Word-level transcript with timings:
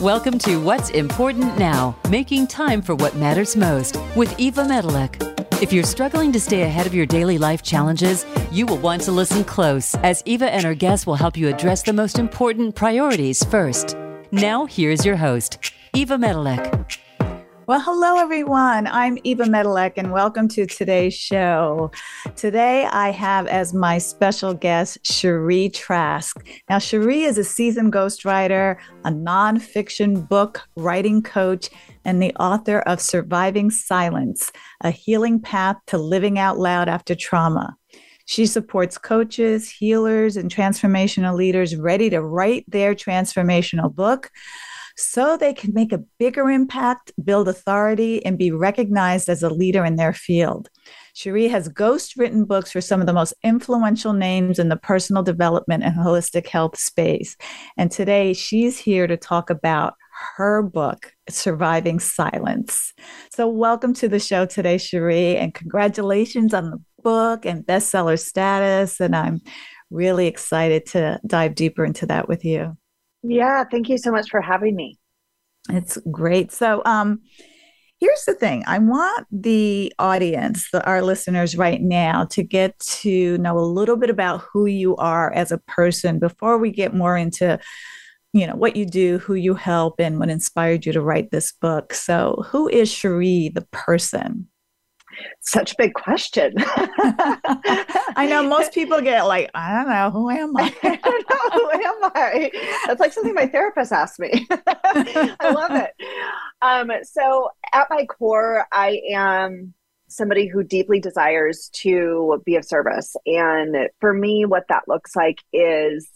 Welcome 0.00 0.38
to 0.40 0.58
What's 0.58 0.90
Important 0.90 1.58
Now, 1.58 1.96
making 2.08 2.46
time 2.46 2.80
for 2.80 2.94
what 2.94 3.16
matters 3.16 3.56
most 3.56 3.98
with 4.14 4.38
Eva 4.38 4.62
Medilek. 4.62 5.60
If 5.60 5.72
you're 5.72 5.82
struggling 5.82 6.30
to 6.30 6.38
stay 6.38 6.62
ahead 6.62 6.86
of 6.86 6.94
your 6.94 7.06
daily 7.06 7.38
life 7.38 7.64
challenges, 7.64 8.24
you 8.52 8.66
will 8.66 8.78
want 8.78 9.02
to 9.02 9.10
listen 9.10 9.42
close 9.42 9.96
as 9.96 10.22
Eva 10.26 10.48
and 10.48 10.64
her 10.64 10.74
guests 10.74 11.08
will 11.08 11.16
help 11.16 11.36
you 11.36 11.48
address 11.48 11.82
the 11.82 11.92
most 11.92 12.20
important 12.20 12.76
priorities 12.76 13.42
first. 13.46 13.96
Now, 14.30 14.66
here's 14.66 15.04
your 15.04 15.16
host, 15.16 15.58
Eva 15.92 16.16
Medilek. 16.16 16.77
Well, 17.68 17.80
hello, 17.80 18.16
everyone. 18.16 18.86
I'm 18.86 19.18
Eva 19.24 19.44
Medilek, 19.44 19.98
and 19.98 20.10
welcome 20.10 20.48
to 20.48 20.64
today's 20.64 21.12
show. 21.12 21.90
Today, 22.34 22.86
I 22.86 23.10
have 23.10 23.46
as 23.46 23.74
my 23.74 23.98
special 23.98 24.54
guest 24.54 25.02
Sheree 25.02 25.70
Trask. 25.70 26.48
Now, 26.70 26.78
Sheree 26.78 27.26
is 27.26 27.36
a 27.36 27.44
seasoned 27.44 27.92
ghostwriter, 27.92 28.78
a 29.04 29.10
nonfiction 29.10 30.26
book 30.26 30.62
writing 30.76 31.22
coach, 31.22 31.68
and 32.06 32.22
the 32.22 32.34
author 32.36 32.78
of 32.78 33.02
Surviving 33.02 33.70
Silence 33.70 34.50
A 34.80 34.90
Healing 34.90 35.38
Path 35.38 35.76
to 35.88 35.98
Living 35.98 36.38
Out 36.38 36.58
Loud 36.58 36.88
After 36.88 37.14
Trauma. 37.14 37.76
She 38.24 38.46
supports 38.46 38.96
coaches, 38.96 39.70
healers, 39.70 40.38
and 40.38 40.50
transformational 40.50 41.34
leaders 41.34 41.76
ready 41.76 42.08
to 42.08 42.22
write 42.22 42.64
their 42.66 42.94
transformational 42.94 43.94
book 43.94 44.30
so 44.98 45.36
they 45.36 45.54
can 45.54 45.72
make 45.72 45.92
a 45.92 46.02
bigger 46.18 46.50
impact, 46.50 47.12
build 47.22 47.46
authority, 47.46 48.24
and 48.26 48.36
be 48.36 48.50
recognized 48.50 49.28
as 49.28 49.44
a 49.44 49.48
leader 49.48 49.84
in 49.84 49.94
their 49.94 50.12
field. 50.12 50.68
Sheree 51.14 51.48
has 51.48 51.68
ghost 51.68 52.16
written 52.16 52.44
books 52.44 52.72
for 52.72 52.80
some 52.80 53.00
of 53.00 53.06
the 53.06 53.12
most 53.12 53.32
influential 53.44 54.12
names 54.12 54.58
in 54.58 54.70
the 54.70 54.76
personal 54.76 55.22
development 55.22 55.84
and 55.84 55.94
holistic 55.94 56.48
health 56.48 56.76
space. 56.76 57.36
And 57.76 57.92
today 57.92 58.32
she's 58.32 58.76
here 58.76 59.06
to 59.06 59.16
talk 59.16 59.50
about 59.50 59.94
her 60.36 60.62
book, 60.62 61.12
Surviving 61.28 62.00
Silence. 62.00 62.92
So, 63.32 63.48
welcome 63.48 63.94
to 63.94 64.08
the 64.08 64.18
show 64.18 64.46
today, 64.46 64.76
Sheree, 64.76 65.36
and 65.36 65.54
congratulations 65.54 66.52
on 66.52 66.72
the 66.72 66.82
book 67.04 67.46
and 67.46 67.64
bestseller 67.64 68.18
status. 68.18 68.98
And 68.98 69.14
I'm 69.14 69.40
really 69.90 70.26
excited 70.26 70.86
to 70.86 71.20
dive 71.24 71.54
deeper 71.54 71.84
into 71.84 72.06
that 72.06 72.26
with 72.28 72.44
you. 72.44 72.76
Yeah, 73.22 73.64
thank 73.64 73.88
you 73.88 73.98
so 73.98 74.10
much 74.12 74.30
for 74.30 74.40
having 74.40 74.76
me. 74.76 74.98
It's 75.70 75.98
great. 76.10 76.52
So, 76.52 76.82
um, 76.84 77.20
here's 78.00 78.24
the 78.24 78.34
thing 78.34 78.64
I 78.66 78.78
want 78.78 79.26
the 79.30 79.92
audience, 79.98 80.70
the, 80.70 80.84
our 80.86 81.02
listeners 81.02 81.56
right 81.56 81.80
now, 81.80 82.24
to 82.26 82.42
get 82.42 82.78
to 82.78 83.36
know 83.38 83.58
a 83.58 83.60
little 83.60 83.96
bit 83.96 84.10
about 84.10 84.42
who 84.52 84.66
you 84.66 84.96
are 84.96 85.32
as 85.32 85.52
a 85.52 85.58
person 85.58 86.18
before 86.18 86.58
we 86.58 86.70
get 86.70 86.94
more 86.94 87.16
into 87.16 87.58
you 88.34 88.46
know 88.46 88.54
what 88.54 88.76
you 88.76 88.84
do 88.84 89.18
who 89.18 89.34
you 89.34 89.54
help 89.54 89.98
and 89.98 90.18
what 90.18 90.28
inspired 90.28 90.84
you 90.84 90.92
to 90.92 91.00
write 91.00 91.30
this 91.30 91.52
book 91.52 91.94
so 91.94 92.44
who 92.48 92.68
is 92.68 92.90
sheree 92.90 93.52
the 93.54 93.66
person 93.72 94.46
such 95.40 95.72
a 95.72 95.74
big 95.78 95.94
question. 95.94 96.54
I 96.58 98.26
know 98.28 98.42
most 98.42 98.72
people 98.72 99.00
get 99.00 99.22
like, 99.22 99.50
I 99.54 99.72
don't 99.72 99.88
know, 99.88 100.10
who 100.10 100.30
am 100.30 100.56
I? 100.56 100.74
I 100.82 100.96
don't 100.96 101.30
know, 101.30 101.58
who 101.58 101.70
am 101.70 102.10
I? 102.14 102.50
That's 102.86 103.00
like 103.00 103.12
something 103.12 103.34
my 103.34 103.46
therapist 103.46 103.92
asked 103.92 104.18
me. 104.18 104.46
I 104.50 105.52
love 105.52 105.72
it. 105.72 105.90
Um, 106.62 106.90
so, 107.02 107.50
at 107.72 107.88
my 107.90 108.04
core, 108.06 108.66
I 108.72 109.00
am 109.12 109.74
somebody 110.08 110.46
who 110.46 110.62
deeply 110.62 111.00
desires 111.00 111.70
to 111.74 112.42
be 112.44 112.56
of 112.56 112.64
service. 112.64 113.14
And 113.26 113.88
for 114.00 114.14
me, 114.14 114.44
what 114.44 114.64
that 114.68 114.84
looks 114.88 115.14
like 115.14 115.42
is 115.52 116.08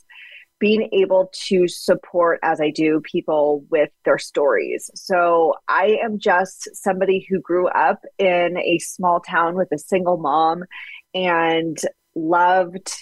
being 0.62 0.88
able 0.92 1.28
to 1.32 1.66
support 1.66 2.38
as 2.44 2.60
I 2.60 2.70
do 2.70 3.00
people 3.00 3.66
with 3.68 3.91
their 4.05 4.16
stories. 4.16 4.92
So 4.94 5.55
I 5.66 5.98
am 6.00 6.20
just 6.20 6.68
somebody 6.77 7.27
who 7.28 7.40
grew 7.40 7.67
up 7.67 7.98
in 8.17 8.56
a 8.58 8.78
small 8.78 9.18
town 9.18 9.56
with 9.56 9.67
a 9.72 9.78
single 9.78 10.18
mom 10.18 10.62
and 11.14 11.77
loved 12.14 12.92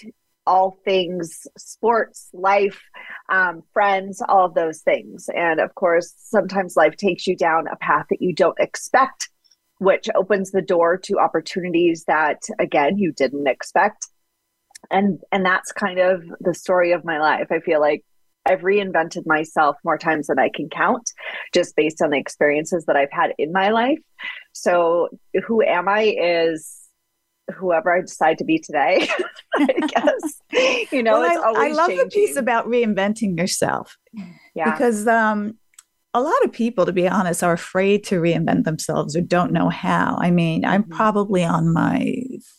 all 0.47 0.79
things 0.83 1.45
sports, 1.55 2.29
life, 2.33 2.81
um, 3.29 3.61
friends, 3.73 4.23
all 4.27 4.47
of 4.47 4.55
those 4.55 4.79
things. 4.79 5.29
And 5.31 5.59
of 5.59 5.75
course, 5.75 6.15
sometimes 6.17 6.75
life 6.75 6.97
takes 6.97 7.27
you 7.27 7.35
down 7.35 7.67
a 7.67 7.75
path 7.75 8.07
that 8.09 8.23
you 8.23 8.33
don't 8.33 8.59
expect, 8.59 9.29
which 9.77 10.09
opens 10.15 10.49
the 10.49 10.63
door 10.63 10.97
to 10.97 11.19
opportunities 11.19 12.05
that, 12.05 12.41
again, 12.57 12.97
you 12.97 13.11
didn't 13.11 13.47
expect 13.47 14.07
and 14.89 15.19
and 15.31 15.45
that's 15.45 15.71
kind 15.71 15.99
of 15.99 16.23
the 16.39 16.53
story 16.53 16.91
of 16.91 17.05
my 17.05 17.19
life 17.19 17.47
i 17.51 17.59
feel 17.59 17.79
like 17.79 18.03
i've 18.45 18.61
reinvented 18.61 19.25
myself 19.25 19.75
more 19.83 19.97
times 19.97 20.27
than 20.27 20.39
i 20.39 20.49
can 20.53 20.69
count 20.69 21.11
just 21.53 21.75
based 21.75 22.01
on 22.01 22.09
the 22.09 22.17
experiences 22.17 22.85
that 22.85 22.95
i've 22.95 23.11
had 23.11 23.33
in 23.37 23.51
my 23.51 23.69
life 23.69 23.99
so 24.53 25.09
who 25.45 25.61
am 25.61 25.87
i 25.87 26.15
is 26.19 26.77
whoever 27.55 27.95
i 27.95 28.01
decide 28.01 28.37
to 28.37 28.45
be 28.45 28.57
today 28.57 29.07
i 29.55 29.65
guess 29.87 30.89
you 30.91 31.03
know 31.03 31.19
well, 31.19 31.55
I, 31.57 31.67
I, 31.67 31.71
love 31.71 31.89
changing. 31.89 32.05
the 32.05 32.11
piece 32.11 32.35
about 32.35 32.65
reinventing 32.67 33.37
yourself 33.37 33.97
yeah 34.55 34.71
because 34.71 35.07
um 35.07 35.57
a 36.13 36.21
lot 36.21 36.43
of 36.43 36.51
people, 36.51 36.85
to 36.85 36.91
be 36.91 37.07
honest, 37.07 37.43
are 37.43 37.53
afraid 37.53 38.03
to 38.05 38.15
reinvent 38.15 38.65
themselves 38.65 39.15
or 39.15 39.21
don't 39.21 39.53
know 39.53 39.69
how. 39.69 40.17
I 40.19 40.29
mean, 40.29 40.65
I'm 40.65 40.83
mm-hmm. 40.83 40.93
probably 40.93 41.43
on 41.43 41.71
my 41.71 42.15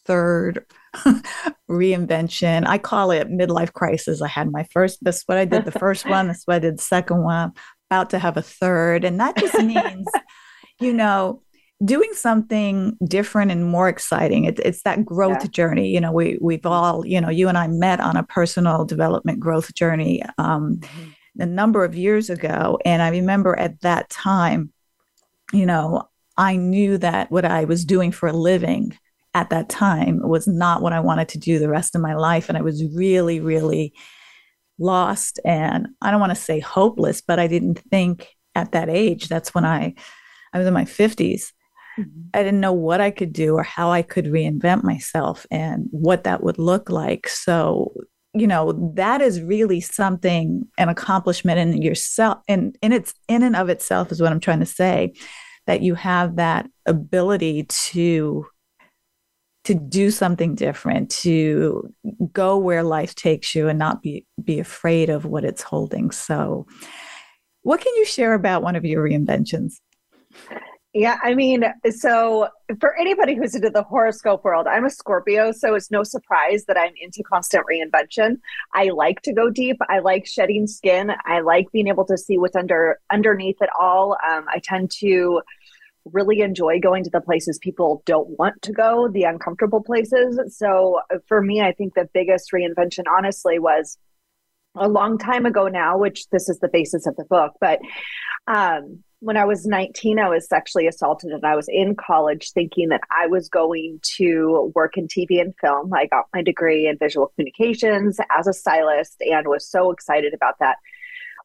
third 0.06 0.65
reinvention. 1.70 2.66
I 2.66 2.78
call 2.78 3.10
it 3.10 3.28
midlife 3.28 3.72
crisis. 3.72 4.22
I 4.22 4.28
had 4.28 4.50
my 4.50 4.66
first, 4.72 4.98
that's 5.03 5.22
what 5.26 5.38
I 5.38 5.44
did 5.44 5.64
the 5.64 5.72
first 5.72 6.08
one, 6.08 6.28
that's 6.28 6.47
what 6.47 6.56
I 6.56 6.58
did 6.58 6.78
the 6.78 6.82
second 6.82 7.22
one, 7.22 7.53
about 7.91 8.10
to 8.10 8.19
have 8.19 8.36
a 8.36 8.42
third. 8.42 9.04
And 9.04 9.19
that 9.20 9.36
just 9.36 9.54
means, 9.58 10.06
you 10.80 10.92
know, 10.92 11.42
doing 11.84 12.12
something 12.12 12.97
different 13.04 13.50
and 13.50 13.64
more 13.64 13.88
exciting. 13.88 14.44
It, 14.44 14.60
it's 14.60 14.82
that 14.82 15.04
growth 15.04 15.42
yeah. 15.42 15.50
journey. 15.50 15.88
You 15.88 16.00
know, 16.00 16.12
we 16.12 16.38
we've 16.41 16.66
all, 16.66 17.06
you 17.06 17.20
know, 17.20 17.30
you 17.30 17.48
and 17.48 17.59
I 17.59 17.66
met 17.69 18.00
on 18.00 18.16
a 18.16 18.22
personal 18.22 18.84
development 18.84 19.41
growth 19.41 19.74
journey 19.74 20.22
um, 20.38 20.78
mm-hmm. 20.80 21.42
a 21.42 21.47
number 21.47 21.84
of 21.84 21.94
years 21.94 22.30
ago, 22.30 22.78
and 22.84 23.03
I 23.03 23.09
remember 23.09 23.59
at 23.59 23.80
that 23.80 24.10
time, 24.10 24.72
you 25.53 25.66
know, 25.66 26.09
I 26.36 26.56
knew 26.56 26.98
that 26.98 27.30
what 27.30 27.44
I 27.44 27.64
was 27.64 27.84
doing 27.84 28.12
for 28.12 28.28
a 28.28 28.32
living 28.32 28.97
at 29.34 29.50
that 29.50 29.69
time 29.69 30.20
was 30.22 30.47
not 30.47 30.82
what 30.82 30.93
I 30.93 31.00
wanted 31.00 31.28
to 31.31 31.38
do 31.38 31.59
the 31.59 31.69
rest 31.69 31.94
of 31.94 32.03
my 32.03 32.15
life. 32.15 32.48
And 32.48 32.59
I 32.59 32.62
was 32.62 32.84
really, 32.94 33.41
really 33.41 33.94
lost. 34.78 35.41
And 35.44 35.88
I 36.03 36.10
don't 36.10 36.20
want 36.20 36.32
to 36.32 36.37
say 36.37 36.60
hopeless, 36.60 37.20
but 37.20 37.38
I 37.38 37.47
didn't 37.47 37.78
think 37.91 38.28
at 38.54 38.72
that 38.72 38.88
age, 38.88 39.28
that's 39.28 39.54
when 39.54 39.65
I, 39.65 39.94
I 40.53 40.59
was 40.59 40.66
in 40.66 40.75
my 40.75 40.84
50s. 40.84 41.53
Mm-hmm. 41.98 42.21
I 42.34 42.42
didn't 42.42 42.60
know 42.60 42.72
what 42.72 43.00
I 43.00 43.10
could 43.10 43.32
do 43.32 43.54
or 43.54 43.62
how 43.62 43.91
I 43.91 44.03
could 44.03 44.26
reinvent 44.26 44.82
myself 44.82 45.47
and 45.50 45.87
what 45.91 46.25
that 46.25 46.42
would 46.42 46.59
look 46.59 46.91
like. 46.91 47.28
So, 47.28 47.92
you 48.34 48.47
know, 48.47 48.92
that 48.94 49.21
is 49.21 49.42
really 49.42 49.81
something, 49.81 50.66
an 50.78 50.88
accomplishment 50.88 51.59
in 51.59 51.81
yourself. 51.81 52.38
And 52.48 52.76
in 52.82 52.92
its 52.92 53.15
in 53.28 53.42
and 53.42 53.56
of 53.56 53.69
itself 53.69 54.10
is 54.10 54.21
what 54.21 54.32
I'm 54.32 54.41
trying 54.41 54.60
to 54.60 54.66
say, 54.66 55.15
that 55.66 55.82
you 55.82 55.94
have 55.94 56.37
that 56.37 56.66
ability 56.87 57.65
to 57.65 58.47
to 59.64 59.74
do 59.74 60.10
something 60.10 60.54
different, 60.54 61.10
to 61.10 61.92
go 62.32 62.58
where 62.58 62.82
life 62.82 63.14
takes 63.14 63.54
you 63.54 63.68
and 63.68 63.78
not 63.78 64.02
be 64.02 64.26
be 64.42 64.58
afraid 64.58 65.08
of 65.08 65.24
what 65.24 65.44
it's 65.44 65.62
holding. 65.62 66.10
So, 66.10 66.66
what 67.62 67.80
can 67.80 67.94
you 67.96 68.04
share 68.04 68.34
about 68.34 68.62
one 68.62 68.76
of 68.76 68.84
your 68.84 69.04
reinventions? 69.08 69.74
Yeah, 70.94 71.18
I 71.22 71.34
mean, 71.34 71.64
so 71.88 72.48
for 72.78 72.94
anybody 72.98 73.34
who's 73.34 73.54
into 73.54 73.70
the 73.70 73.82
horoscope 73.82 74.44
world, 74.44 74.66
I'm 74.66 74.84
a 74.84 74.90
Scorpio, 74.90 75.50
so 75.50 75.74
it's 75.74 75.90
no 75.90 76.02
surprise 76.02 76.66
that 76.66 76.76
I'm 76.76 76.92
into 77.00 77.22
constant 77.22 77.64
reinvention. 77.66 78.36
I 78.74 78.90
like 78.90 79.22
to 79.22 79.32
go 79.32 79.48
deep. 79.48 79.78
I 79.88 80.00
like 80.00 80.26
shedding 80.26 80.66
skin. 80.66 81.12
I 81.24 81.41
like 81.41 81.72
being 81.72 81.88
able 81.88 82.04
to 82.06 82.18
see 82.18 82.36
what's 82.36 82.56
under 82.56 83.00
underneath 83.10 83.56
it 83.62 83.70
all. 83.80 84.18
Um, 84.28 84.44
I 84.48 84.60
tend 84.62 84.91
to 84.98 85.41
really 86.10 86.41
enjoy 86.41 86.81
going 86.81 87.04
to 87.04 87.10
the 87.10 87.21
places 87.21 87.59
people 87.59 88.03
don't 88.07 88.39
want 88.39 88.60
to 88.63 88.72
go, 88.72 89.09
the 89.09 89.25
uncomfortable 89.25 89.83
places. 89.83 90.57
So 90.57 91.01
uh, 91.13 91.19
for 91.28 91.41
me, 91.41 91.60
I 91.60 91.72
think 91.72 91.95
the 91.95 92.09
biggest 92.13 92.51
reinvention, 92.53 93.04
honestly, 93.10 93.59
was 93.59 93.99
a 94.75 94.89
long 94.89 95.19
time 95.19 95.47
ago 95.47 95.69
now, 95.69 95.99
which 95.99 96.28
this 96.31 96.49
is 96.49 96.59
the 96.59 96.69
basis 96.69 97.07
of 97.07 97.16
the 97.16 97.25
book. 97.25 97.53
But 97.60 97.81
um, 98.47 99.03
when 99.21 99.37
I 99.37 99.45
was 99.45 99.66
19, 99.66 100.19
I 100.19 100.28
was 100.28 100.49
sexually 100.49 100.89
assaulted 100.89 101.31
and 101.31 101.45
I 101.45 101.54
was 101.54 101.69
in 101.69 101.95
college 101.95 102.51
thinking 102.53 102.89
that 102.89 103.03
I 103.16 103.28
was 103.28 103.49
going 103.49 104.01
to 104.16 104.72
work 104.75 104.97
in 104.97 105.07
TV 105.07 105.41
and 105.41 105.54
film. 105.60 105.93
I 105.95 106.07
got 106.07 106.25
my 106.34 106.43
degree 106.43 106.89
in 106.89 106.99
visual 106.99 107.28
communications 107.28 108.19
as 108.37 108.49
a 108.49 108.53
stylist 108.53 109.21
and 109.21 109.47
was 109.47 109.69
so 109.69 109.93
excited 109.93 110.34
about 110.34 110.59
that 110.59 110.77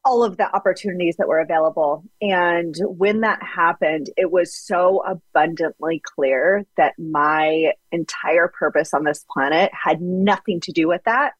all 0.04 0.24
of 0.24 0.36
the 0.36 0.54
opportunities 0.54 1.16
that 1.16 1.28
were 1.28 1.40
available. 1.40 2.04
And 2.20 2.74
when 2.86 3.20
that 3.20 3.42
happened, 3.42 4.10
it 4.16 4.30
was 4.30 4.54
so 4.54 5.02
abundantly 5.06 6.00
clear 6.04 6.64
that 6.76 6.94
my 6.98 7.72
entire 7.92 8.48
purpose 8.48 8.94
on 8.94 9.04
this 9.04 9.24
planet 9.30 9.70
had 9.72 10.00
nothing 10.00 10.60
to 10.60 10.72
do 10.72 10.88
with 10.88 11.02
that. 11.04 11.32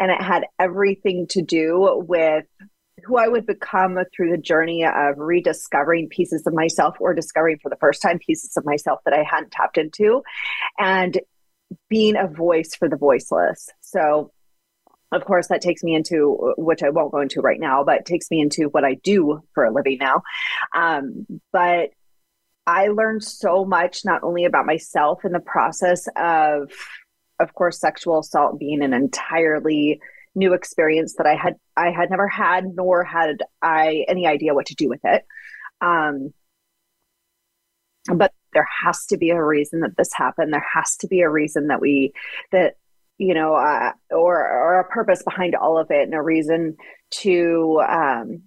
And 0.00 0.10
it 0.10 0.20
had 0.20 0.46
everything 0.58 1.26
to 1.30 1.42
do 1.42 2.04
with 2.06 2.44
who 3.04 3.16
I 3.16 3.28
would 3.28 3.46
become 3.46 3.98
through 4.14 4.30
the 4.30 4.42
journey 4.42 4.84
of 4.84 5.18
rediscovering 5.18 6.08
pieces 6.08 6.46
of 6.46 6.54
myself 6.54 6.96
or 7.00 7.14
discovering 7.14 7.58
for 7.62 7.68
the 7.68 7.76
first 7.76 8.02
time 8.02 8.18
pieces 8.18 8.56
of 8.56 8.64
myself 8.64 9.00
that 9.04 9.14
I 9.14 9.22
hadn't 9.22 9.52
tapped 9.52 9.78
into 9.78 10.22
and 10.78 11.18
being 11.88 12.16
a 12.16 12.26
voice 12.26 12.74
for 12.74 12.88
the 12.88 12.96
voiceless. 12.96 13.68
So, 13.80 14.32
of 15.12 15.24
course, 15.24 15.48
that 15.48 15.62
takes 15.62 15.82
me 15.82 15.94
into 15.94 16.52
which 16.58 16.82
I 16.82 16.90
won't 16.90 17.12
go 17.12 17.20
into 17.20 17.40
right 17.40 17.60
now, 17.60 17.82
but 17.84 18.04
takes 18.04 18.30
me 18.30 18.40
into 18.40 18.68
what 18.68 18.84
I 18.84 18.94
do 18.94 19.42
for 19.54 19.64
a 19.64 19.72
living 19.72 19.98
now. 20.00 20.22
Um, 20.74 21.26
but 21.52 21.90
I 22.66 22.88
learned 22.88 23.24
so 23.24 23.64
much 23.64 24.04
not 24.04 24.22
only 24.22 24.44
about 24.44 24.66
myself 24.66 25.24
in 25.24 25.32
the 25.32 25.40
process 25.40 26.06
of, 26.16 26.70
of 27.40 27.54
course, 27.54 27.80
sexual 27.80 28.18
assault 28.20 28.58
being 28.58 28.82
an 28.82 28.92
entirely 28.92 30.00
new 30.34 30.52
experience 30.52 31.14
that 31.16 31.26
I 31.26 31.34
had 31.34 31.54
I 31.76 31.90
had 31.90 32.10
never 32.10 32.28
had, 32.28 32.66
nor 32.74 33.02
had 33.04 33.38
I 33.62 34.04
any 34.08 34.26
idea 34.26 34.54
what 34.54 34.66
to 34.66 34.74
do 34.74 34.88
with 34.88 35.00
it. 35.04 35.24
Um, 35.80 36.34
but 38.14 38.32
there 38.52 38.68
has 38.82 39.06
to 39.06 39.16
be 39.16 39.30
a 39.30 39.42
reason 39.42 39.80
that 39.80 39.96
this 39.96 40.10
happened. 40.14 40.52
There 40.52 40.66
has 40.74 40.96
to 40.98 41.06
be 41.06 41.20
a 41.20 41.30
reason 41.30 41.68
that 41.68 41.80
we 41.80 42.12
that 42.52 42.74
you 43.18 43.34
know, 43.34 43.54
uh, 43.54 43.92
or 44.10 44.36
or 44.36 44.80
a 44.80 44.88
purpose 44.88 45.22
behind 45.22 45.54
all 45.54 45.78
of 45.78 45.90
it, 45.90 46.02
and 46.02 46.14
a 46.14 46.22
reason 46.22 46.76
to 47.10 47.82
um, 47.88 48.42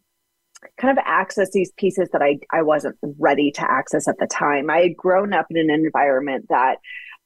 kind 0.79 0.97
of 0.97 1.03
access 1.05 1.51
these 1.51 1.71
pieces 1.77 2.09
that 2.13 2.21
I 2.21 2.39
I 2.51 2.61
wasn't 2.61 2.97
ready 3.19 3.51
to 3.51 3.69
access 3.69 4.07
at 4.07 4.17
the 4.17 4.27
time. 4.27 4.69
I 4.69 4.79
had 4.81 4.97
grown 4.97 5.33
up 5.33 5.47
in 5.49 5.57
an 5.57 5.69
environment 5.69 6.47
that 6.49 6.77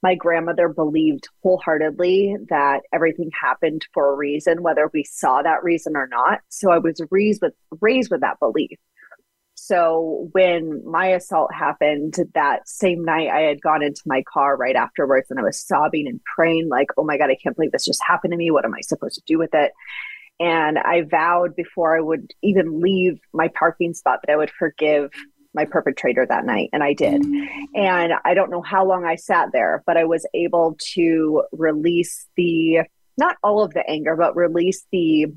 my 0.01 0.15
grandmother 0.15 0.69
believed 0.69 1.27
wholeheartedly 1.41 2.37
that 2.49 2.81
everything 2.93 3.31
happened 3.41 3.87
for 3.93 4.11
a 4.11 4.15
reason, 4.15 4.61
whether 4.61 4.89
we 4.93 5.03
saw 5.03 5.41
that 5.41 5.63
reason 5.63 5.95
or 5.95 6.07
not. 6.07 6.41
So 6.49 6.69
I 6.71 6.77
was 6.77 7.01
raised 7.09 7.41
with 7.41 7.53
raised 7.81 8.11
with 8.11 8.21
that 8.21 8.39
belief. 8.39 8.77
So 9.67 10.29
when 10.33 10.83
my 10.85 11.07
assault 11.07 11.51
happened 11.51 12.17
that 12.35 12.69
same 12.69 13.03
night, 13.03 13.29
I 13.29 13.41
had 13.41 13.61
gone 13.61 13.81
into 13.81 14.03
my 14.05 14.23
car 14.31 14.55
right 14.55 14.75
afterwards 14.75 15.31
and 15.31 15.39
I 15.39 15.43
was 15.43 15.65
sobbing 15.65 16.07
and 16.07 16.21
praying, 16.23 16.69
like, 16.69 16.89
oh 16.97 17.03
my 17.03 17.17
God, 17.17 17.31
I 17.31 17.37
can't 17.41 17.55
believe 17.55 17.71
this 17.71 17.85
just 17.85 18.03
happened 18.03 18.31
to 18.33 18.37
me. 18.37 18.51
What 18.51 18.63
am 18.63 18.75
I 18.75 18.81
supposed 18.81 19.15
to 19.15 19.23
do 19.25 19.39
with 19.39 19.55
it? 19.55 19.71
And 20.39 20.77
I 20.77 21.01
vowed 21.09 21.55
before 21.55 21.97
I 21.97 22.01
would 22.01 22.31
even 22.43 22.79
leave 22.79 23.19
my 23.33 23.47
parking 23.57 23.95
spot 23.95 24.19
that 24.21 24.31
I 24.31 24.35
would 24.35 24.51
forgive 24.51 25.09
my 25.55 25.65
perpetrator 25.65 26.27
that 26.27 26.45
night 26.45 26.69
and 26.71 26.83
I 26.83 26.93
did. 26.93 27.23
And 27.73 28.13
I 28.23 28.35
don't 28.35 28.51
know 28.51 28.61
how 28.61 28.85
long 28.85 29.03
I 29.03 29.15
sat 29.15 29.49
there, 29.51 29.81
but 29.87 29.97
I 29.97 30.03
was 30.03 30.27
able 30.35 30.77
to 30.93 31.43
release 31.51 32.27
the 32.37 32.81
not 33.17 33.37
all 33.41 33.63
of 33.63 33.73
the 33.73 33.89
anger, 33.89 34.15
but 34.15 34.35
release 34.35 34.85
the 34.91 35.27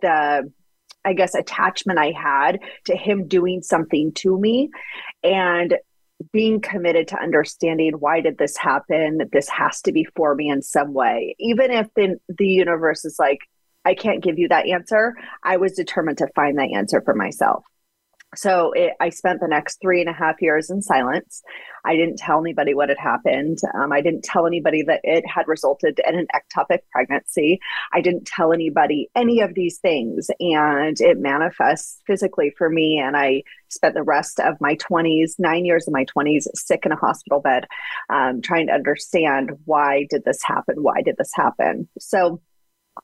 the 0.00 0.50
I 1.06 1.14
guess 1.14 1.34
attachment 1.34 1.98
I 1.98 2.10
had 2.10 2.60
to 2.84 2.96
him 2.96 3.28
doing 3.28 3.62
something 3.62 4.12
to 4.14 4.38
me 4.38 4.70
and 5.22 5.76
being 6.32 6.60
committed 6.60 7.08
to 7.08 7.20
understanding 7.20 7.92
why 7.98 8.20
did 8.20 8.38
this 8.38 8.56
happen 8.56 9.20
this 9.32 9.48
has 9.48 9.82
to 9.82 9.92
be 9.92 10.06
for 10.16 10.34
me 10.34 10.50
in 10.50 10.62
some 10.62 10.92
way. 10.92 11.36
Even 11.38 11.70
if 11.70 11.86
the, 11.94 12.18
the 12.28 12.46
universe 12.46 13.04
is 13.04 13.16
like 13.18 13.40
i 13.84 13.94
can't 13.94 14.22
give 14.22 14.38
you 14.38 14.48
that 14.48 14.66
answer 14.66 15.14
i 15.42 15.56
was 15.56 15.72
determined 15.72 16.18
to 16.18 16.26
find 16.34 16.58
that 16.58 16.72
answer 16.74 17.00
for 17.02 17.14
myself 17.14 17.64
so 18.34 18.72
it, 18.72 18.92
I 19.00 19.10
spent 19.10 19.40
the 19.40 19.48
next 19.48 19.80
three 19.80 20.00
and 20.00 20.10
a 20.10 20.12
half 20.12 20.42
years 20.42 20.68
in 20.68 20.82
silence. 20.82 21.42
I 21.84 21.94
didn't 21.94 22.18
tell 22.18 22.40
anybody 22.40 22.74
what 22.74 22.88
had 22.88 22.98
happened. 22.98 23.58
Um, 23.74 23.92
I 23.92 24.00
didn't 24.00 24.24
tell 24.24 24.46
anybody 24.46 24.82
that 24.82 25.00
it 25.04 25.24
had 25.26 25.46
resulted 25.46 26.00
in 26.06 26.18
an 26.18 26.26
ectopic 26.34 26.80
pregnancy. 26.90 27.60
I 27.92 28.00
didn't 28.00 28.26
tell 28.26 28.52
anybody 28.52 29.08
any 29.14 29.40
of 29.40 29.54
these 29.54 29.78
things. 29.78 30.28
And 30.40 31.00
it 31.00 31.18
manifests 31.18 32.02
physically 32.06 32.52
for 32.58 32.68
me. 32.68 32.98
And 32.98 33.16
I 33.16 33.42
spent 33.68 33.94
the 33.94 34.02
rest 34.02 34.40
of 34.40 34.60
my 34.60 34.74
20s, 34.76 35.34
nine 35.38 35.64
years 35.64 35.86
of 35.86 35.94
my 35.94 36.04
20s, 36.04 36.46
sick 36.54 36.84
in 36.84 36.92
a 36.92 36.96
hospital 36.96 37.40
bed, 37.40 37.66
um, 38.10 38.42
trying 38.42 38.66
to 38.66 38.72
understand 38.72 39.52
why 39.64 40.06
did 40.10 40.24
this 40.24 40.42
happen? 40.42 40.82
Why 40.82 41.02
did 41.02 41.16
this 41.16 41.30
happen? 41.34 41.88
So 41.98 42.40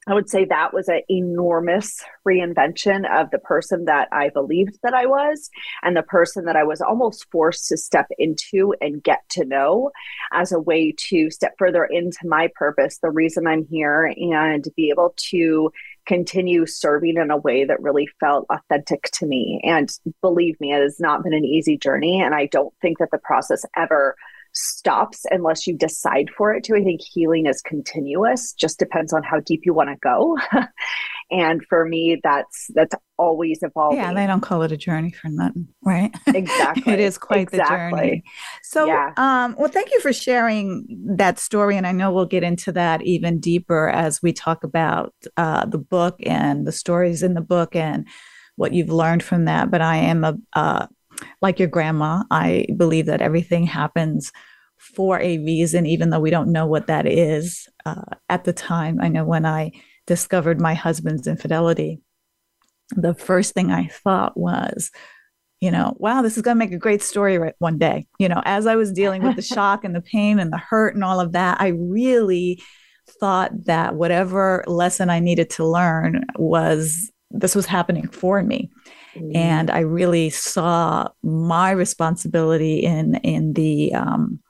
I 0.06 0.14
would 0.14 0.28
say 0.28 0.44
that 0.44 0.74
was 0.74 0.88
an 0.88 1.02
enormous 1.08 2.02
reinvention 2.26 3.08
of 3.10 3.30
the 3.30 3.38
person 3.38 3.84
that 3.84 4.08
I 4.10 4.30
believed 4.30 4.78
that 4.82 4.94
I 4.94 5.06
was 5.06 5.50
and 5.82 5.96
the 5.96 6.02
person 6.02 6.44
that 6.46 6.56
I 6.56 6.64
was 6.64 6.80
almost 6.80 7.30
forced 7.30 7.68
to 7.68 7.76
step 7.76 8.06
into 8.18 8.74
and 8.80 9.02
get 9.02 9.20
to 9.30 9.44
know 9.44 9.90
as 10.32 10.50
a 10.50 10.60
way 10.60 10.92
to 11.08 11.30
step 11.30 11.54
further 11.58 11.84
into 11.84 12.18
my 12.24 12.48
purpose, 12.54 12.98
the 12.98 13.10
reason 13.10 13.46
I'm 13.46 13.66
here, 13.66 14.12
and 14.16 14.66
be 14.76 14.90
able 14.90 15.14
to 15.30 15.70
continue 16.04 16.66
serving 16.66 17.16
in 17.16 17.30
a 17.30 17.36
way 17.36 17.64
that 17.64 17.80
really 17.80 18.08
felt 18.18 18.46
authentic 18.50 19.04
to 19.12 19.26
me. 19.26 19.60
And 19.62 19.96
believe 20.20 20.58
me, 20.60 20.72
it 20.72 20.82
has 20.82 20.98
not 20.98 21.22
been 21.22 21.34
an 21.34 21.44
easy 21.44 21.76
journey. 21.78 22.20
And 22.20 22.34
I 22.34 22.46
don't 22.46 22.74
think 22.82 22.98
that 22.98 23.10
the 23.12 23.18
process 23.18 23.64
ever 23.76 24.16
stops 24.52 25.24
unless 25.30 25.66
you 25.66 25.76
decide 25.76 26.30
for 26.36 26.52
it 26.54 26.64
to. 26.64 26.76
I 26.76 26.82
think 26.82 27.00
healing 27.00 27.46
is 27.46 27.60
continuous, 27.62 28.52
just 28.52 28.78
depends 28.78 29.12
on 29.12 29.22
how 29.22 29.40
deep 29.40 29.62
you 29.64 29.74
want 29.74 29.90
to 29.90 29.96
go. 29.96 30.38
and 31.30 31.64
for 31.68 31.86
me, 31.86 32.20
that's 32.22 32.66
that's 32.74 32.94
always 33.16 33.60
evolving. 33.62 33.98
Yeah, 33.98 34.12
they 34.12 34.26
don't 34.26 34.40
call 34.40 34.62
it 34.62 34.72
a 34.72 34.76
journey 34.76 35.12
for 35.12 35.28
nothing, 35.28 35.68
right? 35.82 36.14
Exactly. 36.34 36.92
it 36.92 37.00
is 37.00 37.18
quite 37.18 37.42
exactly. 37.52 38.00
the 38.00 38.06
journey. 38.06 38.24
So 38.62 38.86
yeah. 38.86 39.12
um 39.16 39.54
well 39.58 39.68
thank 39.68 39.90
you 39.92 40.00
for 40.00 40.12
sharing 40.12 40.86
that 41.16 41.38
story. 41.38 41.76
And 41.76 41.86
I 41.86 41.92
know 41.92 42.12
we'll 42.12 42.26
get 42.26 42.42
into 42.42 42.72
that 42.72 43.02
even 43.02 43.38
deeper 43.38 43.88
as 43.88 44.22
we 44.22 44.32
talk 44.32 44.64
about 44.64 45.14
uh 45.36 45.66
the 45.66 45.78
book 45.78 46.16
and 46.24 46.66
the 46.66 46.72
stories 46.72 47.22
in 47.22 47.34
the 47.34 47.40
book 47.40 47.76
and 47.76 48.06
what 48.56 48.72
you've 48.72 48.90
learned 48.90 49.22
from 49.22 49.44
that. 49.44 49.70
But 49.70 49.82
I 49.82 49.96
am 49.96 50.24
a 50.24 50.36
uh 50.54 50.86
like 51.40 51.58
your 51.58 51.68
grandma, 51.68 52.22
I 52.30 52.66
believe 52.76 53.06
that 53.06 53.22
everything 53.22 53.64
happens 53.66 54.32
for 54.78 55.20
a 55.20 55.38
reason, 55.38 55.86
even 55.86 56.10
though 56.10 56.20
we 56.20 56.30
don't 56.30 56.52
know 56.52 56.66
what 56.66 56.88
that 56.88 57.06
is. 57.06 57.68
Uh, 57.86 58.02
at 58.28 58.44
the 58.44 58.52
time, 58.52 58.98
I 59.00 59.08
know 59.08 59.24
when 59.24 59.46
I 59.46 59.72
discovered 60.06 60.60
my 60.60 60.74
husband's 60.74 61.26
infidelity, 61.26 62.00
the 62.90 63.14
first 63.14 63.54
thing 63.54 63.70
I 63.70 63.86
thought 63.86 64.36
was, 64.36 64.90
you 65.60 65.70
know, 65.70 65.94
wow, 65.98 66.22
this 66.22 66.36
is 66.36 66.42
going 66.42 66.56
to 66.56 66.58
make 66.58 66.72
a 66.72 66.78
great 66.78 67.02
story 67.02 67.38
right 67.38 67.54
one 67.58 67.78
day. 67.78 68.06
You 68.18 68.28
know, 68.28 68.42
as 68.44 68.66
I 68.66 68.74
was 68.74 68.92
dealing 68.92 69.22
with 69.22 69.36
the 69.36 69.42
shock 69.54 69.84
and 69.84 69.94
the 69.94 70.02
pain 70.02 70.38
and 70.40 70.52
the 70.52 70.58
hurt 70.58 70.94
and 70.94 71.04
all 71.04 71.20
of 71.20 71.32
that, 71.32 71.60
I 71.60 71.68
really 71.68 72.60
thought 73.20 73.52
that 73.66 73.94
whatever 73.94 74.64
lesson 74.66 75.10
I 75.10 75.20
needed 75.20 75.50
to 75.50 75.66
learn 75.66 76.24
was 76.36 77.10
this 77.30 77.54
was 77.54 77.66
happening 77.66 78.08
for 78.08 78.42
me. 78.42 78.70
Mm. 79.16 79.36
And 79.36 79.70
I 79.70 79.80
really 79.80 80.30
saw 80.30 81.08
my 81.22 81.70
responsibility 81.70 82.80
in 82.80 83.16
in 83.16 83.52
the 83.54 83.94
um, 83.94 84.40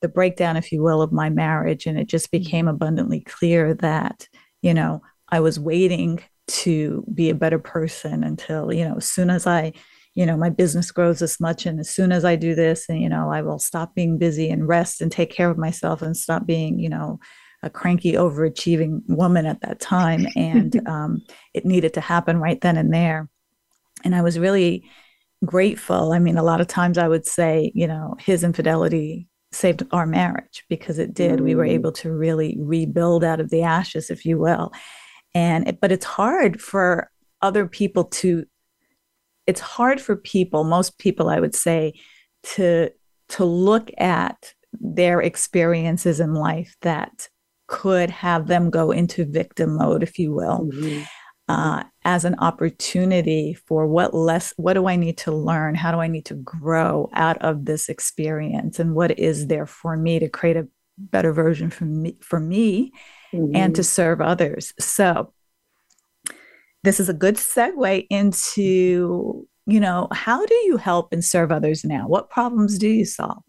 the 0.00 0.08
breakdown, 0.08 0.56
if 0.56 0.72
you 0.72 0.82
will, 0.82 1.02
of 1.02 1.12
my 1.12 1.30
marriage, 1.30 1.86
and 1.86 1.98
it 1.98 2.06
just 2.06 2.28
mm. 2.28 2.42
became 2.42 2.68
abundantly 2.68 3.20
clear 3.20 3.74
that 3.74 4.28
you 4.62 4.74
know 4.74 5.02
I 5.28 5.40
was 5.40 5.58
waiting 5.58 6.22
to 6.46 7.04
be 7.14 7.30
a 7.30 7.34
better 7.34 7.58
person 7.58 8.22
until 8.22 8.72
you 8.72 8.84
know 8.84 8.96
as 8.96 9.08
soon 9.08 9.30
as 9.30 9.46
I 9.46 9.72
you 10.14 10.24
know 10.24 10.36
my 10.36 10.48
business 10.48 10.90
grows 10.90 11.18
this 11.18 11.40
much 11.40 11.66
and 11.66 11.80
as 11.80 11.90
soon 11.90 12.12
as 12.12 12.24
i 12.24 12.36
do 12.36 12.54
this 12.54 12.88
and 12.88 13.00
you 13.00 13.08
know 13.08 13.30
i 13.30 13.42
will 13.42 13.58
stop 13.58 13.94
being 13.94 14.16
busy 14.16 14.48
and 14.48 14.68
rest 14.68 15.00
and 15.00 15.10
take 15.10 15.30
care 15.30 15.50
of 15.50 15.58
myself 15.58 16.02
and 16.02 16.16
stop 16.16 16.46
being 16.46 16.78
you 16.78 16.88
know 16.88 17.18
a 17.62 17.70
cranky 17.70 18.12
overachieving 18.12 19.00
woman 19.08 19.46
at 19.46 19.60
that 19.62 19.80
time 19.80 20.26
and 20.36 20.86
um, 20.88 21.22
it 21.54 21.64
needed 21.64 21.94
to 21.94 22.00
happen 22.00 22.38
right 22.38 22.60
then 22.60 22.76
and 22.76 22.92
there 22.92 23.28
and 24.04 24.14
I 24.14 24.22
was 24.22 24.38
really 24.38 24.84
grateful. 25.44 26.12
I 26.12 26.18
mean, 26.18 26.38
a 26.38 26.42
lot 26.42 26.60
of 26.60 26.66
times 26.66 26.98
I 26.98 27.08
would 27.08 27.26
say, 27.26 27.72
you 27.74 27.86
know, 27.86 28.16
his 28.18 28.44
infidelity 28.44 29.28
saved 29.52 29.82
our 29.92 30.06
marriage 30.06 30.64
because 30.68 30.98
it 30.98 31.14
did. 31.14 31.40
Mm. 31.40 31.44
We 31.44 31.54
were 31.54 31.66
mm. 31.66 31.70
able 31.70 31.92
to 31.92 32.12
really 32.12 32.56
rebuild 32.60 33.24
out 33.24 33.40
of 33.40 33.50
the 33.50 33.62
ashes, 33.62 34.10
if 34.10 34.24
you 34.24 34.38
will. 34.38 34.72
And 35.34 35.68
it, 35.68 35.80
but 35.80 35.92
it's 35.92 36.04
hard 36.04 36.60
for 36.60 37.10
other 37.42 37.66
people 37.66 38.04
to 38.04 38.44
it's 39.46 39.60
hard 39.60 40.00
for 40.00 40.16
people, 40.16 40.64
most 40.64 40.98
people 40.98 41.28
I 41.28 41.38
would 41.38 41.54
say, 41.54 41.94
to 42.54 42.90
to 43.30 43.44
look 43.44 43.90
at 43.98 44.54
their 44.72 45.20
experiences 45.20 46.18
in 46.18 46.34
life 46.34 46.74
that 46.80 47.28
could 47.66 48.10
have 48.10 48.46
them 48.46 48.70
go 48.70 48.90
into 48.90 49.24
victim 49.24 49.76
mode, 49.76 50.02
if 50.02 50.18
you 50.18 50.32
will. 50.32 50.68
Mm-hmm 50.72 51.02
uh, 51.48 51.82
as 52.04 52.24
an 52.24 52.34
opportunity 52.38 53.54
for 53.54 53.86
what 53.86 54.14
less 54.14 54.54
what 54.56 54.74
do 54.74 54.86
i 54.86 54.96
need 54.96 55.18
to 55.18 55.32
learn 55.32 55.74
how 55.74 55.90
do 55.90 55.98
i 55.98 56.06
need 56.06 56.24
to 56.24 56.34
grow 56.34 57.10
out 57.12 57.36
of 57.38 57.64
this 57.66 57.88
experience 57.88 58.78
and 58.78 58.94
what 58.94 59.18
is 59.18 59.46
there 59.48 59.66
for 59.66 59.96
me 59.96 60.18
to 60.18 60.28
create 60.28 60.56
a 60.56 60.66
better 60.96 61.32
version 61.32 61.70
for 61.70 61.84
me 61.84 62.16
for 62.20 62.40
me 62.40 62.92
mm-hmm. 63.32 63.54
and 63.54 63.74
to 63.74 63.82
mm-hmm. 63.82 63.86
serve 63.86 64.20
others 64.20 64.72
so 64.78 65.32
this 66.82 67.00
is 67.00 67.08
a 67.08 67.14
good 67.14 67.36
segue 67.36 68.06
into 68.10 69.46
you 69.66 69.80
know 69.80 70.08
how 70.12 70.44
do 70.46 70.54
you 70.66 70.76
help 70.76 71.12
and 71.12 71.24
serve 71.24 71.50
others 71.50 71.84
now 71.84 72.06
what 72.06 72.30
problems 72.30 72.78
do 72.78 72.88
you 72.88 73.04
solve 73.04 73.42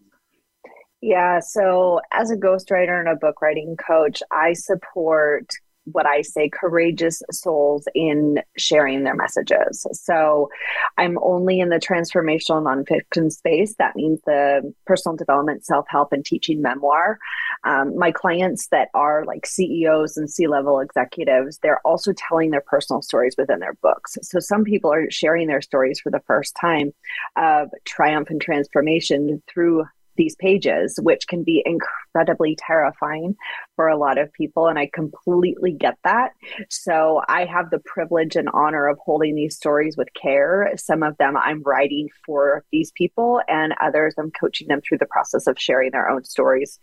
yeah 1.00 1.40
so 1.40 2.00
as 2.12 2.30
a 2.30 2.36
ghostwriter 2.36 2.98
and 2.98 3.08
a 3.08 3.16
book 3.16 3.40
writing 3.40 3.76
coach 3.76 4.22
i 4.32 4.52
support 4.52 5.46
what 5.92 6.06
I 6.06 6.22
say 6.22 6.48
courageous 6.48 7.22
souls 7.30 7.86
in 7.94 8.40
sharing 8.56 9.04
their 9.04 9.14
messages. 9.14 9.86
So 9.92 10.50
I'm 10.98 11.18
only 11.22 11.60
in 11.60 11.68
the 11.68 11.78
transformational 11.78 12.62
nonfiction 12.62 13.32
space. 13.32 13.74
That 13.78 13.96
means 13.96 14.20
the 14.26 14.74
personal 14.84 15.16
development, 15.16 15.64
self 15.64 15.86
help, 15.88 16.12
and 16.12 16.24
teaching 16.24 16.60
memoir. 16.60 17.18
Um, 17.64 17.96
my 17.96 18.12
clients 18.12 18.68
that 18.68 18.88
are 18.94 19.24
like 19.24 19.46
CEOs 19.46 20.16
and 20.16 20.30
C 20.30 20.46
level 20.46 20.80
executives, 20.80 21.58
they're 21.62 21.84
also 21.86 22.12
telling 22.12 22.50
their 22.50 22.60
personal 22.60 23.02
stories 23.02 23.36
within 23.38 23.60
their 23.60 23.74
books. 23.74 24.18
So 24.22 24.40
some 24.40 24.64
people 24.64 24.92
are 24.92 25.10
sharing 25.10 25.46
their 25.46 25.62
stories 25.62 26.00
for 26.00 26.10
the 26.10 26.22
first 26.26 26.56
time 26.60 26.92
of 27.36 27.70
triumph 27.84 28.30
and 28.30 28.40
transformation 28.40 29.42
through 29.48 29.84
these 30.16 30.36
pages, 30.36 30.98
which 31.02 31.26
can 31.26 31.44
be 31.44 31.62
incredibly 31.64 32.56
terrifying 32.58 33.36
for 33.74 33.88
a 33.88 33.96
lot 33.96 34.18
of 34.18 34.32
people. 34.32 34.66
And 34.66 34.78
I 34.78 34.90
completely 34.92 35.72
get 35.72 35.98
that. 36.04 36.32
So 36.70 37.22
I 37.28 37.44
have 37.44 37.70
the 37.70 37.78
privilege 37.80 38.36
and 38.36 38.48
honor 38.52 38.88
of 38.88 38.98
holding 38.98 39.34
these 39.34 39.56
stories 39.56 39.96
with 39.96 40.08
care. 40.14 40.72
Some 40.76 41.02
of 41.02 41.16
them 41.18 41.36
I'm 41.36 41.62
writing 41.62 42.08
for 42.24 42.64
these 42.72 42.90
people, 42.92 43.40
and 43.48 43.74
others 43.80 44.14
I'm 44.18 44.30
coaching 44.30 44.68
them 44.68 44.80
through 44.80 44.98
the 44.98 45.06
process 45.06 45.46
of 45.46 45.58
sharing 45.58 45.90
their 45.92 46.08
own 46.08 46.24
stories. 46.24 46.78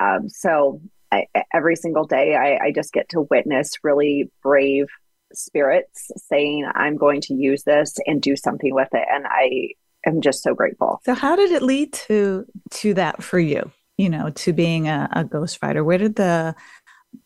Um, 0.00 0.28
so 0.28 0.80
I, 1.10 1.26
every 1.54 1.76
single 1.76 2.06
day, 2.06 2.36
I, 2.36 2.66
I 2.66 2.72
just 2.72 2.92
get 2.92 3.08
to 3.10 3.22
witness 3.30 3.72
really 3.82 4.30
brave 4.42 4.86
spirits 5.32 6.10
saying, 6.16 6.66
I'm 6.74 6.96
going 6.96 7.20
to 7.22 7.34
use 7.34 7.62
this 7.64 7.96
and 8.06 8.20
do 8.20 8.36
something 8.36 8.74
with 8.74 8.88
it. 8.92 9.06
And 9.10 9.26
I, 9.26 9.70
am 10.06 10.20
just 10.20 10.42
so 10.42 10.54
grateful. 10.54 11.00
So 11.04 11.14
how 11.14 11.36
did 11.36 11.50
it 11.52 11.62
lead 11.62 11.92
to 11.94 12.46
to 12.70 12.94
that 12.94 13.22
for 13.22 13.38
you? 13.38 13.70
You 13.96 14.08
know, 14.08 14.30
to 14.30 14.52
being 14.52 14.88
a, 14.88 15.08
a 15.12 15.24
ghostwriter? 15.24 15.84
Where 15.84 15.98
did 15.98 16.16
the 16.16 16.54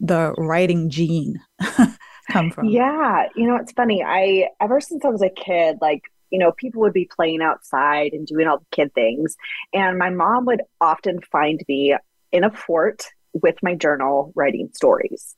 the 0.00 0.32
writing 0.38 0.90
gene 0.90 1.40
come 2.30 2.50
from? 2.50 2.66
Yeah, 2.66 3.28
you 3.36 3.46
know, 3.46 3.56
it's 3.56 3.72
funny. 3.72 4.02
I 4.02 4.48
ever 4.60 4.80
since 4.80 5.04
I 5.04 5.08
was 5.08 5.22
a 5.22 5.30
kid, 5.30 5.78
like 5.80 6.02
you 6.30 6.38
know, 6.38 6.52
people 6.52 6.80
would 6.80 6.94
be 6.94 7.08
playing 7.14 7.42
outside 7.42 8.12
and 8.14 8.26
doing 8.26 8.46
all 8.46 8.58
the 8.58 8.64
kid 8.70 8.94
things. 8.94 9.36
And 9.74 9.98
my 9.98 10.08
mom 10.08 10.46
would 10.46 10.62
often 10.80 11.20
find 11.30 11.62
me 11.68 11.94
in 12.32 12.42
a 12.42 12.50
fort 12.50 13.04
with 13.34 13.56
my 13.62 13.74
journal 13.74 14.32
writing 14.34 14.70
stories. 14.72 15.36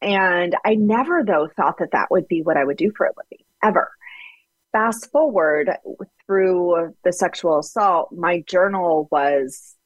And 0.00 0.56
I 0.64 0.74
never, 0.74 1.22
though, 1.22 1.48
thought 1.54 1.78
that 1.78 1.92
that 1.92 2.10
would 2.10 2.28
be 2.28 2.40
what 2.40 2.56
I 2.56 2.64
would 2.64 2.78
do 2.78 2.92
for 2.96 3.04
a 3.04 3.10
living, 3.10 3.44
ever 3.62 3.90
fast 4.72 5.10
forward 5.12 5.70
through 6.32 6.94
the 7.04 7.12
sexual 7.12 7.58
assault, 7.58 8.10
my 8.10 8.42
journal 8.46 9.06
was 9.10 9.76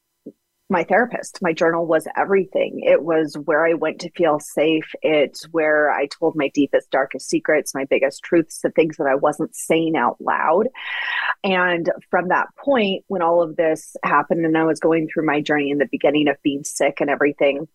my 0.69 0.85
therapist. 0.85 1.39
My 1.41 1.51
journal 1.51 1.85
was 1.85 2.07
everything. 2.15 2.81
It 2.85 3.03
was 3.03 3.35
where 3.45 3.65
I 3.65 3.73
went 3.73 3.99
to 4.01 4.11
feel 4.11 4.39
safe. 4.39 4.93
It's 5.01 5.43
where 5.51 5.91
I 5.91 6.07
told 6.07 6.35
my 6.37 6.49
deepest, 6.53 6.89
darkest 6.89 7.29
secrets, 7.29 7.75
my 7.75 7.83
biggest 7.83 8.23
truths, 8.23 8.61
the 8.61 8.71
things 8.71 8.95
that 8.97 9.07
I 9.07 9.15
wasn't 9.15 9.55
saying 9.55 9.97
out 9.97 10.21
loud. 10.21 10.67
And 11.43 11.89
from 12.09 12.29
that 12.29 12.47
point, 12.57 13.03
when 13.07 13.21
all 13.21 13.41
of 13.41 13.57
this 13.57 13.97
happened 14.03 14.45
and 14.45 14.57
I 14.57 14.63
was 14.63 14.79
going 14.79 15.07
through 15.07 15.25
my 15.25 15.41
journey 15.41 15.69
in 15.69 15.79
the 15.79 15.89
beginning 15.91 16.29
of 16.29 16.41
being 16.43 16.63
sick 16.63 17.01
and 17.01 17.09
everything, 17.09 17.67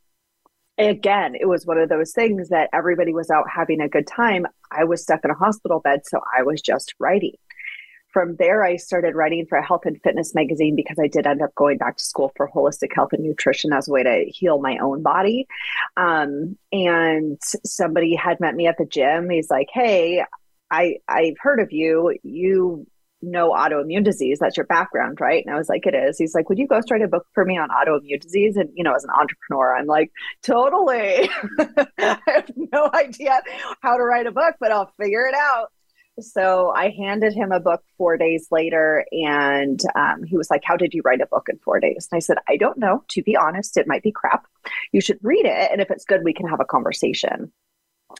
again, 0.78 1.34
it 1.34 1.46
was 1.46 1.66
one 1.66 1.78
of 1.78 1.90
those 1.90 2.12
things 2.12 2.48
that 2.50 2.70
everybody 2.72 3.12
was 3.12 3.30
out 3.30 3.44
having 3.54 3.82
a 3.82 3.88
good 3.88 4.06
time. 4.06 4.46
I 4.70 4.84
was 4.84 5.02
stuck 5.02 5.20
in 5.24 5.30
a 5.30 5.34
hospital 5.34 5.80
bed, 5.80 6.00
so 6.04 6.20
I 6.38 6.42
was 6.42 6.62
just 6.62 6.94
writing. 6.98 7.36
From 8.12 8.36
there, 8.36 8.62
I 8.62 8.76
started 8.76 9.14
writing 9.14 9.46
for 9.46 9.58
a 9.58 9.66
health 9.66 9.82
and 9.84 10.00
fitness 10.02 10.34
magazine 10.34 10.76
because 10.76 10.98
I 10.98 11.08
did 11.08 11.26
end 11.26 11.42
up 11.42 11.54
going 11.54 11.78
back 11.78 11.96
to 11.96 12.04
school 12.04 12.32
for 12.36 12.50
holistic 12.50 12.94
health 12.94 13.12
and 13.12 13.22
nutrition 13.22 13.72
as 13.72 13.88
a 13.88 13.92
way 13.92 14.02
to 14.02 14.24
heal 14.28 14.60
my 14.60 14.78
own 14.78 15.02
body. 15.02 15.46
Um, 15.96 16.58
and 16.72 17.38
somebody 17.64 18.14
had 18.14 18.40
met 18.40 18.54
me 18.54 18.66
at 18.66 18.76
the 18.78 18.86
gym. 18.86 19.30
He's 19.30 19.50
like, 19.50 19.68
Hey, 19.72 20.24
I, 20.70 20.96
I've 21.08 21.36
heard 21.40 21.60
of 21.60 21.72
you. 21.72 22.16
You 22.22 22.86
know 23.22 23.50
autoimmune 23.50 24.04
disease. 24.04 24.38
That's 24.40 24.56
your 24.56 24.66
background, 24.66 25.20
right? 25.20 25.44
And 25.44 25.54
I 25.54 25.58
was 25.58 25.68
like, 25.68 25.86
it 25.86 25.94
is. 25.94 26.18
He's 26.18 26.34
like, 26.34 26.48
would 26.48 26.58
you 26.58 26.66
ghost 26.66 26.90
write 26.90 27.02
a 27.02 27.08
book 27.08 27.26
for 27.32 27.44
me 27.44 27.56
on 27.56 27.68
autoimmune 27.70 28.20
disease? 28.20 28.56
And, 28.56 28.68
you 28.74 28.84
know, 28.84 28.94
as 28.94 29.04
an 29.04 29.10
entrepreneur, 29.10 29.76
I'm 29.76 29.86
like, 29.86 30.10
totally. 30.42 31.30
I 31.98 32.18
have 32.26 32.50
no 32.56 32.90
idea 32.92 33.40
how 33.80 33.96
to 33.96 34.02
write 34.02 34.26
a 34.26 34.32
book, 34.32 34.56
but 34.60 34.72
I'll 34.72 34.92
figure 35.00 35.26
it 35.26 35.34
out. 35.34 35.68
So 36.22 36.70
I 36.70 36.90
handed 36.90 37.34
him 37.34 37.52
a 37.52 37.60
book 37.60 37.82
four 37.98 38.16
days 38.16 38.48
later, 38.50 39.04
and 39.12 39.80
um, 39.94 40.22
he 40.24 40.36
was 40.36 40.50
like, 40.50 40.62
How 40.64 40.76
did 40.76 40.94
you 40.94 41.02
write 41.04 41.20
a 41.20 41.26
book 41.26 41.48
in 41.48 41.58
four 41.58 41.80
days? 41.80 42.08
And 42.10 42.16
I 42.16 42.20
said, 42.20 42.38
I 42.48 42.56
don't 42.56 42.78
know. 42.78 43.04
To 43.08 43.22
be 43.22 43.36
honest, 43.36 43.76
it 43.76 43.86
might 43.86 44.02
be 44.02 44.12
crap. 44.12 44.46
You 44.92 45.00
should 45.00 45.18
read 45.22 45.44
it. 45.44 45.70
And 45.70 45.80
if 45.80 45.90
it's 45.90 46.04
good, 46.04 46.24
we 46.24 46.32
can 46.32 46.48
have 46.48 46.60
a 46.60 46.64
conversation 46.64 47.52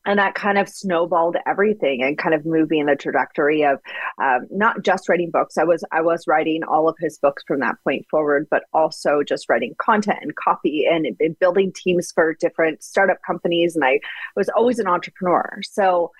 and 0.04 0.18
that 0.18 0.34
kind 0.34 0.58
of 0.58 0.68
snowballed 0.68 1.36
everything 1.46 2.02
and 2.02 2.18
kind 2.18 2.34
of 2.34 2.44
moving 2.46 2.86
the 2.86 2.96
trajectory 2.96 3.64
of 3.64 3.78
um, 4.22 4.46
not 4.50 4.82
just 4.82 5.08
writing 5.08 5.30
books 5.30 5.58
i 5.58 5.64
was 5.64 5.84
i 5.92 6.00
was 6.00 6.26
writing 6.26 6.62
all 6.64 6.88
of 6.88 6.96
his 6.98 7.18
books 7.18 7.42
from 7.46 7.60
that 7.60 7.76
point 7.84 8.06
forward 8.10 8.46
but 8.50 8.64
also 8.72 9.22
just 9.22 9.48
writing 9.48 9.74
content 9.78 10.18
and 10.22 10.34
copy 10.36 10.86
and, 10.90 11.06
and 11.20 11.38
building 11.38 11.72
teams 11.74 12.12
for 12.12 12.34
different 12.34 12.82
startup 12.82 13.18
companies 13.26 13.74
and 13.74 13.84
i 13.84 13.98
was 14.36 14.48
always 14.50 14.78
an 14.78 14.86
entrepreneur 14.86 15.60
so 15.62 16.10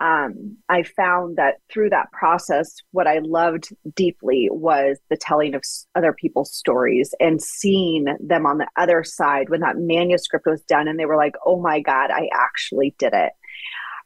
um, 0.00 0.56
I 0.68 0.84
found 0.84 1.36
that 1.36 1.56
through 1.70 1.90
that 1.90 2.12
process, 2.12 2.76
what 2.92 3.08
I 3.08 3.18
loved 3.18 3.70
deeply 3.94 4.48
was 4.50 4.98
the 5.10 5.16
telling 5.16 5.54
of 5.54 5.62
other 5.96 6.12
people's 6.12 6.52
stories 6.52 7.14
and 7.18 7.42
seeing 7.42 8.06
them 8.20 8.46
on 8.46 8.58
the 8.58 8.68
other 8.76 9.02
side 9.02 9.48
when 9.48 9.60
that 9.60 9.76
manuscript 9.76 10.46
was 10.46 10.62
done 10.62 10.86
and 10.86 10.98
they 10.98 11.06
were 11.06 11.16
like, 11.16 11.34
oh 11.44 11.60
my 11.60 11.80
God, 11.80 12.10
I 12.12 12.28
actually 12.32 12.94
did 12.98 13.12
it. 13.12 13.32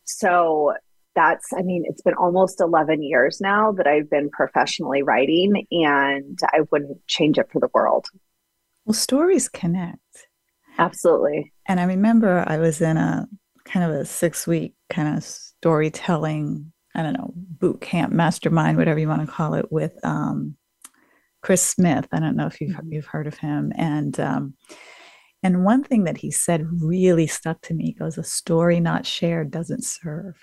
So 0.05 0.73
that's, 1.15 1.53
I 1.53 1.61
mean, 1.61 1.85
it's 1.87 2.01
been 2.01 2.15
almost 2.15 2.63
11 2.63 3.03
years 3.03 3.39
now 3.39 3.73
that 3.73 3.87
I've 3.87 4.09
been 4.09 4.31
professionally 4.31 5.03
writing 5.03 5.67
and 5.71 6.39
I 6.55 6.61
wouldn't 6.71 7.07
change 7.07 7.37
it 7.37 7.51
for 7.53 7.61
the 7.61 7.69
world. 7.75 8.07
Well, 8.87 8.95
stories 8.95 9.47
connect. 9.49 9.99
Absolutely. 10.79 11.53
And 11.69 11.79
I 11.81 11.85
remember 11.85 12.45
I 12.47 12.57
was 12.57 12.81
in 12.81 12.97
a 12.97 13.29
kind 13.67 13.85
of 13.85 14.01
a 14.01 14.07
six 14.07 14.47
week 14.47 14.75
kind 14.89 15.19
of 15.19 15.25
storytelling, 15.63 16.73
I 16.93 17.05
don't 17.05 17.13
know, 17.13 17.33
boot 17.37 17.81
camp, 17.81 18.13
mastermind, 18.13 18.77
whatever 18.77 18.99
you 18.99 19.09
want 19.09 19.25
to 19.25 19.33
call 19.33 19.55
it, 19.55 19.71
with 19.71 19.93
um, 20.05 20.57
Chris 21.41 21.65
Smith. 21.65 22.09
I 22.11 22.19
don't 22.19 22.37
know 22.37 22.49
if 22.49 22.61
you've 22.61 22.73
mm-hmm. 22.73 22.93
you've 22.93 23.07
heard 23.07 23.29
of 23.29 23.39
him, 23.39 23.73
and 23.77 24.19
um, 24.19 24.55
and 25.45 25.65
one 25.65 25.85
thing 25.85 26.05
that 26.05 26.17
he 26.17 26.33
said 26.33 26.67
really 26.83 27.29
stuck 27.29 27.61
to 27.63 27.75
me. 27.75 27.85
He 27.85 27.93
goes, 27.93 28.19
"A 28.19 28.25
story 28.25 28.81
not 28.81 29.07
shared 29.07 29.53
doesn't 29.53 29.85
serve." 29.85 30.35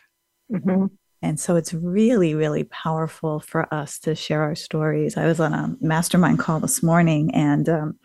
Mm-hmm. 0.51 0.85
And 1.21 1.38
so 1.38 1.57
it's 1.57 1.73
really, 1.73 2.33
really 2.33 2.63
powerful 2.63 3.41
for 3.41 3.71
us 3.73 3.99
to 3.99 4.15
share 4.15 4.41
our 4.41 4.55
stories. 4.55 5.17
I 5.17 5.25
was 5.25 5.41
on 5.41 5.53
a 5.53 5.75
mastermind 5.81 6.39
call 6.39 6.61
this 6.61 6.81
morning, 6.81 7.35
and 7.35 7.67
um, 7.67 7.99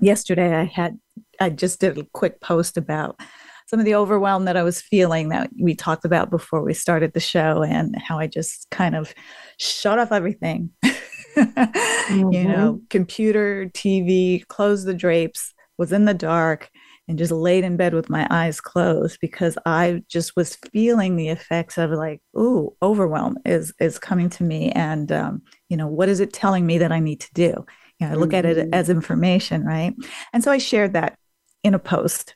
yesterday 0.00 0.56
I 0.56 0.64
had 0.64 0.98
I 1.38 1.50
just 1.50 1.78
did 1.78 1.98
a 1.98 2.06
quick 2.14 2.40
post 2.40 2.78
about 2.78 3.20
some 3.66 3.78
of 3.78 3.86
the 3.86 3.94
overwhelm 3.94 4.44
that 4.44 4.56
I 4.56 4.62
was 4.62 4.80
feeling 4.80 5.28
that 5.30 5.50
we 5.60 5.74
talked 5.74 6.04
about 6.04 6.30
before 6.30 6.62
we 6.62 6.74
started 6.74 7.12
the 7.12 7.20
show 7.20 7.62
and 7.62 7.94
how 8.00 8.18
I 8.18 8.26
just 8.26 8.68
kind 8.70 8.94
of 8.94 9.14
shut 9.58 9.98
off 9.98 10.12
everything. 10.12 10.70
mm-hmm. 10.84 10.92
You 12.32 12.44
know, 12.44 12.80
computer, 12.90 13.70
TV, 13.72 14.46
closed 14.48 14.86
the 14.86 14.94
drapes, 14.94 15.54
was 15.78 15.92
in 15.92 16.04
the 16.04 16.14
dark 16.14 16.70
and 17.08 17.18
just 17.18 17.32
laid 17.32 17.64
in 17.64 17.76
bed 17.76 17.94
with 17.94 18.10
my 18.10 18.26
eyes 18.30 18.60
closed 18.60 19.18
because 19.20 19.58
I 19.66 20.02
just 20.08 20.36
was 20.36 20.56
feeling 20.72 21.16
the 21.16 21.28
effects 21.28 21.78
of 21.78 21.90
like, 21.90 22.20
ooh, 22.38 22.74
overwhelm 22.82 23.38
is 23.44 23.72
is 23.80 23.98
coming 23.98 24.30
to 24.30 24.44
me, 24.44 24.70
and 24.72 25.10
um, 25.10 25.42
you 25.68 25.76
know, 25.76 25.88
what 25.88 26.08
is 26.08 26.20
it 26.20 26.32
telling 26.32 26.66
me 26.66 26.78
that 26.78 26.92
I 26.92 27.00
need 27.00 27.20
to 27.20 27.34
do? 27.34 27.64
You 27.98 28.06
know, 28.06 28.12
I 28.12 28.14
look 28.14 28.30
mm-hmm. 28.30 28.36
at 28.36 28.44
it 28.46 28.56
mm-hmm. 28.58 28.74
as 28.74 28.88
information, 28.88 29.64
right? 29.64 29.94
And 30.32 30.44
so 30.44 30.50
I 30.50 30.58
shared 30.58 30.92
that 30.92 31.18
in 31.64 31.74
a 31.74 31.78
post 31.78 32.34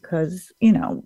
because, 0.00 0.52
you 0.60 0.72
know, 0.72 1.04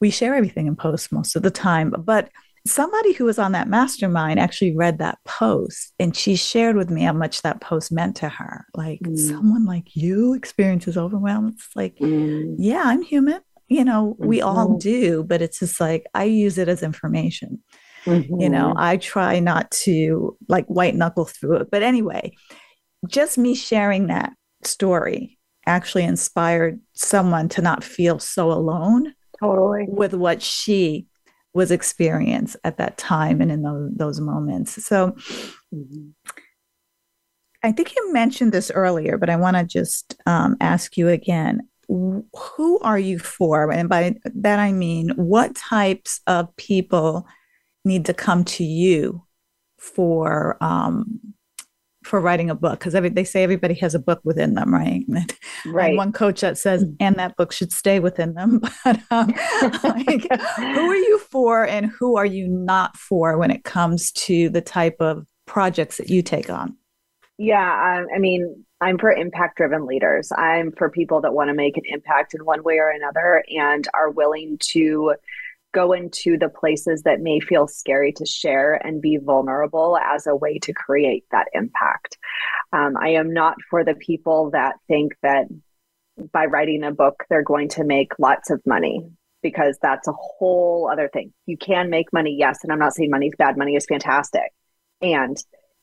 we 0.00 0.10
share 0.10 0.34
everything 0.34 0.66
in 0.66 0.76
post 0.76 1.12
most 1.12 1.36
of 1.36 1.42
the 1.42 1.50
time. 1.50 1.94
But 1.98 2.30
somebody 2.66 3.12
who 3.12 3.24
was 3.24 3.38
on 3.38 3.52
that 3.52 3.68
mastermind 3.68 4.40
actually 4.40 4.76
read 4.76 4.98
that 4.98 5.18
post 5.24 5.94
and 5.98 6.16
she 6.16 6.36
shared 6.36 6.76
with 6.76 6.90
me 6.90 7.02
how 7.02 7.12
much 7.12 7.42
that 7.42 7.60
post 7.60 7.92
meant 7.92 8.16
to 8.16 8.28
her. 8.28 8.66
Like, 8.74 9.00
mm. 9.00 9.16
someone 9.16 9.64
like 9.64 9.94
you 9.94 10.34
experiences 10.34 10.96
overwhelm. 10.96 11.48
It's 11.54 11.68
like, 11.74 11.96
mm. 11.98 12.56
yeah, 12.58 12.82
I'm 12.84 13.02
human. 13.02 13.40
You 13.68 13.84
know, 13.84 14.14
mm-hmm. 14.14 14.28
we 14.28 14.42
all 14.42 14.68
mm-hmm. 14.68 14.78
do, 14.78 15.24
but 15.24 15.42
it's 15.42 15.58
just 15.58 15.80
like 15.80 16.06
I 16.14 16.24
use 16.24 16.56
it 16.58 16.68
as 16.68 16.82
information. 16.82 17.62
Mm-hmm. 18.04 18.40
You 18.40 18.48
know. 18.48 18.72
I 18.76 18.96
try 18.98 19.40
not 19.40 19.70
to 19.82 20.36
like 20.48 20.66
white 20.66 20.94
knuckle 20.94 21.24
through 21.24 21.56
it. 21.56 21.70
But 21.72 21.82
anyway, 21.82 22.32
just 23.08 23.36
me 23.38 23.56
sharing 23.56 24.06
that 24.06 24.32
story 24.62 25.35
actually 25.66 26.04
inspired 26.04 26.80
someone 26.94 27.48
to 27.48 27.62
not 27.62 27.84
feel 27.84 28.18
so 28.18 28.50
alone 28.50 29.14
totally 29.40 29.86
with 29.88 30.14
what 30.14 30.42
she 30.42 31.06
was 31.54 31.70
experienced 31.70 32.56
at 32.64 32.76
that 32.76 32.98
time 32.98 33.40
and 33.40 33.50
in 33.50 33.62
those, 33.62 33.90
those 33.94 34.20
moments 34.20 34.84
so 34.84 35.12
mm-hmm. 35.74 36.08
i 37.62 37.72
think 37.72 37.94
you 37.94 38.12
mentioned 38.12 38.52
this 38.52 38.70
earlier 38.70 39.18
but 39.18 39.30
i 39.30 39.36
want 39.36 39.56
to 39.56 39.64
just 39.64 40.14
um, 40.26 40.56
ask 40.60 40.96
you 40.96 41.08
again 41.08 41.60
who 41.88 42.78
are 42.80 42.98
you 42.98 43.18
for? 43.18 43.70
And 43.72 43.88
by 43.88 44.16
that 44.24 44.58
I 44.58 44.72
mean, 44.72 45.10
what 45.10 45.54
types 45.54 46.20
of 46.26 46.54
people 46.56 47.26
need 47.84 48.06
to 48.06 48.14
come 48.14 48.44
to 48.44 48.64
you 48.64 49.22
for 49.78 50.56
um, 50.60 51.20
for 52.06 52.20
writing 52.20 52.48
a 52.48 52.54
book? 52.54 52.78
Because 52.78 52.92
they 52.92 53.24
say 53.24 53.42
everybody 53.42 53.74
has 53.74 53.94
a 53.94 53.98
book 53.98 54.20
within 54.24 54.54
them, 54.54 54.72
right? 54.72 55.04
Right. 55.64 55.88
And 55.88 55.96
one 55.96 56.12
coach 56.12 56.42
that 56.42 56.58
says, 56.58 56.84
mm. 56.84 56.96
and 57.00 57.16
that 57.16 57.36
book 57.36 57.50
should 57.50 57.72
stay 57.72 57.98
within 57.98 58.34
them. 58.34 58.60
But 58.84 59.00
um, 59.10 59.28
like, 59.82 60.30
who 60.56 60.90
are 60.90 60.96
you 60.96 61.18
for, 61.18 61.66
and 61.66 61.86
who 61.86 62.16
are 62.16 62.26
you 62.26 62.46
not 62.46 62.96
for 62.96 63.36
when 63.36 63.50
it 63.50 63.64
comes 63.64 64.12
to 64.12 64.48
the 64.48 64.60
type 64.60 64.96
of 65.00 65.26
projects 65.46 65.96
that 65.96 66.08
you 66.08 66.22
take 66.22 66.50
on? 66.50 66.76
Yeah, 67.38 67.98
um, 67.98 68.06
I 68.14 68.18
mean, 68.18 68.64
I'm 68.80 68.98
for 68.98 69.10
impact 69.10 69.56
driven 69.56 69.86
leaders. 69.86 70.30
I'm 70.36 70.72
for 70.72 70.88
people 70.88 71.20
that 71.22 71.34
want 71.34 71.48
to 71.48 71.54
make 71.54 71.76
an 71.76 71.84
impact 71.86 72.34
in 72.34 72.44
one 72.44 72.62
way 72.62 72.78
or 72.78 72.90
another 72.90 73.42
and 73.48 73.86
are 73.94 74.10
willing 74.10 74.58
to 74.72 75.14
go 75.76 75.92
into 75.92 76.38
the 76.38 76.48
places 76.48 77.02
that 77.02 77.20
may 77.20 77.38
feel 77.38 77.68
scary 77.68 78.10
to 78.10 78.24
share 78.24 78.74
and 78.74 79.02
be 79.02 79.18
vulnerable 79.18 79.98
as 80.02 80.26
a 80.26 80.34
way 80.34 80.58
to 80.58 80.72
create 80.72 81.24
that 81.32 81.48
impact. 81.52 82.16
Um, 82.72 82.96
I 82.98 83.10
am 83.10 83.34
not 83.34 83.56
for 83.68 83.84
the 83.84 83.94
people 83.94 84.50
that 84.52 84.76
think 84.88 85.12
that 85.22 85.48
by 86.32 86.46
writing 86.46 86.82
a 86.82 86.92
book, 86.92 87.24
they're 87.28 87.42
going 87.42 87.68
to 87.68 87.84
make 87.84 88.18
lots 88.18 88.48
of 88.48 88.62
money 88.64 89.06
because 89.42 89.76
that's 89.82 90.08
a 90.08 90.14
whole 90.16 90.88
other 90.90 91.10
thing. 91.12 91.34
You 91.44 91.58
can 91.58 91.90
make 91.90 92.10
money, 92.10 92.34
yes. 92.38 92.60
And 92.62 92.72
I'm 92.72 92.78
not 92.78 92.94
saying 92.94 93.10
money 93.10 93.26
is 93.26 93.34
bad, 93.36 93.58
money 93.58 93.76
is 93.76 93.84
fantastic. 93.84 94.54
And 95.02 95.36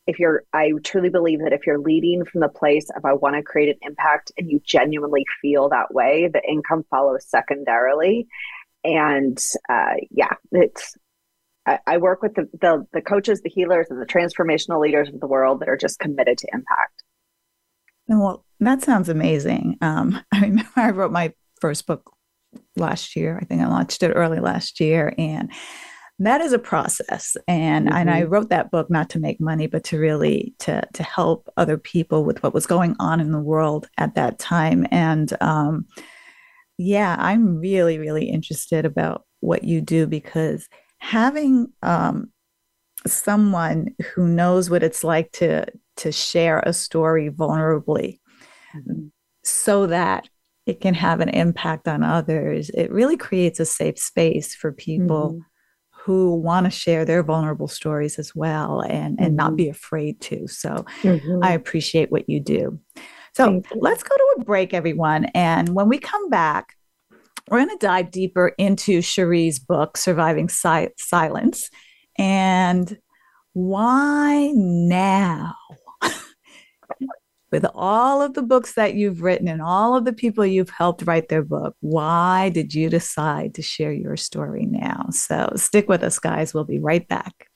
if 0.05 0.19
you're 0.19 0.43
i 0.51 0.69
truly 0.83 1.09
believe 1.09 1.39
that 1.39 1.53
if 1.53 1.65
you're 1.65 1.79
leading 1.79 2.25
from 2.25 2.41
the 2.41 2.49
place 2.49 2.89
of 2.95 3.05
i 3.05 3.13
want 3.13 3.35
to 3.35 3.41
create 3.41 3.69
an 3.69 3.79
impact 3.89 4.31
and 4.37 4.49
you 4.49 4.59
genuinely 4.65 5.25
feel 5.41 5.69
that 5.69 5.93
way 5.93 6.29
the 6.33 6.41
income 6.45 6.83
follows 6.89 7.25
secondarily 7.25 8.27
and 8.83 9.37
uh, 9.69 9.93
yeah 10.11 10.33
it's 10.51 10.95
I, 11.65 11.79
I 11.87 11.97
work 11.97 12.21
with 12.21 12.35
the, 12.35 12.49
the 12.61 12.85
the 12.93 13.01
coaches 13.01 13.41
the 13.41 13.49
healers 13.49 13.87
and 13.89 14.01
the 14.01 14.05
transformational 14.05 14.81
leaders 14.81 15.09
of 15.09 15.19
the 15.19 15.27
world 15.27 15.59
that 15.59 15.69
are 15.69 15.77
just 15.77 15.99
committed 15.99 16.37
to 16.39 16.47
impact. 16.53 17.03
Well 18.07 18.45
that 18.59 18.81
sounds 18.81 19.09
amazing. 19.09 19.77
Um, 19.81 20.19
i 20.33 20.41
remember 20.41 20.71
i 20.75 20.89
wrote 20.89 21.11
my 21.11 21.33
first 21.61 21.87
book 21.87 22.11
last 22.75 23.15
year. 23.15 23.39
I 23.41 23.45
think 23.45 23.61
i 23.61 23.67
launched 23.67 24.03
it 24.03 24.11
early 24.11 24.39
last 24.39 24.79
year. 24.79 25.13
And 25.17 25.51
that 26.19 26.41
is 26.41 26.53
a 26.53 26.59
process. 26.59 27.35
And 27.47 27.87
mm-hmm. 27.87 27.97
and 27.97 28.09
i 28.09 28.21
mm-hmm. 28.21 28.31
wrote 28.31 28.49
that 28.49 28.71
book 28.71 28.89
not 28.89 29.09
to 29.11 29.19
make 29.19 29.39
money 29.39 29.67
but 29.67 29.83
to 29.85 29.99
really 29.99 30.53
to 30.59 30.81
to 30.93 31.03
help 31.03 31.49
other 31.57 31.77
people 31.77 32.23
with 32.25 32.43
what 32.43 32.53
was 32.53 32.65
going 32.65 32.95
on 32.99 33.19
in 33.19 33.31
the 33.31 33.39
world 33.39 33.87
at 33.97 34.15
that 34.15 34.37
time. 34.39 34.85
And 34.91 35.35
um 35.41 35.85
yeah 36.77 37.15
i'm 37.19 37.59
really 37.59 37.99
really 37.99 38.25
interested 38.25 38.85
about 38.85 39.25
what 39.39 39.63
you 39.63 39.81
do 39.81 40.07
because 40.07 40.67
having 40.99 41.67
um 41.81 42.31
someone 43.05 43.87
who 44.13 44.27
knows 44.27 44.69
what 44.69 44.83
it's 44.83 45.03
like 45.03 45.31
to 45.31 45.65
to 45.97 46.11
share 46.11 46.59
a 46.59 46.73
story 46.73 47.29
vulnerably 47.29 48.19
mm-hmm. 48.75 49.07
so 49.43 49.87
that 49.87 50.29
it 50.65 50.79
can 50.79 50.93
have 50.93 51.19
an 51.19 51.29
impact 51.29 51.87
on 51.87 52.03
others 52.03 52.69
it 52.71 52.91
really 52.91 53.17
creates 53.17 53.59
a 53.59 53.65
safe 53.65 53.99
space 53.99 54.55
for 54.55 54.71
people 54.71 55.31
mm-hmm 55.31 55.39
who 56.05 56.35
want 56.35 56.65
to 56.65 56.69
share 56.69 57.05
their 57.05 57.23
vulnerable 57.23 57.67
stories 57.67 58.19
as 58.19 58.35
well 58.35 58.81
and, 58.81 59.17
and 59.19 59.27
mm-hmm. 59.29 59.35
not 59.35 59.55
be 59.55 59.69
afraid 59.69 60.19
to. 60.19 60.45
So 60.49 60.85
mm-hmm. 61.01 61.39
I 61.41 61.53
appreciate 61.53 62.11
what 62.11 62.29
you 62.29 62.41
do. 62.41 62.77
So 63.35 63.63
let's 63.75 64.03
go 64.03 64.15
to 64.15 64.35
a 64.37 64.43
break, 64.43 64.73
everyone. 64.73 65.25
And 65.33 65.69
when 65.69 65.89
we 65.89 65.97
come 65.97 66.29
back, 66.29 66.75
we're 67.49 67.65
going 67.65 67.77
to 67.77 67.85
dive 67.85 68.11
deeper 68.11 68.53
into 68.57 68.99
Sheree's 68.99 69.59
book, 69.59 69.97
Surviving 69.97 70.49
si- 70.49 70.89
Silence, 70.97 71.69
and 72.17 72.97
why 73.53 74.51
now? 74.53 75.55
with 77.51 77.65
all 77.75 78.21
of 78.21 78.33
the 78.33 78.41
books 78.41 78.73
that 78.73 78.95
you've 78.95 79.21
written 79.21 79.47
and 79.47 79.61
all 79.61 79.95
of 79.95 80.05
the 80.05 80.13
people 80.13 80.45
you've 80.45 80.71
helped 80.71 81.03
write 81.05 81.29
their 81.29 81.43
book, 81.43 81.75
why 81.81 82.49
did 82.49 82.73
you 82.73 82.89
decide 82.89 83.53
to 83.55 83.61
share 83.61 83.93
your 83.93 84.17
story 84.17 84.65
now? 84.65 85.05
So 85.11 85.51
stick 85.55 85.87
with 85.87 86.03
us, 86.03 86.17
guys. 86.17 86.53
We'll 86.53 86.63
be 86.63 86.79
right 86.79 87.07
back. 87.07 87.47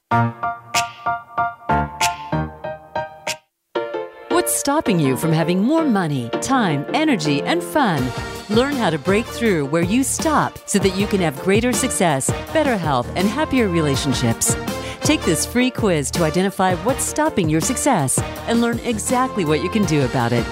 What's 4.47 4.59
stopping 4.59 4.97
you 4.97 5.17
from 5.17 5.33
having 5.33 5.61
more 5.61 5.83
money, 5.83 6.29
time, 6.41 6.85
energy, 6.93 7.41
and 7.41 7.61
fun? 7.61 8.01
Learn 8.49 8.77
how 8.77 8.89
to 8.89 8.97
break 8.97 9.25
through 9.25 9.65
where 9.65 9.83
you 9.83 10.05
stop 10.05 10.57
so 10.65 10.79
that 10.79 10.95
you 10.95 11.05
can 11.05 11.19
have 11.19 11.37
greater 11.41 11.73
success, 11.73 12.29
better 12.53 12.77
health, 12.77 13.11
and 13.17 13.27
happier 13.27 13.67
relationships. 13.67 14.55
Take 15.01 15.21
this 15.23 15.45
free 15.45 15.69
quiz 15.69 16.09
to 16.11 16.23
identify 16.23 16.75
what's 16.85 17.03
stopping 17.03 17.49
your 17.49 17.59
success 17.59 18.19
and 18.47 18.61
learn 18.61 18.79
exactly 18.79 19.43
what 19.43 19.61
you 19.61 19.69
can 19.69 19.83
do 19.83 20.05
about 20.05 20.31
it. 20.31 20.45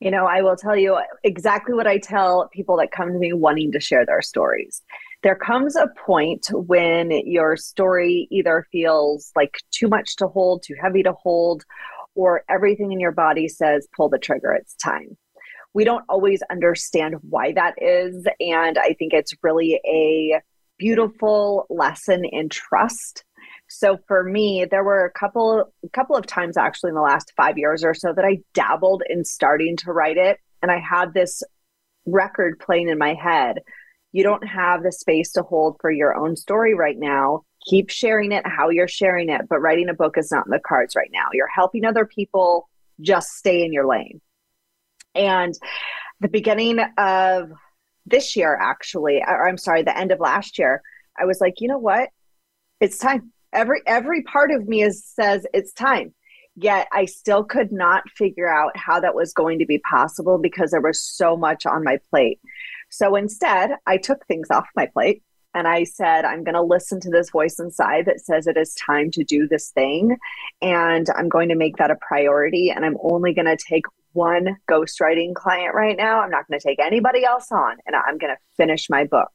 You 0.00 0.10
know, 0.12 0.26
I 0.26 0.42
will 0.42 0.56
tell 0.56 0.76
you 0.76 0.98
exactly 1.24 1.74
what 1.74 1.88
I 1.88 1.98
tell 1.98 2.48
people 2.52 2.76
that 2.76 2.92
come 2.92 3.12
to 3.12 3.18
me 3.18 3.32
wanting 3.32 3.72
to 3.72 3.80
share 3.80 4.06
their 4.06 4.22
stories. 4.22 4.80
There 5.24 5.34
comes 5.34 5.74
a 5.74 5.88
point 6.06 6.46
when 6.52 7.10
your 7.26 7.56
story 7.56 8.28
either 8.30 8.64
feels 8.70 9.32
like 9.34 9.56
too 9.72 9.88
much 9.88 10.14
to 10.16 10.28
hold, 10.28 10.62
too 10.62 10.76
heavy 10.80 11.02
to 11.02 11.12
hold, 11.12 11.64
or 12.14 12.44
everything 12.48 12.92
in 12.92 13.00
your 13.00 13.12
body 13.12 13.48
says, 13.48 13.88
pull 13.96 14.08
the 14.08 14.18
trigger, 14.18 14.52
it's 14.52 14.76
time. 14.76 15.16
We 15.74 15.84
don't 15.84 16.04
always 16.08 16.42
understand 16.50 17.16
why 17.28 17.52
that 17.52 17.74
is. 17.82 18.24
And 18.40 18.78
I 18.78 18.94
think 18.98 19.12
it's 19.12 19.34
really 19.42 19.80
a 19.84 20.40
beautiful 20.78 21.66
lesson 21.68 22.24
in 22.24 22.48
trust. 22.48 23.24
So 23.68 23.98
for 24.08 24.24
me, 24.24 24.64
there 24.64 24.82
were 24.82 25.04
a 25.04 25.10
couple 25.10 25.72
a 25.84 25.88
couple 25.90 26.16
of 26.16 26.26
times 26.26 26.56
actually 26.56 26.88
in 26.88 26.94
the 26.94 27.02
last 27.02 27.32
5 27.36 27.58
years 27.58 27.84
or 27.84 27.94
so 27.94 28.12
that 28.14 28.24
I 28.24 28.38
dabbled 28.54 29.02
in 29.08 29.24
starting 29.24 29.76
to 29.78 29.92
write 29.92 30.16
it. 30.16 30.40
And 30.62 30.72
I 30.72 30.78
had 30.78 31.14
this 31.14 31.42
record 32.06 32.58
playing 32.58 32.88
in 32.88 32.98
my 32.98 33.14
head. 33.14 33.58
You 34.12 34.22
don't 34.22 34.46
have 34.46 34.82
the 34.82 34.90
space 34.90 35.32
to 35.32 35.42
hold 35.42 35.76
for 35.80 35.90
your 35.90 36.16
own 36.16 36.34
story 36.34 36.74
right 36.74 36.98
now. 36.98 37.42
Keep 37.66 37.90
sharing 37.90 38.32
it 38.32 38.46
how 38.46 38.70
you're 38.70 38.88
sharing 38.88 39.28
it 39.28 39.42
but 39.48 39.60
writing 39.60 39.90
a 39.90 39.94
book 39.94 40.16
is 40.16 40.32
not 40.32 40.46
in 40.46 40.50
the 40.50 40.60
cards 40.60 40.96
right 40.96 41.10
now. 41.12 41.28
You're 41.34 41.46
helping 41.48 41.84
other 41.84 42.06
people 42.06 42.68
just 43.00 43.36
stay 43.36 43.62
in 43.64 43.72
your 43.72 43.86
lane. 43.86 44.20
And 45.14 45.54
the 46.20 46.28
beginning 46.28 46.80
of 46.96 47.52
this 48.06 48.34
year 48.36 48.56
actually 48.58 49.22
or 49.26 49.46
i'm 49.46 49.58
sorry 49.58 49.82
the 49.82 49.96
end 49.96 50.12
of 50.12 50.18
last 50.18 50.58
year 50.58 50.80
i 51.18 51.26
was 51.26 51.42
like 51.42 51.60
you 51.60 51.68
know 51.68 51.78
what? 51.78 52.08
It's 52.80 52.96
time 52.96 53.32
every 53.52 53.80
every 53.86 54.22
part 54.22 54.50
of 54.50 54.68
me 54.68 54.82
is 54.82 55.04
says 55.04 55.46
it's 55.54 55.72
time 55.72 56.14
yet 56.56 56.88
i 56.92 57.04
still 57.04 57.44
could 57.44 57.72
not 57.72 58.08
figure 58.10 58.48
out 58.48 58.76
how 58.76 59.00
that 59.00 59.14
was 59.14 59.32
going 59.32 59.58
to 59.58 59.66
be 59.66 59.78
possible 59.78 60.38
because 60.38 60.70
there 60.70 60.80
was 60.80 61.00
so 61.00 61.36
much 61.36 61.66
on 61.66 61.84
my 61.84 61.98
plate 62.10 62.40
so 62.90 63.14
instead 63.14 63.70
i 63.86 63.96
took 63.96 64.26
things 64.26 64.48
off 64.50 64.66
my 64.76 64.86
plate 64.86 65.22
and 65.54 65.66
I 65.66 65.84
said, 65.84 66.24
I'm 66.24 66.44
going 66.44 66.54
to 66.54 66.62
listen 66.62 67.00
to 67.00 67.10
this 67.10 67.30
voice 67.30 67.58
inside 67.58 68.04
that 68.04 68.20
says 68.20 68.46
it 68.46 68.56
is 68.56 68.74
time 68.74 69.10
to 69.12 69.24
do 69.24 69.48
this 69.48 69.70
thing. 69.70 70.16
And 70.60 71.06
I'm 71.16 71.28
going 71.28 71.48
to 71.48 71.54
make 71.54 71.78
that 71.78 71.90
a 71.90 71.96
priority. 71.96 72.70
And 72.70 72.84
I'm 72.84 72.98
only 73.02 73.32
going 73.32 73.46
to 73.46 73.56
take 73.56 73.84
one 74.12 74.56
ghostwriting 74.70 75.34
client 75.34 75.74
right 75.74 75.96
now. 75.96 76.20
I'm 76.20 76.30
not 76.30 76.46
going 76.48 76.60
to 76.60 76.66
take 76.66 76.78
anybody 76.78 77.24
else 77.24 77.50
on. 77.50 77.78
And 77.86 77.96
I'm 77.96 78.18
going 78.18 78.34
to 78.34 78.40
finish 78.56 78.90
my 78.90 79.04
book. 79.04 79.30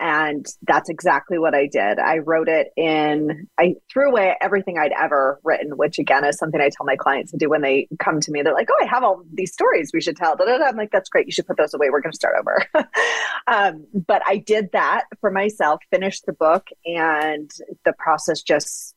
And 0.00 0.46
that's 0.62 0.88
exactly 0.88 1.38
what 1.38 1.54
I 1.54 1.66
did. 1.66 1.98
I 1.98 2.18
wrote 2.18 2.48
it 2.48 2.68
in, 2.76 3.48
I 3.58 3.74
threw 3.92 4.10
away 4.10 4.36
everything 4.40 4.78
I'd 4.78 4.92
ever 4.92 5.40
written, 5.42 5.76
which 5.76 5.98
again 5.98 6.24
is 6.24 6.38
something 6.38 6.60
I 6.60 6.68
tell 6.68 6.86
my 6.86 6.94
clients 6.94 7.32
to 7.32 7.36
do 7.36 7.48
when 7.48 7.62
they 7.62 7.88
come 7.98 8.20
to 8.20 8.30
me. 8.30 8.42
They're 8.42 8.54
like, 8.54 8.68
oh, 8.70 8.84
I 8.84 8.86
have 8.86 9.02
all 9.02 9.24
these 9.32 9.52
stories 9.52 9.90
we 9.92 10.00
should 10.00 10.16
tell. 10.16 10.36
I'm 10.40 10.76
like, 10.76 10.92
that's 10.92 11.08
great. 11.08 11.26
You 11.26 11.32
should 11.32 11.48
put 11.48 11.56
those 11.56 11.74
away. 11.74 11.90
We're 11.90 12.00
going 12.00 12.12
to 12.12 12.16
start 12.16 12.36
over. 12.38 12.64
um, 13.48 13.86
but 14.06 14.22
I 14.24 14.36
did 14.36 14.70
that 14.72 15.04
for 15.20 15.32
myself, 15.32 15.80
finished 15.90 16.26
the 16.26 16.32
book, 16.32 16.68
and 16.86 17.50
the 17.84 17.92
process 17.98 18.40
just 18.42 18.94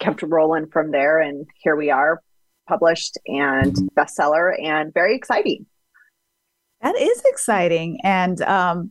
kept 0.00 0.22
rolling 0.22 0.66
from 0.66 0.90
there. 0.90 1.20
And 1.20 1.46
here 1.62 1.76
we 1.76 1.90
are, 1.90 2.20
published 2.68 3.16
and 3.26 3.76
bestseller, 3.96 4.60
and 4.60 4.92
very 4.92 5.14
exciting. 5.14 5.66
That 6.80 6.96
is 6.96 7.22
exciting. 7.26 8.00
And, 8.02 8.42
um, 8.42 8.90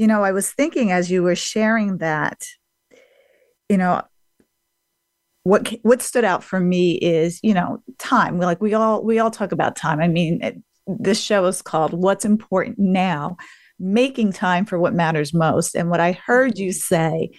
you 0.00 0.06
know, 0.06 0.24
I 0.24 0.32
was 0.32 0.50
thinking 0.50 0.92
as 0.92 1.10
you 1.10 1.22
were 1.22 1.36
sharing 1.36 1.98
that, 1.98 2.46
you 3.68 3.76
know, 3.76 4.00
what 5.42 5.74
what 5.82 6.00
stood 6.00 6.24
out 6.24 6.42
for 6.42 6.58
me 6.58 6.92
is, 6.92 7.38
you 7.42 7.52
know, 7.52 7.82
time. 7.98 8.38
We 8.38 8.46
like 8.46 8.62
we 8.62 8.72
all 8.72 9.04
we 9.04 9.18
all 9.18 9.30
talk 9.30 9.52
about 9.52 9.76
time. 9.76 10.00
I 10.00 10.08
mean, 10.08 10.42
it, 10.42 10.56
this 10.86 11.20
show 11.20 11.44
is 11.44 11.60
called 11.60 11.92
"What's 11.92 12.24
Important 12.24 12.78
Now." 12.78 13.36
Making 13.78 14.32
time 14.32 14.64
for 14.64 14.78
what 14.78 14.94
matters 14.94 15.34
most. 15.34 15.74
And 15.74 15.90
what 15.90 16.00
I 16.00 16.12
heard 16.12 16.58
you 16.58 16.72
say 16.72 17.30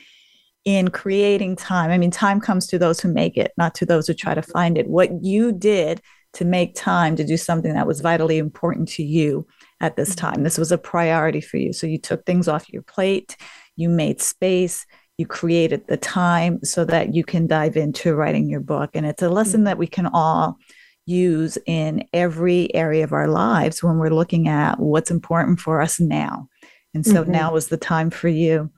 in 0.63 0.89
creating 0.89 1.56
time, 1.56 1.89
I 1.89 1.97
mean, 1.97 2.12
time 2.12 2.39
comes 2.39 2.67
to 2.67 2.78
those 2.78 3.00
who 3.00 3.12
make 3.12 3.38
it, 3.38 3.54
not 3.58 3.74
to 3.76 3.88
those 3.88 4.06
who 4.06 4.13
try 4.13 4.36
to 4.36 4.41
find 4.43 4.78
it. 4.78 4.88
What 4.88 5.24
you 5.24 5.52
did 5.52 6.00
to 6.34 6.45
make 6.45 6.76
time 6.76 7.15
to 7.15 7.24
do 7.24 7.38
something 7.38 7.74
that 7.74 7.88
was 7.88 8.02
vitally 8.02 8.38
important 8.38 8.88
to 8.89 9.04
you 9.04 9.47
at 9.81 9.97
this 9.97 10.15
mm-hmm. 10.15 10.27
time. 10.27 10.43
This 10.43 10.57
was 10.57 10.71
a 10.71 10.77
priority 10.77 11.41
for 11.41 11.57
you. 11.57 11.73
So 11.73 11.87
you 11.87 11.97
took 11.97 12.25
things 12.25 12.47
off 12.47 12.71
your 12.71 12.83
plate, 12.83 13.35
you 13.75 13.89
made 13.89 14.21
space, 14.21 14.85
you 15.17 15.25
created 15.25 15.87
the 15.87 15.97
time 15.97 16.63
so 16.63 16.85
that 16.85 17.13
you 17.13 17.23
can 17.23 17.47
dive 17.47 17.75
into 17.75 18.15
writing 18.15 18.49
your 18.49 18.61
book. 18.61 18.91
And 18.93 19.05
it's 19.05 19.21
a 19.21 19.29
lesson 19.29 19.65
that 19.65 19.77
we 19.77 19.87
can 19.87 20.07
all 20.07 20.57
use 21.05 21.57
in 21.65 22.07
every 22.13 22.73
area 22.73 23.03
of 23.03 23.11
our 23.11 23.27
lives 23.27 23.83
when 23.83 23.97
we're 23.97 24.09
looking 24.09 24.47
at 24.47 24.79
what's 24.79 25.11
important 25.11 25.59
for 25.59 25.81
us 25.81 25.99
now. 25.99 26.47
And 26.93 27.05
so 27.05 27.23
mm-hmm. 27.23 27.31
now 27.31 27.55
is 27.55 27.67
the 27.67 27.77
time 27.77 28.09
for 28.09 28.27
you. 28.27 28.71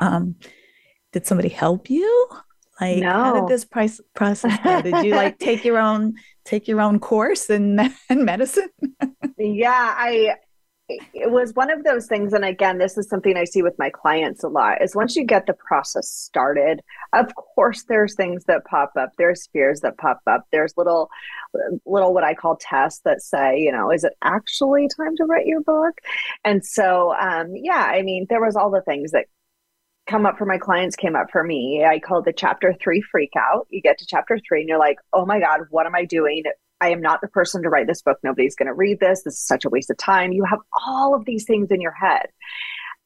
Um, 0.00 0.36
did 1.12 1.26
somebody 1.26 1.48
help 1.48 1.90
you? 1.90 2.28
Like, 2.80 2.98
no. 2.98 3.10
how 3.10 3.40
did 3.40 3.48
this 3.48 3.64
price 3.64 4.00
process 4.14 4.58
go? 4.64 4.82
Did 4.82 5.04
you 5.04 5.14
like 5.14 5.38
take 5.38 5.64
your 5.64 5.78
own 5.78 6.14
take 6.44 6.68
your 6.68 6.80
own 6.80 6.98
course 6.98 7.50
in, 7.50 7.92
in 8.10 8.24
medicine? 8.24 8.70
yeah, 9.38 9.94
I 9.96 10.36
it 10.88 11.30
was 11.30 11.52
one 11.54 11.70
of 11.70 11.84
those 11.84 12.06
things 12.06 12.34
and 12.34 12.44
again 12.44 12.76
this 12.76 12.98
is 12.98 13.08
something 13.08 13.36
i 13.36 13.44
see 13.44 13.62
with 13.62 13.78
my 13.78 13.88
clients 13.88 14.42
a 14.42 14.48
lot 14.48 14.82
is 14.82 14.94
once 14.94 15.16
you 15.16 15.24
get 15.24 15.46
the 15.46 15.54
process 15.54 16.06
started 16.10 16.82
of 17.12 17.34
course 17.34 17.84
there's 17.88 18.14
things 18.14 18.44
that 18.44 18.64
pop 18.64 18.92
up. 18.98 19.10
There's 19.18 19.48
fears 19.52 19.80
that 19.80 19.98
pop 19.98 20.20
up. 20.26 20.46
There's 20.50 20.72
little 20.76 21.10
little 21.84 22.14
what 22.14 22.24
i 22.24 22.34
call 22.34 22.56
tests 22.56 23.02
that 23.04 23.20
say 23.20 23.58
you 23.58 23.70
know 23.70 23.90
is 23.90 24.04
it 24.04 24.14
actually 24.22 24.88
time 24.96 25.16
to 25.16 25.24
write 25.24 25.46
your 25.46 25.60
book? 25.60 25.98
And 26.44 26.64
so 26.64 27.14
um, 27.20 27.52
yeah 27.54 27.90
i 27.92 28.02
mean 28.02 28.26
there 28.28 28.40
was 28.40 28.56
all 28.56 28.70
the 28.70 28.82
things 28.82 29.12
that 29.12 29.26
come 30.06 30.26
up 30.26 30.36
for 30.36 30.46
my 30.46 30.58
clients 30.58 30.96
came 30.96 31.16
up 31.16 31.30
for 31.30 31.44
me. 31.44 31.84
I 31.84 31.98
call 31.98 32.20
it 32.20 32.24
the 32.24 32.32
chapter 32.32 32.74
three 32.82 33.00
freak 33.00 33.32
out. 33.36 33.66
You 33.70 33.80
get 33.80 33.98
to 33.98 34.06
chapter 34.06 34.38
three 34.46 34.60
and 34.60 34.68
you're 34.68 34.78
like, 34.78 34.98
oh 35.12 35.24
my 35.24 35.40
God, 35.40 35.60
what 35.70 35.86
am 35.86 35.94
I 35.94 36.04
doing? 36.04 36.42
I 36.80 36.90
am 36.90 37.00
not 37.00 37.20
the 37.20 37.28
person 37.28 37.62
to 37.62 37.68
write 37.68 37.86
this 37.86 38.02
book. 38.02 38.18
Nobody's 38.24 38.56
going 38.56 38.66
to 38.66 38.74
read 38.74 38.98
this. 38.98 39.22
This 39.22 39.34
is 39.34 39.46
such 39.46 39.64
a 39.64 39.70
waste 39.70 39.90
of 39.90 39.96
time. 39.98 40.32
You 40.32 40.44
have 40.44 40.58
all 40.86 41.14
of 41.14 41.24
these 41.24 41.44
things 41.44 41.70
in 41.70 41.80
your 41.80 41.92
head. 41.92 42.26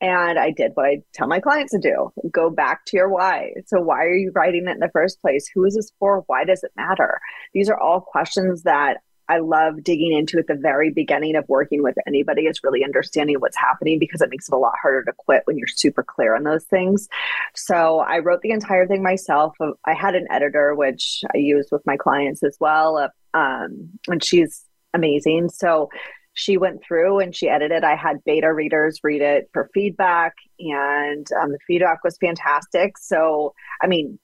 And 0.00 0.38
I 0.38 0.50
did 0.50 0.72
what 0.74 0.86
I 0.86 1.02
tell 1.14 1.26
my 1.26 1.40
clients 1.40 1.72
to 1.72 1.78
do 1.78 2.10
go 2.30 2.50
back 2.50 2.84
to 2.86 2.96
your 2.96 3.08
why. 3.08 3.52
So, 3.66 3.80
why 3.80 4.04
are 4.04 4.14
you 4.14 4.30
writing 4.34 4.66
it 4.66 4.72
in 4.72 4.78
the 4.78 4.90
first 4.92 5.22
place? 5.22 5.48
Who 5.54 5.64
is 5.64 5.74
this 5.74 5.90
for? 5.98 6.22
Why 6.26 6.44
does 6.44 6.62
it 6.62 6.72
matter? 6.76 7.18
These 7.54 7.70
are 7.70 7.80
all 7.80 8.02
questions 8.02 8.64
that 8.64 8.98
I 9.28 9.38
love 9.38 9.82
digging 9.82 10.12
into 10.12 10.38
at 10.38 10.46
the 10.46 10.54
very 10.54 10.90
beginning 10.90 11.36
of 11.36 11.44
working 11.48 11.82
with 11.82 11.96
anybody 12.06 12.42
is 12.42 12.62
really 12.62 12.84
understanding 12.84 13.36
what's 13.38 13.56
happening 13.56 13.98
because 13.98 14.20
it 14.20 14.30
makes 14.30 14.48
it 14.48 14.54
a 14.54 14.58
lot 14.58 14.74
harder 14.80 15.04
to 15.04 15.12
quit 15.12 15.42
when 15.44 15.58
you're 15.58 15.66
super 15.66 16.02
clear 16.02 16.34
on 16.34 16.44
those 16.44 16.64
things. 16.64 17.08
So 17.54 18.00
I 18.00 18.18
wrote 18.18 18.42
the 18.42 18.50
entire 18.50 18.86
thing 18.86 19.02
myself. 19.02 19.56
I 19.84 19.94
had 19.94 20.14
an 20.14 20.26
editor, 20.30 20.74
which 20.74 21.22
I 21.34 21.38
use 21.38 21.68
with 21.70 21.84
my 21.86 21.96
clients 21.96 22.42
as 22.42 22.56
well. 22.60 22.98
Uh, 22.98 23.08
um, 23.36 23.90
and 24.08 24.22
she's 24.22 24.64
amazing. 24.94 25.50
So 25.50 25.88
she 26.36 26.58
went 26.58 26.82
through 26.84 27.20
and 27.20 27.34
she 27.34 27.48
edited. 27.48 27.82
I 27.82 27.96
had 27.96 28.22
beta 28.24 28.52
readers 28.52 29.00
read 29.02 29.22
it 29.22 29.48
for 29.54 29.70
feedback, 29.72 30.34
and 30.60 31.26
um, 31.32 31.50
the 31.50 31.58
feedback 31.66 32.04
was 32.04 32.18
fantastic. 32.18 32.98
So, 32.98 33.54
I 33.80 33.86
mean, 33.86 34.18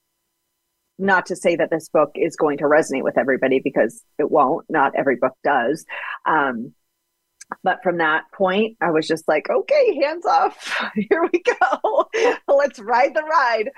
not 0.99 1.25
to 1.27 1.35
say 1.35 1.55
that 1.55 1.69
this 1.69 1.89
book 1.89 2.11
is 2.15 2.35
going 2.35 2.57
to 2.59 2.65
resonate 2.65 3.03
with 3.03 3.17
everybody 3.17 3.59
because 3.63 4.03
it 4.19 4.31
won't. 4.31 4.65
Not 4.69 4.93
every 4.95 5.15
book 5.15 5.33
does. 5.43 5.85
Um, 6.25 6.73
but 7.63 7.83
from 7.83 7.97
that 7.97 8.23
point, 8.33 8.77
I 8.81 8.91
was 8.91 9.07
just 9.07 9.27
like, 9.27 9.49
okay, 9.49 9.95
hands 10.01 10.25
off. 10.25 10.81
Here 10.95 11.27
we 11.31 11.41
go. 11.41 12.09
Let's 12.47 12.79
ride 12.79 13.13
the 13.13 13.23
ride. 13.23 13.69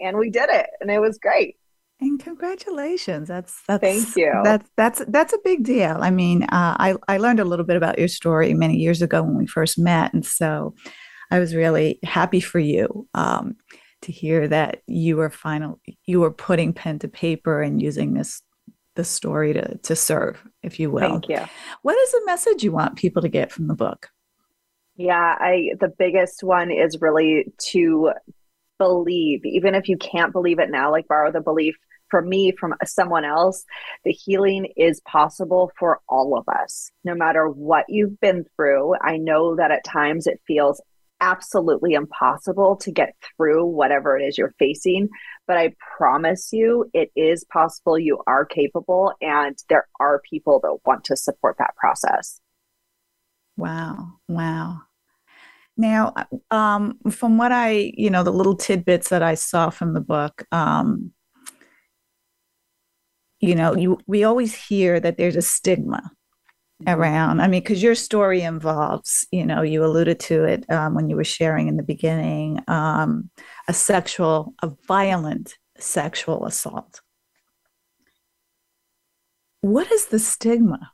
And 0.00 0.16
we 0.16 0.30
did 0.30 0.48
it. 0.50 0.68
And 0.80 0.90
it 0.90 1.00
was 1.00 1.18
great. 1.18 1.56
And 2.00 2.20
congratulations. 2.20 3.26
That's 3.26 3.60
that's 3.66 3.80
thank 3.80 4.16
you. 4.16 4.32
That's 4.44 4.70
that's 4.76 5.02
that's 5.08 5.32
a 5.32 5.38
big 5.42 5.64
deal. 5.64 5.96
I 6.00 6.12
mean, 6.12 6.44
uh, 6.44 6.76
I 6.78 6.94
I 7.08 7.16
learned 7.16 7.40
a 7.40 7.44
little 7.44 7.64
bit 7.64 7.76
about 7.76 7.98
your 7.98 8.06
story 8.06 8.54
many 8.54 8.76
years 8.76 9.02
ago 9.02 9.20
when 9.24 9.36
we 9.36 9.48
first 9.48 9.80
met, 9.80 10.14
and 10.14 10.24
so 10.24 10.76
I 11.32 11.40
was 11.40 11.56
really 11.56 11.98
happy 12.04 12.38
for 12.38 12.60
you. 12.60 13.08
Um, 13.14 13.56
to 14.02 14.12
hear 14.12 14.48
that 14.48 14.82
you 14.86 15.16
were 15.16 15.30
final 15.30 15.80
you 16.04 16.20
were 16.20 16.30
putting 16.30 16.72
pen 16.72 16.98
to 17.00 17.08
paper 17.08 17.62
and 17.62 17.82
using 17.82 18.14
this 18.14 18.42
the 18.94 19.04
story 19.04 19.52
to 19.52 19.78
to 19.78 19.94
serve 19.94 20.42
if 20.62 20.80
you 20.80 20.90
will. 20.90 21.08
Thank 21.08 21.28
you. 21.28 21.40
What 21.82 21.96
is 21.96 22.12
the 22.12 22.22
message 22.26 22.64
you 22.64 22.72
want 22.72 22.96
people 22.96 23.22
to 23.22 23.28
get 23.28 23.52
from 23.52 23.68
the 23.68 23.74
book? 23.74 24.08
Yeah 24.96 25.36
i 25.38 25.70
the 25.80 25.92
biggest 25.96 26.42
one 26.42 26.70
is 26.70 27.00
really 27.00 27.52
to 27.70 28.12
believe 28.78 29.44
even 29.44 29.74
if 29.74 29.88
you 29.88 29.96
can't 29.96 30.32
believe 30.32 30.58
it 30.58 30.70
now 30.70 30.90
like 30.90 31.08
borrow 31.08 31.32
the 31.32 31.40
belief 31.40 31.76
for 32.10 32.22
me 32.22 32.52
from 32.58 32.74
someone 32.84 33.24
else 33.24 33.64
the 34.04 34.12
healing 34.12 34.72
is 34.76 35.00
possible 35.00 35.70
for 35.78 36.00
all 36.08 36.36
of 36.36 36.48
us 36.48 36.90
no 37.04 37.14
matter 37.14 37.48
what 37.48 37.86
you've 37.88 38.18
been 38.20 38.44
through. 38.56 38.94
I 39.00 39.16
know 39.16 39.56
that 39.56 39.70
at 39.70 39.84
times 39.84 40.26
it 40.26 40.40
feels 40.46 40.80
absolutely 41.20 41.94
impossible 41.94 42.76
to 42.76 42.90
get 42.90 43.14
through 43.36 43.64
whatever 43.66 44.18
it 44.18 44.24
is 44.24 44.38
you're 44.38 44.54
facing. 44.58 45.08
But 45.46 45.56
I 45.56 45.74
promise 45.96 46.52
you, 46.52 46.90
it 46.92 47.10
is 47.16 47.44
possible. 47.44 47.98
You 47.98 48.22
are 48.26 48.44
capable, 48.44 49.12
and 49.20 49.56
there 49.68 49.88
are 50.00 50.20
people 50.28 50.60
that 50.60 50.78
want 50.86 51.04
to 51.04 51.16
support 51.16 51.56
that 51.58 51.74
process. 51.76 52.40
Wow. 53.56 54.12
Wow. 54.28 54.82
Now, 55.76 56.12
um, 56.50 56.98
from 57.10 57.38
what 57.38 57.52
I, 57.52 57.92
you 57.96 58.10
know, 58.10 58.24
the 58.24 58.32
little 58.32 58.56
tidbits 58.56 59.10
that 59.10 59.22
I 59.22 59.34
saw 59.34 59.70
from 59.70 59.94
the 59.94 60.00
book, 60.00 60.44
um, 60.50 61.12
you 63.40 63.54
know, 63.54 63.76
you 63.76 63.98
we 64.06 64.24
always 64.24 64.54
hear 64.54 64.98
that 64.98 65.16
there's 65.16 65.36
a 65.36 65.42
stigma. 65.42 66.10
Around. 66.86 67.40
I 67.40 67.48
mean, 67.48 67.60
because 67.60 67.82
your 67.82 67.94
story 67.94 68.42
involves, 68.42 69.26
you 69.32 69.44
know, 69.44 69.62
you 69.62 69.84
alluded 69.84 70.20
to 70.20 70.44
it 70.44 70.70
um, 70.70 70.94
when 70.94 71.08
you 71.10 71.16
were 71.16 71.24
sharing 71.24 71.68
in 71.68 71.76
the 71.76 71.82
beginning, 71.82 72.62
um, 72.68 73.30
a 73.66 73.74
sexual, 73.74 74.54
a 74.62 74.70
violent 74.86 75.54
sexual 75.78 76.46
assault. 76.46 77.00
What 79.60 79.90
is 79.90 80.06
the 80.06 80.20
stigma 80.20 80.92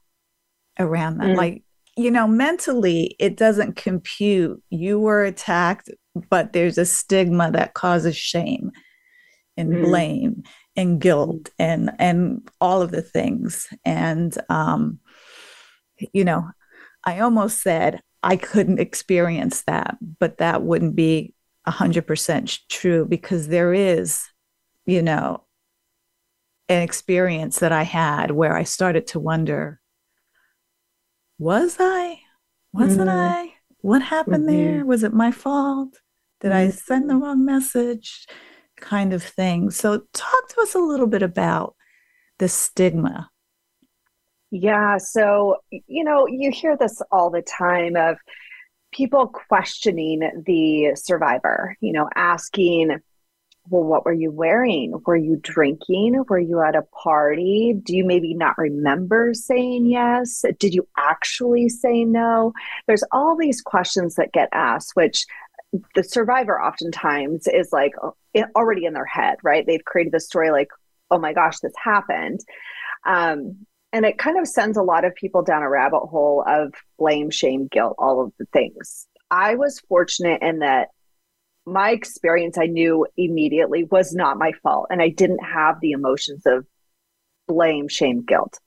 around 0.79 1.18
that? 1.18 1.29
Mm. 1.29 1.37
Like, 1.37 1.62
you 1.97 2.11
know, 2.11 2.27
mentally, 2.27 3.14
it 3.18 3.37
doesn't 3.37 3.77
compute. 3.77 4.62
You 4.70 4.99
were 4.99 5.25
attacked, 5.25 5.90
but 6.31 6.53
there's 6.53 6.79
a 6.79 6.87
stigma 6.87 7.51
that 7.53 7.75
causes 7.75 8.16
shame 8.16 8.73
and 9.57 9.73
mm. 9.73 9.83
blame 9.85 10.42
and 10.77 11.01
guilt 11.01 11.51
and 11.59 11.90
and 11.99 12.49
all 12.61 12.83
of 12.83 12.90
the 12.90 13.03
things. 13.03 13.68
And 13.85 14.37
um, 14.49 14.99
you 16.12 16.24
know, 16.24 16.50
I 17.04 17.20
almost 17.20 17.62
said 17.62 18.00
I 18.22 18.37
couldn't 18.37 18.80
experience 18.80 19.62
that, 19.62 19.96
but 20.18 20.38
that 20.38 20.62
wouldn't 20.62 20.96
be 20.96 21.35
a 21.66 21.70
hundred 21.70 22.07
percent 22.07 22.59
true 22.68 23.07
because 23.07 23.48
there 23.48 23.72
is, 23.72 24.20
you 24.87 25.02
know, 25.02 25.44
an 26.68 26.83
experience 26.83 27.59
that 27.59 27.72
I 27.72 27.83
had 27.83 28.30
where 28.30 28.57
I 28.57 28.64
started 28.64 29.07
to 29.09 29.20
wonder 29.20 29.80
was 31.38 31.76
I? 31.78 32.20
Wasn't 32.72 33.09
mm-hmm. 33.09 33.18
I? 33.18 33.52
What 33.80 34.02
happened 34.02 34.48
mm-hmm. 34.48 34.76
there? 34.76 34.87
Was 34.87 35.02
it 35.02 35.12
my 35.12 35.30
fault? 35.30 36.00
Did 36.40 36.52
mm-hmm. 36.52 36.68
I 36.68 36.70
send 36.70 37.11
the 37.11 37.16
wrong 37.16 37.44
message? 37.44 38.26
Kind 38.76 39.12
of 39.12 39.22
thing. 39.22 39.70
So, 39.70 40.02
talk 40.12 40.48
to 40.48 40.61
us 40.62 40.74
a 40.74 40.78
little 40.78 41.07
bit 41.07 41.22
about 41.22 41.76
the 42.38 42.48
stigma. 42.48 43.30
Yeah. 44.57 44.99
So, 44.99 45.57
you 45.88 46.05
know, 46.05 46.29
you 46.29 46.53
hear 46.53 46.77
this 46.77 47.03
all 47.11 47.29
the 47.29 47.43
time 47.43 47.97
of 47.97 48.19
people 48.93 49.27
questioning 49.27 50.21
the 50.47 50.95
survivor, 50.95 51.77
you 51.81 51.93
know, 51.93 52.09
asking, 52.14 53.01
well, 53.69 53.83
what 53.83 54.05
were 54.05 54.12
you 54.12 54.31
wearing? 54.31 54.95
Were 55.07 55.17
you 55.17 55.40
drinking? 55.43 56.23
Were 56.29 56.38
you 56.38 56.61
at 56.61 56.77
a 56.77 56.83
party? 57.03 57.75
Do 57.83 57.97
you 57.97 58.05
maybe 58.05 58.33
not 58.33 58.57
remember 58.57 59.35
saying 59.35 59.87
yes? 59.87 60.45
Did 60.61 60.73
you 60.73 60.87
actually 60.97 61.69
say 61.69 62.05
no? 62.05 62.53
There's 62.87 63.03
all 63.11 63.37
these 63.37 63.61
questions 63.61 64.14
that 64.14 64.31
get 64.31 64.51
asked, 64.53 64.93
which 64.95 65.27
the 65.97 66.05
survivor 66.05 66.62
oftentimes 66.62 67.49
is 67.49 67.73
like 67.73 67.95
already 68.55 68.85
in 68.85 68.93
their 68.93 69.05
head, 69.05 69.38
right? 69.43 69.67
They've 69.67 69.85
created 69.85 70.12
the 70.12 70.21
story 70.21 70.53
like, 70.53 70.69
oh 71.11 71.19
my 71.19 71.33
gosh, 71.33 71.59
this 71.59 71.75
happened. 71.77 72.38
Um, 73.05 73.67
and 73.94 74.04
it 74.04 74.18
kind 74.18 74.37
of 74.40 74.48
sends 74.48 74.76
a 74.76 74.83
lot 74.83 75.04
of 75.04 75.14
people 75.14 75.42
down 75.42 75.62
a 75.62 75.70
rabbit 75.70 76.00
hole 76.00 76.42
of 76.44 76.74
blame, 76.98 77.30
shame, 77.30 77.68
guilt, 77.70 77.94
all 77.96 78.20
of 78.20 78.33
the 78.40 78.46
things. 78.52 79.07
I 79.30 79.54
was 79.54 79.78
fortunate 79.88 80.42
in 80.42 80.59
that 80.59 80.88
my 81.64 81.90
experience 81.90 82.59
I 82.59 82.66
knew 82.66 83.07
immediately 83.16 83.85
was 83.85 84.12
not 84.12 84.37
my 84.37 84.50
fault. 84.64 84.88
And 84.90 85.00
I 85.00 85.11
didn't 85.11 85.44
have 85.44 85.76
the 85.80 85.92
emotions 85.92 86.42
of 86.44 86.66
blame, 87.46 87.87
shame, 87.87 88.24
guilt 88.24 88.59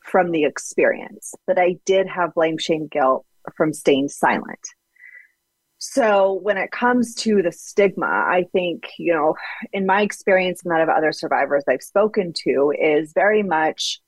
from 0.00 0.30
the 0.30 0.44
experience, 0.44 1.34
but 1.46 1.58
I 1.58 1.76
did 1.84 2.06
have 2.08 2.32
blame, 2.32 2.56
shame, 2.56 2.88
guilt 2.90 3.26
from 3.58 3.74
staying 3.74 4.08
silent. 4.08 4.66
So 5.76 6.40
when 6.42 6.56
it 6.56 6.70
comes 6.70 7.14
to 7.16 7.42
the 7.42 7.52
stigma, 7.52 8.06
I 8.06 8.46
think, 8.52 8.84
you 8.98 9.12
know, 9.12 9.34
in 9.74 9.84
my 9.84 10.00
experience 10.00 10.62
and 10.64 10.72
that 10.72 10.80
of 10.80 10.88
other 10.88 11.12
survivors 11.12 11.64
I've 11.68 11.82
spoken 11.82 12.32
to, 12.44 12.72
is 12.80 13.12
very 13.12 13.42
much 13.42 14.00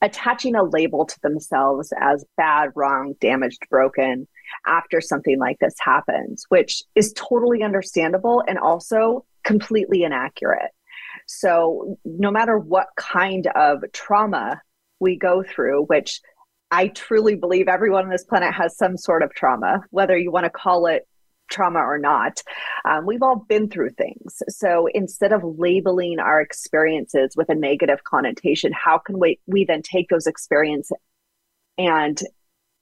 attaching 0.00 0.54
a 0.54 0.62
label 0.62 1.04
to 1.04 1.20
themselves 1.22 1.92
as 2.00 2.24
bad, 2.36 2.70
wrong, 2.74 3.14
damaged, 3.20 3.66
broken 3.70 4.28
after 4.66 5.00
something 5.00 5.38
like 5.38 5.58
this 5.58 5.74
happens, 5.78 6.44
which 6.48 6.82
is 6.94 7.12
totally 7.14 7.62
understandable 7.62 8.42
and 8.46 8.58
also 8.58 9.24
completely 9.44 10.04
inaccurate. 10.04 10.70
So, 11.26 11.98
no 12.04 12.30
matter 12.30 12.58
what 12.58 12.88
kind 12.96 13.46
of 13.48 13.82
trauma 13.92 14.62
we 15.00 15.16
go 15.16 15.42
through, 15.42 15.84
which 15.84 16.20
I 16.70 16.88
truly 16.88 17.34
believe 17.34 17.68
everyone 17.68 18.04
on 18.04 18.10
this 18.10 18.24
planet 18.24 18.54
has 18.54 18.76
some 18.76 18.96
sort 18.96 19.22
of 19.22 19.34
trauma, 19.34 19.82
whether 19.90 20.16
you 20.16 20.30
want 20.30 20.44
to 20.44 20.50
call 20.50 20.86
it 20.86 21.06
trauma 21.48 21.80
or 21.80 21.98
not. 21.98 22.42
Um, 22.84 23.06
we've 23.06 23.22
all 23.22 23.44
been 23.48 23.68
through 23.68 23.90
things. 23.90 24.42
So 24.48 24.88
instead 24.92 25.32
of 25.32 25.42
labeling 25.44 26.18
our 26.18 26.40
experiences 26.40 27.34
with 27.36 27.48
a 27.48 27.54
negative 27.54 28.04
connotation, 28.04 28.72
how 28.72 28.98
can 28.98 29.18
we, 29.18 29.40
we 29.46 29.64
then 29.64 29.82
take 29.82 30.08
those 30.08 30.26
experiences 30.26 30.96
and 31.76 32.20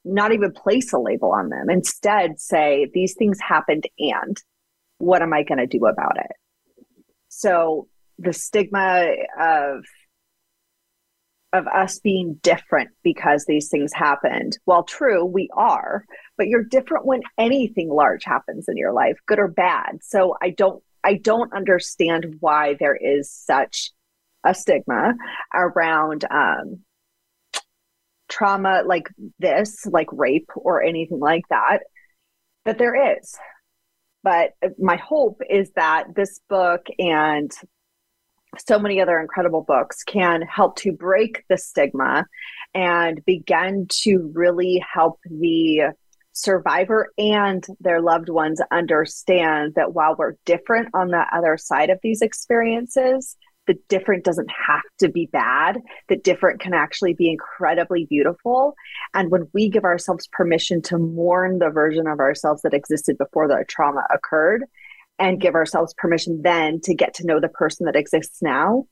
not 0.06 0.32
even 0.32 0.52
place 0.52 0.92
a 0.92 0.98
label 0.98 1.32
on 1.32 1.48
them. 1.48 1.68
Instead, 1.68 2.40
say, 2.40 2.88
these 2.94 3.14
things 3.14 3.38
happened 3.40 3.84
and 3.98 4.36
what 4.98 5.20
am 5.20 5.34
I 5.34 5.42
going 5.42 5.58
to 5.58 5.66
do 5.66 5.84
about 5.86 6.16
it? 6.16 6.30
So 7.28 7.88
the 8.18 8.32
stigma 8.32 9.08
of 9.38 9.84
of 11.56 11.66
us 11.66 11.98
being 11.98 12.38
different 12.42 12.90
because 13.02 13.44
these 13.44 13.68
things 13.68 13.92
happened. 13.92 14.58
While 14.64 14.84
true, 14.84 15.24
we 15.24 15.48
are, 15.56 16.04
but 16.36 16.48
you're 16.48 16.64
different 16.64 17.06
when 17.06 17.22
anything 17.38 17.88
large 17.88 18.24
happens 18.24 18.68
in 18.68 18.76
your 18.76 18.92
life, 18.92 19.18
good 19.26 19.38
or 19.38 19.48
bad. 19.48 19.98
So 20.02 20.36
I 20.42 20.50
don't 20.50 20.82
I 21.04 21.14
don't 21.14 21.52
understand 21.52 22.36
why 22.40 22.74
there 22.80 22.96
is 22.96 23.30
such 23.30 23.92
a 24.44 24.52
stigma 24.54 25.14
around 25.54 26.24
um, 26.30 26.80
trauma 28.28 28.82
like 28.84 29.08
this, 29.38 29.86
like 29.86 30.08
rape 30.12 30.50
or 30.56 30.82
anything 30.82 31.20
like 31.20 31.44
that, 31.50 31.80
that 32.64 32.78
there 32.78 33.16
is. 33.18 33.36
But 34.22 34.54
my 34.78 34.96
hope 34.96 35.40
is 35.48 35.70
that 35.76 36.16
this 36.16 36.40
book 36.48 36.86
and 36.98 37.52
so 38.66 38.78
many 38.78 39.00
other 39.00 39.18
incredible 39.18 39.62
books 39.62 40.02
can 40.02 40.42
help 40.42 40.76
to 40.76 40.92
break 40.92 41.44
the 41.48 41.58
stigma 41.58 42.26
and 42.74 43.24
begin 43.24 43.86
to 43.88 44.30
really 44.34 44.84
help 44.92 45.18
the 45.24 45.92
survivor 46.32 47.10
and 47.16 47.66
their 47.80 48.00
loved 48.00 48.28
ones 48.28 48.60
understand 48.70 49.74
that 49.74 49.94
while 49.94 50.14
we're 50.18 50.34
different 50.44 50.88
on 50.94 51.08
the 51.08 51.24
other 51.32 51.56
side 51.56 51.88
of 51.88 51.98
these 52.02 52.20
experiences, 52.20 53.36
the 53.66 53.78
different 53.88 54.24
doesn't 54.24 54.50
have 54.50 54.82
to 54.98 55.08
be 55.08 55.26
bad. 55.26 55.80
The 56.08 56.16
different 56.16 56.60
can 56.60 56.74
actually 56.74 57.14
be 57.14 57.30
incredibly 57.30 58.04
beautiful. 58.04 58.74
And 59.14 59.30
when 59.30 59.48
we 59.52 59.68
give 59.68 59.84
ourselves 59.84 60.28
permission 60.30 60.82
to 60.82 60.98
mourn 60.98 61.58
the 61.58 61.70
version 61.70 62.06
of 62.06 62.20
ourselves 62.20 62.62
that 62.62 62.74
existed 62.74 63.18
before 63.18 63.48
the 63.48 63.64
trauma 63.66 64.02
occurred 64.12 64.64
and 65.18 65.40
give 65.40 65.54
ourselves 65.54 65.94
permission 65.96 66.42
then 66.42 66.80
to 66.82 66.94
get 66.94 67.14
to 67.14 67.26
know 67.26 67.40
the 67.40 67.48
person 67.48 67.86
that 67.86 67.96
exists 67.96 68.42
now, 68.42 68.86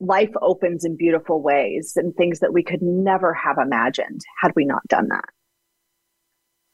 life 0.00 0.32
opens 0.40 0.84
in 0.84 0.96
beautiful 0.96 1.42
ways 1.42 1.92
and 1.96 2.14
things 2.14 2.40
that 2.40 2.52
we 2.52 2.62
could 2.62 2.82
never 2.82 3.34
have 3.34 3.58
imagined 3.58 4.20
had 4.40 4.52
we 4.56 4.64
not 4.64 4.86
done 4.88 5.08
that. 5.08 5.24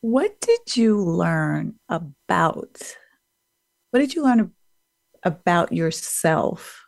What 0.00 0.40
did 0.40 0.76
you 0.76 1.02
learn 1.02 1.74
about? 1.88 2.96
What 3.90 4.00
did 4.00 4.14
you 4.14 4.22
learn 4.22 4.52
about 5.22 5.72
yourself 5.72 6.86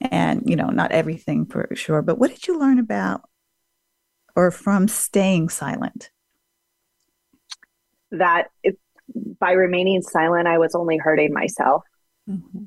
and 0.00 0.42
you 0.46 0.56
know 0.56 0.68
not 0.68 0.92
everything 0.92 1.46
for 1.46 1.68
sure 1.74 2.02
but 2.02 2.18
what 2.18 2.30
did 2.30 2.46
you 2.46 2.58
learn 2.58 2.78
about 2.78 3.22
or 4.36 4.50
from 4.50 4.86
staying 4.86 5.48
silent 5.48 6.10
that 8.10 8.48
it, 8.62 8.78
by 9.40 9.52
remaining 9.52 10.02
silent 10.02 10.46
i 10.46 10.58
was 10.58 10.74
only 10.74 10.96
hurting 10.96 11.32
myself. 11.32 11.82
Mm-hmm. 12.28 12.64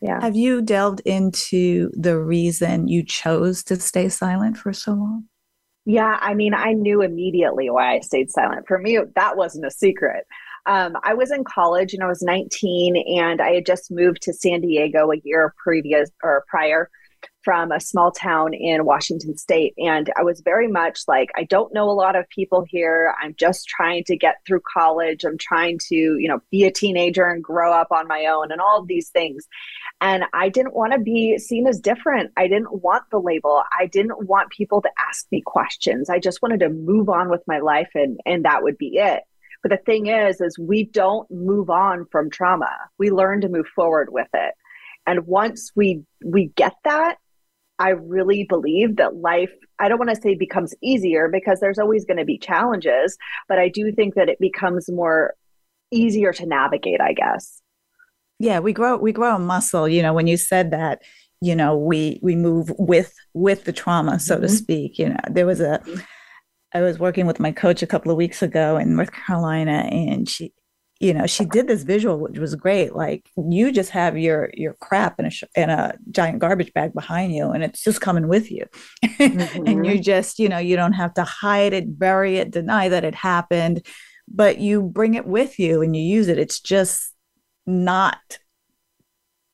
yeah. 0.00 0.20
Have 0.20 0.34
you 0.34 0.62
delved 0.62 1.00
into 1.00 1.90
the 1.94 2.18
reason 2.18 2.88
you 2.88 3.04
chose 3.04 3.62
to 3.64 3.76
stay 3.76 4.08
silent 4.08 4.56
for 4.56 4.72
so 4.72 4.92
long? 4.92 5.24
Yeah 5.84 6.18
i 6.20 6.34
mean 6.34 6.54
i 6.54 6.72
knew 6.72 7.02
immediately 7.02 7.70
why 7.70 7.96
i 7.96 8.00
stayed 8.00 8.30
silent. 8.30 8.66
For 8.66 8.78
me 8.78 8.98
that 9.14 9.36
wasn't 9.36 9.66
a 9.66 9.70
secret. 9.70 10.26
Um, 10.66 10.96
I 11.02 11.14
was 11.14 11.30
in 11.30 11.44
college 11.44 11.94
and 11.94 12.02
I 12.02 12.06
was 12.06 12.20
19 12.20 12.96
and 13.18 13.40
I 13.40 13.54
had 13.54 13.64
just 13.64 13.90
moved 13.90 14.20
to 14.22 14.34
San 14.34 14.60
Diego 14.60 15.10
a 15.10 15.16
year 15.24 15.54
previous 15.62 16.10
or 16.22 16.44
prior 16.46 16.90
from 17.42 17.72
a 17.72 17.80
small 17.80 18.12
town 18.12 18.52
in 18.52 18.84
Washington 18.84 19.36
state. 19.36 19.72
And 19.78 20.12
I 20.18 20.22
was 20.22 20.40
very 20.40 20.68
much 20.68 21.00
like, 21.08 21.30
I 21.36 21.44
don't 21.44 21.72
know 21.72 21.88
a 21.88 21.92
lot 21.92 22.16
of 22.16 22.28
people 22.28 22.64
here. 22.68 23.14
I'm 23.22 23.34
just 23.38 23.66
trying 23.66 24.04
to 24.04 24.16
get 24.16 24.36
through 24.46 24.60
college. 24.70 25.24
I'm 25.24 25.38
trying 25.38 25.78
to, 25.88 25.94
you 25.94 26.28
know, 26.28 26.40
be 26.50 26.64
a 26.64 26.70
teenager 26.70 27.26
and 27.26 27.42
grow 27.42 27.72
up 27.72 27.88
on 27.90 28.06
my 28.06 28.26
own 28.26 28.52
and 28.52 28.60
all 28.60 28.80
of 28.80 28.88
these 28.88 29.08
things. 29.08 29.48
And 30.00 30.24
I 30.32 30.48
didn't 30.48 30.74
want 30.74 30.92
to 30.92 30.98
be 30.98 31.38
seen 31.38 31.66
as 31.66 31.80
different. 31.80 32.32
I 32.36 32.48
didn't 32.48 32.82
want 32.82 33.04
the 33.10 33.18
label. 33.18 33.62
I 33.78 33.86
didn't 33.86 34.26
want 34.26 34.50
people 34.50 34.82
to 34.82 34.90
ask 34.98 35.26
me 35.32 35.42
questions. 35.44 36.10
I 36.10 36.18
just 36.18 36.42
wanted 36.42 36.60
to 36.60 36.68
move 36.68 37.08
on 37.08 37.30
with 37.30 37.42
my 37.46 37.60
life 37.60 37.90
and, 37.94 38.20
and 38.26 38.44
that 38.44 38.62
would 38.62 38.78
be 38.78 38.96
it. 38.96 39.22
But 39.62 39.70
the 39.70 39.78
thing 39.78 40.06
is, 40.06 40.40
is 40.40 40.58
we 40.58 40.84
don't 40.84 41.28
move 41.30 41.70
on 41.70 42.06
from 42.12 42.30
trauma. 42.30 42.70
We 42.98 43.10
learn 43.10 43.40
to 43.40 43.48
move 43.48 43.66
forward 43.74 44.12
with 44.12 44.28
it. 44.34 44.54
And 45.08 45.26
once 45.26 45.72
we 45.74 46.02
we 46.22 46.52
get 46.54 46.74
that, 46.84 47.16
I 47.78 47.90
really 47.90 48.44
believe 48.46 48.96
that 48.96 49.16
life, 49.16 49.50
I 49.78 49.88
don't 49.88 49.98
want 49.98 50.10
to 50.10 50.20
say 50.20 50.34
becomes 50.34 50.74
easier 50.82 51.30
because 51.32 51.60
there's 51.60 51.78
always 51.78 52.04
going 52.04 52.18
to 52.18 52.26
be 52.26 52.36
challenges, 52.36 53.16
but 53.48 53.58
I 53.58 53.70
do 53.70 53.90
think 53.90 54.16
that 54.16 54.28
it 54.28 54.38
becomes 54.38 54.90
more 54.90 55.32
easier 55.90 56.34
to 56.34 56.44
navigate, 56.44 57.00
I 57.00 57.14
guess. 57.14 57.62
Yeah, 58.38 58.58
we 58.58 58.74
grow 58.74 58.98
we 58.98 59.12
grow 59.12 59.36
a 59.36 59.38
muscle, 59.38 59.88
you 59.88 60.02
know, 60.02 60.12
when 60.12 60.26
you 60.26 60.36
said 60.36 60.72
that, 60.72 61.00
you 61.40 61.56
know, 61.56 61.74
we 61.74 62.20
we 62.22 62.36
move 62.36 62.70
with 62.78 63.14
with 63.32 63.64
the 63.64 63.72
trauma, 63.72 64.20
so 64.20 64.34
mm-hmm. 64.34 64.42
to 64.42 64.48
speak. 64.50 64.98
You 64.98 65.08
know, 65.08 65.20
there 65.30 65.46
was 65.46 65.60
a 65.60 65.78
mm-hmm. 65.78 66.82
Was 66.82 66.98
working 66.98 67.26
with 67.26 67.40
my 67.40 67.50
coach 67.50 67.82
a 67.82 67.86
couple 67.86 68.12
of 68.12 68.18
weeks 68.18 68.42
ago 68.42 68.76
in 68.76 68.94
North 68.94 69.10
Carolina 69.10 69.88
and 69.90 70.28
she 70.28 70.52
you 71.00 71.14
know 71.14 71.26
she 71.26 71.44
did 71.44 71.66
this 71.68 71.84
visual 71.84 72.18
which 72.18 72.38
was 72.38 72.54
great 72.54 72.94
like 72.94 73.28
you 73.48 73.70
just 73.70 73.90
have 73.90 74.18
your 74.18 74.50
your 74.54 74.74
crap 74.74 75.18
in 75.20 75.26
a 75.26 75.30
sh- 75.30 75.44
in 75.54 75.70
a 75.70 75.94
giant 76.10 76.38
garbage 76.38 76.72
bag 76.72 76.92
behind 76.92 77.34
you 77.34 77.50
and 77.50 77.62
it's 77.62 77.82
just 77.82 78.00
coming 78.00 78.28
with 78.28 78.50
you 78.50 78.64
mm-hmm. 79.04 79.66
and 79.66 79.86
you 79.86 80.00
just 80.00 80.38
you 80.38 80.48
know 80.48 80.58
you 80.58 80.76
don't 80.76 80.94
have 80.94 81.14
to 81.14 81.22
hide 81.22 81.72
it 81.72 81.98
bury 81.98 82.36
it 82.36 82.50
deny 82.50 82.88
that 82.88 83.04
it 83.04 83.14
happened 83.14 83.84
but 84.26 84.58
you 84.58 84.82
bring 84.82 85.14
it 85.14 85.26
with 85.26 85.58
you 85.58 85.82
and 85.82 85.94
you 85.96 86.02
use 86.02 86.28
it 86.28 86.38
it's 86.38 86.60
just 86.60 87.14
not 87.66 88.38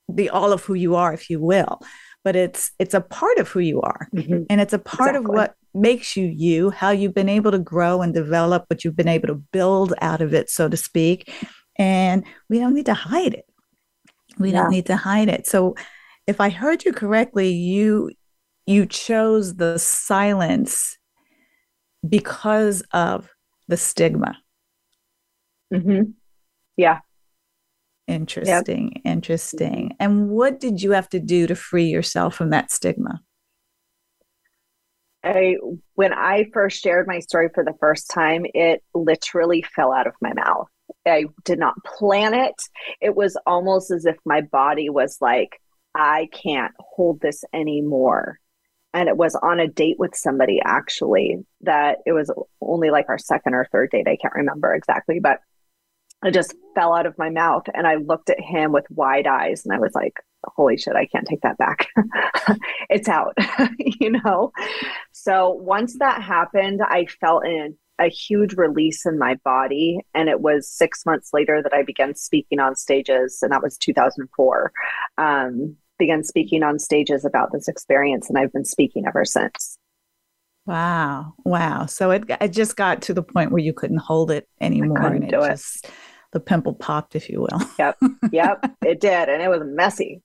the 0.08 0.30
all 0.30 0.52
of 0.52 0.64
who 0.64 0.74
you 0.74 0.94
are 0.94 1.12
if 1.12 1.28
you 1.28 1.40
will 1.40 1.80
but 2.22 2.36
it's 2.36 2.72
it's 2.78 2.94
a 2.94 3.00
part 3.00 3.38
of 3.38 3.48
who 3.48 3.60
you 3.60 3.82
are 3.82 4.08
mm-hmm. 4.14 4.44
and 4.48 4.60
it's 4.60 4.72
a 4.72 4.78
part 4.78 5.10
exactly. 5.10 5.30
of 5.30 5.34
what 5.34 5.54
makes 5.74 6.16
you 6.16 6.26
you, 6.26 6.70
how 6.70 6.90
you've 6.90 7.14
been 7.14 7.28
able 7.28 7.50
to 7.50 7.58
grow 7.58 8.02
and 8.02 8.14
develop, 8.14 8.64
what 8.68 8.84
you've 8.84 8.96
been 8.96 9.08
able 9.08 9.28
to 9.28 9.34
build 9.34 9.94
out 10.00 10.20
of 10.20 10.32
it, 10.34 10.50
so 10.50 10.68
to 10.68 10.76
speak. 10.76 11.32
And 11.76 12.24
we 12.48 12.58
don't 12.58 12.74
need 12.74 12.86
to 12.86 12.94
hide 12.94 13.34
it. 13.34 13.46
We 14.38 14.50
yeah. 14.50 14.62
don't 14.62 14.70
need 14.70 14.86
to 14.86 14.96
hide 14.96 15.28
it. 15.28 15.46
So 15.46 15.74
if 16.26 16.40
I 16.40 16.50
heard 16.50 16.84
you 16.84 16.92
correctly, 16.92 17.50
you 17.50 18.10
you 18.66 18.86
chose 18.86 19.56
the 19.56 19.78
silence 19.78 20.96
because 22.08 22.82
of 22.92 23.28
the 23.68 23.76
stigma. 23.76 24.38
Mm-hmm. 25.72 26.12
Yeah. 26.76 27.00
Interesting. 28.06 28.92
Yep. 28.96 29.02
Interesting. 29.04 29.96
And 29.98 30.28
what 30.28 30.60
did 30.60 30.82
you 30.82 30.92
have 30.92 31.08
to 31.10 31.20
do 31.20 31.46
to 31.46 31.54
free 31.54 31.86
yourself 31.86 32.34
from 32.34 32.50
that 32.50 32.70
stigma? 32.70 33.20
I 35.24 35.56
when 35.94 36.12
I 36.12 36.50
first 36.52 36.82
shared 36.82 37.06
my 37.06 37.20
story 37.20 37.48
for 37.54 37.64
the 37.64 37.74
first 37.80 38.10
time, 38.10 38.44
it 38.54 38.82
literally 38.94 39.62
fell 39.62 39.92
out 39.92 40.06
of 40.06 40.14
my 40.20 40.32
mouth. 40.34 40.68
I 41.06 41.24
did 41.44 41.58
not 41.58 41.82
plan 41.84 42.34
it. 42.34 42.54
It 43.00 43.14
was 43.16 43.36
almost 43.46 43.90
as 43.90 44.04
if 44.04 44.16
my 44.24 44.42
body 44.42 44.90
was 44.90 45.18
like, 45.20 45.60
I 45.94 46.28
can't 46.32 46.72
hold 46.78 47.20
this 47.20 47.42
anymore. 47.52 48.38
And 48.92 49.08
it 49.08 49.16
was 49.16 49.34
on 49.34 49.60
a 49.60 49.68
date 49.68 49.98
with 49.98 50.14
somebody 50.14 50.60
actually 50.64 51.38
that 51.62 51.98
it 52.06 52.12
was 52.12 52.30
only 52.60 52.90
like 52.90 53.06
our 53.08 53.18
second 53.18 53.54
or 53.54 53.66
third 53.72 53.90
date. 53.90 54.06
I 54.06 54.16
can't 54.16 54.34
remember 54.34 54.74
exactly, 54.74 55.20
but 55.20 55.40
it 56.24 56.32
just 56.32 56.54
fell 56.74 56.94
out 56.94 57.06
of 57.06 57.18
my 57.18 57.30
mouth. 57.30 57.64
And 57.72 57.86
I 57.86 57.96
looked 57.96 58.30
at 58.30 58.40
him 58.40 58.72
with 58.72 58.84
wide 58.90 59.26
eyes 59.26 59.64
and 59.64 59.74
I 59.74 59.78
was 59.78 59.94
like, 59.94 60.14
holy 60.56 60.76
shit, 60.76 60.96
I 60.96 61.06
can't 61.06 61.26
take 61.26 61.40
that 61.42 61.58
back. 61.58 61.88
it's 62.90 63.08
out, 63.08 63.34
you 63.78 64.10
know? 64.10 64.52
So 65.12 65.50
once 65.50 65.98
that 65.98 66.22
happened, 66.22 66.80
I 66.82 67.06
felt 67.06 67.46
in 67.46 67.76
a 68.00 68.08
huge 68.08 68.54
release 68.54 69.06
in 69.06 69.18
my 69.18 69.36
body. 69.44 70.00
And 70.14 70.28
it 70.28 70.40
was 70.40 70.68
six 70.68 71.06
months 71.06 71.30
later 71.32 71.62
that 71.62 71.72
I 71.72 71.82
began 71.82 72.14
speaking 72.14 72.58
on 72.58 72.76
stages, 72.76 73.38
and 73.42 73.52
that 73.52 73.62
was 73.62 73.78
2004. 73.78 74.72
Um, 75.18 75.76
began 75.98 76.24
speaking 76.24 76.62
on 76.62 76.78
stages 76.78 77.24
about 77.24 77.52
this 77.52 77.68
experience, 77.68 78.28
and 78.28 78.38
I've 78.38 78.52
been 78.52 78.64
speaking 78.64 79.04
ever 79.06 79.24
since. 79.24 79.78
Wow. 80.66 81.34
Wow. 81.44 81.86
So 81.86 82.10
it, 82.10 82.24
it 82.40 82.48
just 82.48 82.76
got 82.76 83.02
to 83.02 83.14
the 83.14 83.22
point 83.22 83.50
where 83.50 83.62
you 83.62 83.74
couldn't 83.74 83.98
hold 83.98 84.30
it 84.30 84.48
anymore. 84.60 84.98
and 85.06 85.24
it 85.24 85.30
do 85.30 85.40
just, 85.40 85.84
it 85.84 85.90
the 86.34 86.40
pimple 86.40 86.74
popped, 86.74 87.16
if 87.16 87.30
you 87.30 87.40
will. 87.40 87.60
Yep, 87.78 87.96
yep, 88.32 88.76
it 88.82 89.00
did, 89.00 89.28
and 89.30 89.40
it 89.40 89.48
was 89.48 89.62
messy. 89.64 90.20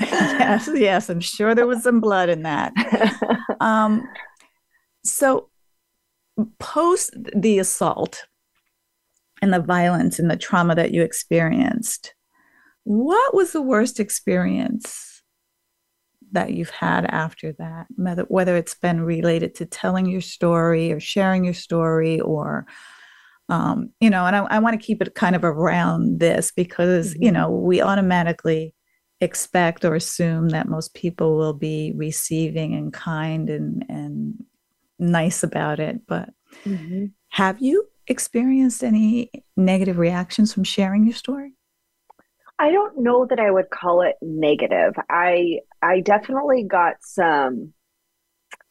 yes, 0.00 0.68
yes, 0.74 1.08
I'm 1.08 1.20
sure 1.20 1.54
there 1.54 1.66
was 1.66 1.82
some 1.82 2.00
blood 2.00 2.28
in 2.28 2.42
that. 2.42 2.72
Um, 3.60 4.06
so, 5.04 5.48
post 6.58 7.16
the 7.34 7.58
assault 7.58 8.26
and 9.40 9.54
the 9.54 9.60
violence 9.60 10.18
and 10.18 10.30
the 10.30 10.36
trauma 10.36 10.74
that 10.74 10.92
you 10.92 11.02
experienced, 11.02 12.14
what 12.82 13.34
was 13.34 13.52
the 13.52 13.62
worst 13.62 14.00
experience 14.00 15.22
that 16.32 16.52
you've 16.52 16.70
had 16.70 17.06
after 17.06 17.52
that? 17.52 17.86
Whether, 17.94 18.22
whether 18.24 18.56
it's 18.56 18.74
been 18.74 19.02
related 19.02 19.54
to 19.56 19.66
telling 19.66 20.06
your 20.06 20.20
story 20.20 20.90
or 20.92 20.98
sharing 20.98 21.44
your 21.44 21.54
story 21.54 22.20
or 22.20 22.66
um, 23.48 23.90
you 24.00 24.10
know, 24.10 24.24
and 24.24 24.34
I, 24.34 24.44
I 24.44 24.58
want 24.58 24.78
to 24.78 24.84
keep 24.84 25.02
it 25.02 25.14
kind 25.14 25.36
of 25.36 25.44
around 25.44 26.20
this 26.20 26.52
because, 26.52 27.14
mm-hmm. 27.14 27.24
you 27.24 27.32
know, 27.32 27.50
we 27.50 27.82
automatically 27.82 28.74
expect 29.20 29.84
or 29.84 29.94
assume 29.94 30.50
that 30.50 30.68
most 30.68 30.94
people 30.94 31.36
will 31.36 31.52
be 31.52 31.92
receiving 31.96 32.74
and 32.74 32.92
kind 32.92 33.48
and, 33.50 33.84
and 33.88 34.44
nice 34.98 35.42
about 35.42 35.80
it. 35.80 36.06
But 36.06 36.30
mm-hmm. 36.64 37.06
have 37.30 37.60
you 37.60 37.86
experienced 38.06 38.82
any 38.82 39.30
negative 39.56 39.98
reactions 39.98 40.52
from 40.52 40.64
sharing 40.64 41.04
your 41.04 41.14
story? 41.14 41.52
I 42.58 42.70
don't 42.70 43.02
know 43.02 43.26
that 43.26 43.40
I 43.40 43.50
would 43.50 43.70
call 43.70 44.02
it 44.02 44.14
negative. 44.22 44.94
I 45.10 45.58
I 45.82 46.00
definitely 46.00 46.62
got 46.62 46.94
some 47.00 47.72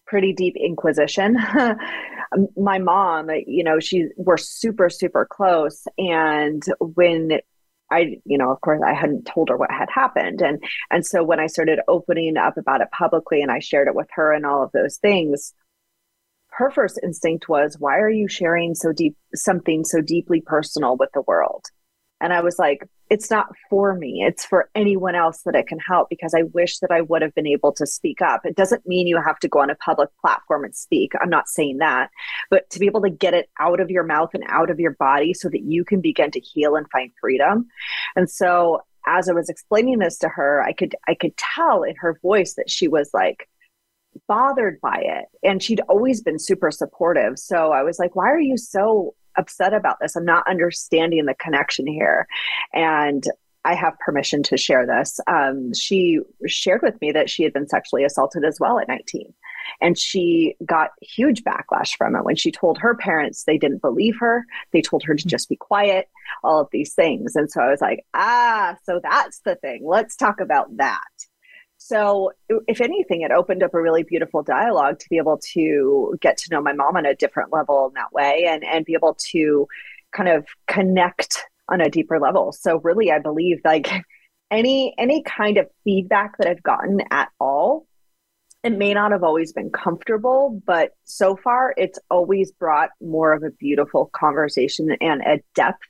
pretty 0.05 0.33
deep 0.33 0.55
inquisition. 0.57 1.37
Um, 2.35 2.47
my 2.57 2.79
mom, 2.79 3.29
you 3.45 3.63
know, 3.63 3.79
she 3.79 4.07
we're 4.17 4.37
super 4.37 4.89
super 4.89 5.27
close 5.29 5.83
and 5.99 6.63
when 6.79 7.41
I, 7.93 8.17
you 8.25 8.37
know, 8.37 8.49
of 8.49 8.59
course, 8.61 8.81
I 8.85 8.93
hadn't 8.93 9.25
told 9.25 9.49
her 9.49 9.57
what 9.57 9.71
had 9.71 9.89
happened, 9.93 10.41
and 10.41 10.63
and 10.89 11.05
so 11.05 11.23
when 11.23 11.39
I 11.39 11.47
started 11.47 11.79
opening 11.87 12.37
up 12.37 12.57
about 12.57 12.81
it 12.81 12.89
publicly, 12.91 13.41
and 13.41 13.51
I 13.51 13.59
shared 13.59 13.87
it 13.87 13.95
with 13.95 14.07
her, 14.15 14.33
and 14.33 14.45
all 14.45 14.63
of 14.63 14.71
those 14.71 14.97
things, 14.97 15.53
her 16.51 16.71
first 16.71 16.99
instinct 17.03 17.49
was, 17.49 17.77
"Why 17.79 17.99
are 17.99 18.09
you 18.09 18.27
sharing 18.27 18.73
so 18.73 18.93
deep 18.93 19.15
something 19.35 19.83
so 19.85 20.01
deeply 20.01 20.41
personal 20.41 20.97
with 20.97 21.09
the 21.13 21.21
world?" 21.21 21.65
And 22.21 22.33
I 22.33 22.41
was 22.41 22.57
like, 22.57 22.87
it's 23.13 23.29
not 23.29 23.55
for 23.69 23.93
me. 23.93 24.23
It's 24.27 24.43
for 24.43 24.71
anyone 24.73 25.13
else 25.13 25.43
that 25.43 25.53
it 25.53 25.67
can 25.67 25.77
help 25.77 26.09
because 26.09 26.33
I 26.33 26.41
wish 26.41 26.79
that 26.79 26.89
I 26.89 27.01
would 27.01 27.21
have 27.21 27.35
been 27.35 27.45
able 27.45 27.71
to 27.73 27.85
speak 27.85 28.23
up. 28.23 28.43
It 28.43 28.55
doesn't 28.55 28.87
mean 28.87 29.05
you 29.05 29.21
have 29.21 29.37
to 29.41 29.47
go 29.47 29.59
on 29.59 29.69
a 29.69 29.75
public 29.75 30.09
platform 30.19 30.63
and 30.63 30.75
speak. 30.75 31.11
I'm 31.21 31.29
not 31.29 31.47
saying 31.47 31.77
that, 31.77 32.09
but 32.49 32.67
to 32.71 32.79
be 32.79 32.87
able 32.87 33.03
to 33.03 33.11
get 33.11 33.35
it 33.35 33.51
out 33.59 33.79
of 33.79 33.91
your 33.91 34.01
mouth 34.01 34.31
and 34.33 34.43
out 34.47 34.71
of 34.71 34.79
your 34.79 34.95
body 34.95 35.31
so 35.35 35.47
that 35.49 35.61
you 35.61 35.85
can 35.85 36.01
begin 36.01 36.31
to 36.31 36.39
heal 36.39 36.75
and 36.75 36.89
find 36.89 37.11
freedom. 37.21 37.67
And 38.15 38.27
so 38.27 38.81
as 39.05 39.29
I 39.29 39.33
was 39.33 39.47
explaining 39.47 39.99
this 39.99 40.17
to 40.19 40.29
her, 40.29 40.63
I 40.63 40.73
could 40.73 40.95
I 41.07 41.13
could 41.13 41.37
tell 41.37 41.83
in 41.83 41.95
her 41.97 42.17
voice 42.19 42.55
that 42.55 42.71
she 42.71 42.87
was 42.87 43.11
like 43.13 43.47
bothered 44.27 44.81
by 44.81 45.03
it 45.03 45.25
and 45.43 45.61
she'd 45.61 45.81
always 45.81 46.23
been 46.23 46.39
super 46.39 46.71
supportive. 46.71 47.37
So 47.37 47.73
I 47.73 47.83
was 47.83 47.99
like, 47.99 48.15
"Why 48.15 48.31
are 48.31 48.41
you 48.41 48.57
so 48.57 49.13
upset 49.37 49.73
about 49.73 49.97
this. 49.99 50.15
I'm 50.15 50.25
not 50.25 50.47
understanding 50.47 51.25
the 51.25 51.35
connection 51.35 51.87
here. 51.87 52.27
And 52.73 53.23
I 53.65 53.75
have 53.75 53.97
permission 53.99 54.43
to 54.43 54.57
share 54.57 54.85
this. 54.85 55.19
Um, 55.27 55.73
she 55.73 56.19
shared 56.47 56.81
with 56.81 56.99
me 57.01 57.11
that 57.13 57.29
she 57.29 57.43
had 57.43 57.53
been 57.53 57.67
sexually 57.67 58.03
assaulted 58.03 58.43
as 58.43 58.59
well 58.59 58.79
at 58.79 58.87
19. 58.87 59.33
And 59.79 59.97
she 59.97 60.55
got 60.65 60.89
huge 61.01 61.43
backlash 61.43 61.95
from 61.97 62.15
it 62.15 62.25
when 62.25 62.35
she 62.35 62.51
told 62.51 62.77
her 62.79 62.95
parents 62.95 63.43
they 63.43 63.57
didn't 63.57 63.81
believe 63.81 64.15
her. 64.19 64.45
They 64.71 64.81
told 64.81 65.03
her 65.03 65.15
to 65.15 65.27
just 65.27 65.47
be 65.47 65.55
quiet, 65.55 66.09
all 66.43 66.59
of 66.59 66.67
these 66.71 66.93
things. 66.93 67.37
And 67.37 67.49
so 67.49 67.61
I 67.61 67.69
was 67.69 67.79
like, 67.79 68.05
ah, 68.13 68.75
so 68.83 68.99
that's 69.01 69.39
the 69.39 69.55
thing. 69.55 69.83
Let's 69.85 70.17
talk 70.17 70.41
about 70.41 70.75
that. 70.77 70.99
So, 71.85 72.31
if 72.49 72.79
anything, 72.79 73.23
it 73.23 73.31
opened 73.31 73.61
up 73.61 73.73
a 73.73 73.81
really 73.81 74.03
beautiful 74.03 74.41
dialogue 74.41 74.99
to 74.99 75.09
be 75.09 75.17
able 75.17 75.37
to 75.51 76.17
get 76.21 76.37
to 76.37 76.49
know 76.49 76.61
my 76.61 76.71
mom 76.71 76.95
on 76.95 77.05
a 77.05 77.13
different 77.13 77.51
level 77.51 77.87
in 77.87 77.93
that 77.95 78.13
way 78.13 78.45
and, 78.47 78.63
and 78.63 78.85
be 78.85 78.93
able 78.93 79.17
to 79.31 79.67
kind 80.15 80.29
of 80.29 80.47
connect 80.67 81.43
on 81.67 81.81
a 81.81 81.89
deeper 81.89 82.21
level. 82.21 82.53
So, 82.53 82.79
really, 82.79 83.11
I 83.11 83.19
believe 83.19 83.59
like 83.65 83.91
any 84.49 84.95
any 84.97 85.23
kind 85.23 85.57
of 85.57 85.67
feedback 85.83 86.37
that 86.37 86.47
I've 86.47 86.63
gotten 86.63 87.01
at 87.11 87.27
all, 87.37 87.85
it 88.63 88.71
may 88.71 88.93
not 88.93 89.11
have 89.11 89.23
always 89.23 89.51
been 89.51 89.69
comfortable, 89.69 90.61
but 90.65 90.91
so 91.03 91.35
far 91.35 91.73
it's 91.75 91.99
always 92.09 92.53
brought 92.53 92.91
more 93.01 93.33
of 93.33 93.43
a 93.43 93.51
beautiful 93.51 94.09
conversation 94.13 94.95
and 95.01 95.21
a 95.21 95.41
depth 95.53 95.83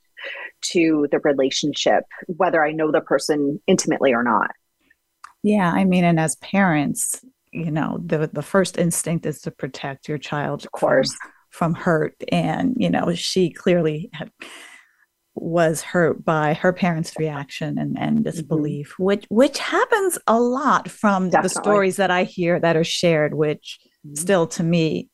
to 0.72 1.08
the 1.12 1.20
relationship, 1.20 2.06
whether 2.26 2.66
I 2.66 2.72
know 2.72 2.92
the 2.92 3.02
person 3.02 3.62
intimately 3.68 4.12
or 4.12 4.24
not. 4.24 4.50
Yeah, 5.44 5.72
I 5.72 5.84
mean, 5.84 6.04
and 6.04 6.20
as 6.20 6.36
parents, 6.38 7.24
you 7.52 7.70
know, 7.70 8.00
the 8.04 8.30
the 8.32 8.42
first 8.42 8.78
instinct 8.78 9.26
is 9.26 9.42
to 9.42 9.52
protect 9.52 10.08
your 10.08 10.18
child, 10.18 10.66
of 10.66 10.72
course, 10.72 11.14
from, 11.50 11.74
from 11.76 11.82
hurt. 11.84 12.16
And 12.32 12.76
you 12.78 12.90
know, 12.90 13.14
she 13.14 13.52
clearly 13.52 14.10
had 14.14 14.32
was 15.36 15.82
hurt 15.82 16.24
by 16.24 16.54
her 16.54 16.72
parents' 16.72 17.14
reaction 17.18 17.78
and, 17.78 17.98
and 18.00 18.18
mm-hmm. 18.18 18.24
disbelief, 18.24 18.94
mm-hmm. 18.94 19.04
which 19.04 19.26
which 19.30 19.60
happens 19.60 20.18
a 20.28 20.40
lot 20.40 20.90
from 20.90 21.30
Definitely. 21.30 21.44
the 21.44 21.62
stories 21.62 21.96
that 21.98 22.12
I 22.12 22.24
hear 22.24 22.60
that 22.60 22.78
are 22.78 22.84
shared, 22.84 23.34
which 23.34 23.80
mm-hmm. 24.06 24.16
still 24.16 24.48
to 24.48 24.64
me 24.64 25.10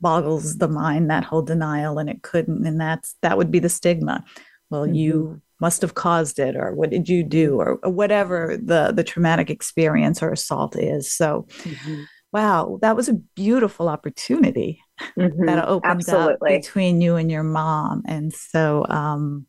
boggles 0.00 0.58
the 0.58 0.68
mind 0.68 1.10
that 1.10 1.24
whole 1.24 1.42
denial 1.42 1.98
and 1.98 2.08
it 2.08 2.22
couldn't 2.22 2.64
and 2.66 2.80
that's 2.80 3.16
that 3.22 3.36
would 3.36 3.50
be 3.50 3.58
the 3.58 3.68
stigma 3.68 4.24
well 4.70 4.84
mm-hmm. 4.84 4.94
you 4.94 5.42
must 5.60 5.82
have 5.82 5.94
caused 5.94 6.38
it 6.38 6.56
or 6.56 6.74
what 6.74 6.90
did 6.90 7.08
you 7.08 7.22
do 7.22 7.56
or, 7.56 7.78
or 7.82 7.90
whatever 7.90 8.56
the 8.62 8.92
the 8.94 9.04
traumatic 9.04 9.50
experience 9.50 10.22
or 10.22 10.32
assault 10.32 10.76
is 10.76 11.10
so 11.10 11.46
mm-hmm. 11.62 12.02
wow 12.32 12.78
that 12.82 12.96
was 12.96 13.08
a 13.08 13.14
beautiful 13.34 13.88
opportunity 13.88 14.80
mm-hmm. 15.16 15.46
that 15.46 15.66
opened 15.66 15.92
Absolutely. 15.92 16.56
up 16.56 16.62
between 16.62 17.00
you 17.00 17.16
and 17.16 17.30
your 17.30 17.42
mom 17.42 18.02
and 18.06 18.32
so 18.32 18.86
um 18.88 19.46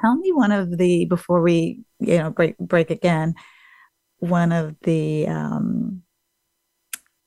tell 0.00 0.16
me 0.16 0.32
one 0.32 0.52
of 0.52 0.78
the 0.78 1.06
before 1.06 1.42
we 1.42 1.82
you 1.98 2.18
know 2.18 2.30
break 2.30 2.56
break 2.58 2.90
again 2.90 3.34
one 4.18 4.52
of 4.52 4.76
the 4.82 5.26
um 5.26 6.02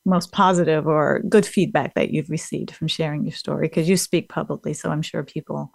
most 0.06 0.34
positive 0.34 0.86
or 0.86 1.22
good 1.30 1.46
feedback 1.46 1.96
that 1.96 2.12
you've 2.12 2.30
received 2.30 2.72
from 2.72 2.88
sharing 2.88 3.24
your 3.24 3.34
story 3.34 3.68
because 3.68 3.88
you 3.88 3.98
speak 3.98 4.30
publicly 4.30 4.74
so 4.74 4.92
i'm 4.92 5.02
sure 5.02 5.24
people 5.24 5.74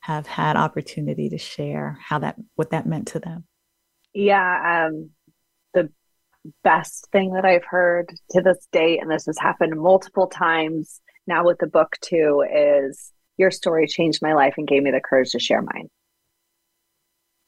have 0.00 0.26
had 0.26 0.56
opportunity 0.56 1.28
to 1.28 1.38
share 1.38 1.98
how 2.02 2.18
that 2.18 2.36
what 2.56 2.70
that 2.70 2.86
meant 2.86 3.08
to 3.08 3.18
them 3.18 3.44
yeah 4.14 4.86
um, 4.88 5.10
the 5.74 5.90
best 6.64 7.06
thing 7.12 7.32
that 7.32 7.44
i've 7.44 7.64
heard 7.64 8.12
to 8.30 8.40
this 8.40 8.66
date 8.72 9.00
and 9.00 9.10
this 9.10 9.26
has 9.26 9.38
happened 9.38 9.78
multiple 9.78 10.26
times 10.26 11.00
now 11.26 11.44
with 11.44 11.58
the 11.58 11.66
book 11.66 11.96
too 12.00 12.44
is 12.52 13.12
your 13.36 13.50
story 13.50 13.86
changed 13.86 14.20
my 14.22 14.34
life 14.34 14.54
and 14.56 14.68
gave 14.68 14.82
me 14.82 14.90
the 14.90 15.00
courage 15.00 15.30
to 15.30 15.38
share 15.38 15.62
mine 15.62 15.88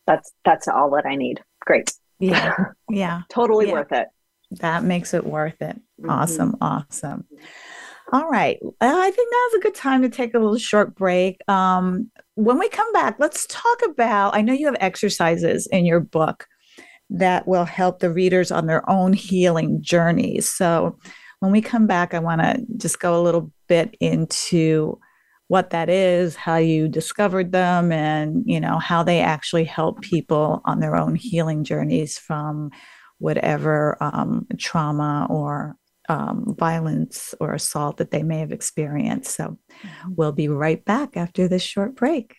that's 0.06 0.32
that's 0.44 0.68
all 0.68 0.90
that 0.90 1.06
i 1.06 1.14
need 1.14 1.40
great 1.60 1.92
yeah 2.18 2.54
yeah 2.90 3.22
totally 3.30 3.66
yeah. 3.66 3.72
worth 3.72 3.92
it 3.92 4.08
that 4.60 4.84
makes 4.84 5.14
it 5.14 5.24
worth 5.24 5.60
it. 5.62 5.76
Mm-hmm. 6.00 6.10
Awesome. 6.10 6.56
Awesome. 6.60 7.24
All 8.12 8.28
right. 8.28 8.58
I 8.82 9.10
think 9.10 9.28
now's 9.32 9.58
a 9.58 9.62
good 9.62 9.74
time 9.74 10.02
to 10.02 10.10
take 10.10 10.34
a 10.34 10.38
little 10.38 10.58
short 10.58 10.94
break. 10.94 11.38
Um, 11.48 12.10
when 12.34 12.58
we 12.58 12.68
come 12.68 12.92
back, 12.92 13.16
let's 13.18 13.46
talk 13.46 13.80
about. 13.86 14.34
I 14.34 14.42
know 14.42 14.52
you 14.52 14.66
have 14.66 14.76
exercises 14.80 15.66
in 15.68 15.86
your 15.86 16.00
book 16.00 16.46
that 17.08 17.48
will 17.48 17.64
help 17.64 18.00
the 18.00 18.12
readers 18.12 18.50
on 18.50 18.66
their 18.66 18.88
own 18.88 19.14
healing 19.14 19.80
journeys. 19.80 20.50
So 20.50 20.98
when 21.40 21.52
we 21.52 21.62
come 21.62 21.86
back, 21.86 22.12
I 22.12 22.18
want 22.18 22.42
to 22.42 22.62
just 22.76 23.00
go 23.00 23.18
a 23.18 23.22
little 23.22 23.50
bit 23.66 23.96
into 23.98 24.98
what 25.48 25.70
that 25.70 25.88
is, 25.88 26.36
how 26.36 26.56
you 26.56 26.88
discovered 26.88 27.52
them, 27.52 27.92
and 27.92 28.42
you 28.46 28.60
know 28.60 28.78
how 28.78 29.02
they 29.02 29.20
actually 29.20 29.64
help 29.64 30.00
people 30.02 30.60
on 30.64 30.80
their 30.80 30.96
own 30.96 31.14
healing 31.14 31.64
journeys 31.64 32.18
from 32.18 32.70
whatever 33.18 33.96
um, 34.00 34.46
trauma 34.58 35.26
or 35.28 35.76
um, 36.08 36.54
violence 36.58 37.34
or 37.40 37.52
assault 37.54 37.98
that 37.98 38.10
they 38.10 38.22
may 38.22 38.38
have 38.38 38.52
experienced. 38.52 39.34
So 39.36 39.44
mm-hmm. 39.44 40.12
we'll 40.16 40.32
be 40.32 40.48
right 40.48 40.84
back 40.84 41.16
after 41.16 41.48
this 41.48 41.62
short 41.62 41.96
break. 41.96 42.36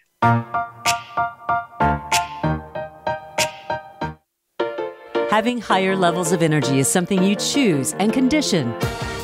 Having 5.29 5.61
higher 5.61 5.95
levels 5.95 6.31
of 6.31 6.43
energy 6.43 6.77
is 6.77 6.87
something 6.87 7.23
you 7.23 7.35
choose 7.35 7.93
and 7.93 8.13
condition, 8.13 8.69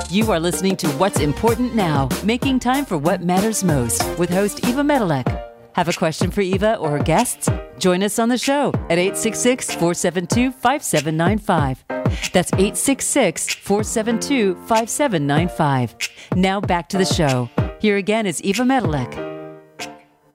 You 0.10 0.30
are 0.32 0.40
listening 0.42 0.76
to 0.78 0.90
What's 0.98 1.22
Important 1.22 1.76
Now, 1.76 2.10
making 2.26 2.60
time 2.60 2.84
for 2.84 2.98
what 2.98 3.22
matters 3.22 3.64
most 3.64 4.04
with 4.18 4.30
host 4.30 4.66
Eva 4.68 4.82
Medilek. 4.82 5.46
Have 5.74 5.88
a 5.88 5.94
question 5.94 6.32
for 6.32 6.42
Eva 6.42 6.76
or 6.76 6.98
her 6.98 7.04
guests? 7.04 7.48
Join 7.78 8.04
us 8.04 8.20
on 8.20 8.28
the 8.28 8.38
show 8.38 8.74
at 8.90 8.98
866 8.98 9.68
472 9.76 10.52
5795. 10.52 11.86
That's 12.34 12.52
866 12.54 13.54
472 13.56 14.56
5795. 14.66 15.96
Now 16.36 16.60
back 16.60 16.90
to 16.90 16.98
the 16.98 17.06
show. 17.06 17.50
Here 17.80 17.96
again 17.96 18.26
is 18.26 18.42
Eva 18.42 18.64
Medilek. 18.64 19.29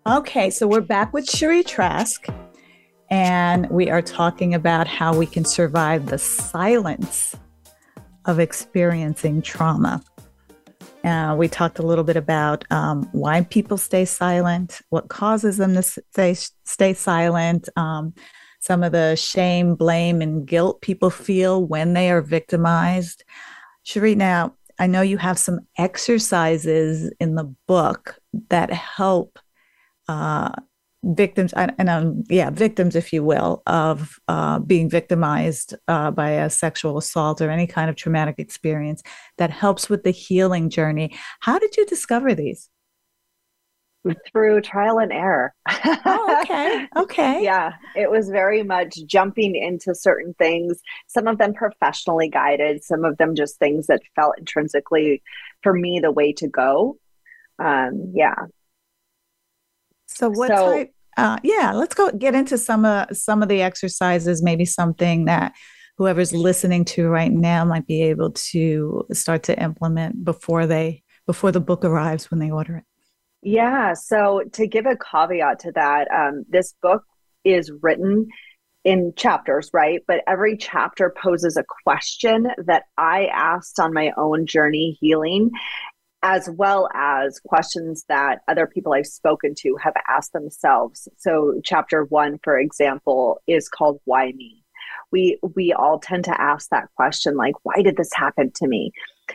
Okay, 0.07 0.51
so 0.51 0.67
we're 0.67 0.83
back 0.83 1.15
with 1.15 1.25
Sheree 1.25 1.67
Trask, 1.67 2.27
and 3.09 3.67
we 3.71 3.89
are 3.89 4.03
talking 4.03 4.53
about 4.53 4.87
how 4.87 5.17
we 5.17 5.25
can 5.25 5.47
survive 5.47 6.05
the 6.05 6.19
silence 6.19 7.35
of 8.27 8.39
experiencing 8.39 9.41
trauma. 9.41 10.03
Uh, 11.05 11.35
we 11.39 11.49
talked 11.49 11.79
a 11.79 11.87
little 11.87 12.05
bit 12.05 12.19
about 12.19 12.71
um, 12.71 13.09
why 13.13 13.45
people 13.45 13.79
stay 13.79 14.05
silent, 14.05 14.83
what 14.91 15.09
causes 15.09 15.57
them 15.57 15.73
to 15.73 15.83
stay, 15.83 16.35
stay 16.65 16.93
silent, 16.93 17.71
um, 17.77 18.13
some 18.61 18.83
of 18.83 18.93
the 18.93 19.17
shame, 19.17 19.75
blame, 19.75 20.21
and 20.21 20.47
guilt 20.47 20.83
people 20.83 21.09
feel 21.09 21.65
when 21.65 21.95
they 21.95 22.11
are 22.11 22.21
victimized. 22.21 23.25
Sheree, 23.87 24.19
now 24.19 24.55
I 24.79 24.87
know 24.87 25.01
you 25.01 25.17
have 25.17 25.39
some 25.39 25.61
exercises 25.79 27.11
in 27.21 27.37
the 27.37 27.55
book 27.67 28.19
that 28.51 28.71
help 28.71 29.39
uh, 30.09 30.51
victims, 31.03 31.53
and 31.55 31.89
um, 31.89 32.25
yeah, 32.29 32.51
victims, 32.51 32.97
if 32.97 33.13
you 33.13 33.23
will, 33.23 33.63
of 33.67 34.19
uh, 34.29 34.59
being 34.59 34.89
victimized 34.89 35.75
uh, 35.89 36.11
by 36.11 36.31
a 36.31 36.51
sexual 36.51 36.99
assault 36.99 37.41
or 37.41 37.51
any 37.51 37.67
kind 37.67 37.91
of 37.91 37.97
traumatic 37.97 38.37
experience 38.39 39.03
that 39.39 39.51
helps 39.51 39.89
with 39.89 40.03
the 40.05 40.11
healing 40.11 40.71
journey. 40.71 41.15
How 41.41 41.59
did 41.59 41.77
you 41.77 41.87
discover 41.87 42.35
these? 42.35 42.71
through 44.31 44.61
trial 44.61 44.99
and 44.99 45.13
error. 45.13 45.55
oh, 45.67 46.41
okay. 46.43 46.87
Okay. 46.97 47.43
yeah. 47.43 47.73
It 47.97 48.11
was 48.11 48.29
very 48.29 48.63
much 48.63 48.99
jumping 49.07 49.55
into 49.55 49.95
certain 49.95 50.35
things, 50.35 50.81
some 51.07 51.27
of 51.27 51.39
them 51.39 51.55
professionally 51.55 52.29
guided, 52.29 52.85
some 52.85 53.05
of 53.05 53.17
them 53.17 53.35
just 53.35 53.59
things 53.59 53.87
that 53.87 54.03
felt 54.15 54.35
intrinsically 54.39 55.23
for 55.63 55.73
me 55.73 56.01
the 56.01 56.13
way 56.13 56.33
to 56.35 56.49
go. 56.49 56.99
Um, 57.59 58.13
yeah. 58.15 58.35
So 60.15 60.31
what 60.31 60.49
so, 60.49 60.73
type 60.73 60.95
uh, 61.17 61.39
yeah, 61.43 61.73
let's 61.73 61.95
go 61.95 62.11
get 62.11 62.35
into 62.35 62.59
some 62.59 62.85
of 62.85 63.17
some 63.17 63.43
of 63.43 63.49
the 63.49 63.63
exercises, 63.63 64.43
maybe 64.43 64.65
something 64.65 65.27
that 65.27 65.55
whoever's 65.97 66.33
listening 66.33 66.85
to 66.85 67.09
right 67.09 67.33
now 67.33 67.65
might 67.65 67.87
be 67.87 68.03
able 68.03 68.33
to 68.33 69.07
start 69.13 69.45
to 69.45 69.63
implement 69.63 70.25
before 70.25 70.67
they 70.67 71.03
before 71.27 71.53
the 71.53 71.61
book 71.61 71.85
arrives 71.85 72.31
when 72.31 72.41
they 72.41 72.51
order 72.51 72.79
it. 72.79 72.85
Yeah. 73.43 73.95
So, 73.95 74.43
to 74.53 74.67
give 74.67 74.87
a 74.87 74.97
caveat 74.97 75.61
to 75.61 75.73
that, 75.73 76.09
um, 76.11 76.45
this 76.49 76.75
book 76.83 77.05
is 77.45 77.71
written 77.83 78.29
in 78.85 79.13
chapters, 79.17 79.71
right? 79.73 80.01
But 80.07 80.23
every 80.27 80.57
chapter 80.57 81.15
poses 81.17 81.57
a 81.57 81.65
question 81.85 82.49
that 82.67 82.85
I 82.99 83.27
asked 83.27 83.81
on 83.81 83.95
my 83.95 84.13
own 84.17 84.47
journey 84.47 84.99
healing, 85.01 85.51
as 86.25 86.49
well 86.57 86.89
as 86.95 87.39
questions 87.39 88.07
that 88.09 88.41
other 88.49 88.67
people 88.67 88.95
I've 88.95 89.07
spoken 89.07 89.55
to 89.59 89.77
have 89.81 89.93
asked 90.09 90.33
themselves. 90.33 91.07
So, 91.19 91.61
chapter 91.63 92.05
one, 92.05 92.41
for 92.43 92.59
example, 92.59 93.43
is 93.47 93.69
called 93.69 94.01
Why 94.07 94.33
Me? 94.33 94.65
We, 95.13 95.39
we 95.55 95.75
all 95.75 96.01
tend 96.01 96.25
to 96.25 96.41
ask 96.41 96.71
that 96.71 96.89
question 96.97 97.37
like, 97.37 97.55
why 97.63 97.83
did 97.83 97.99
this 97.99 98.11
happen 98.15 98.51
to 98.57 98.67
me? 98.67 98.91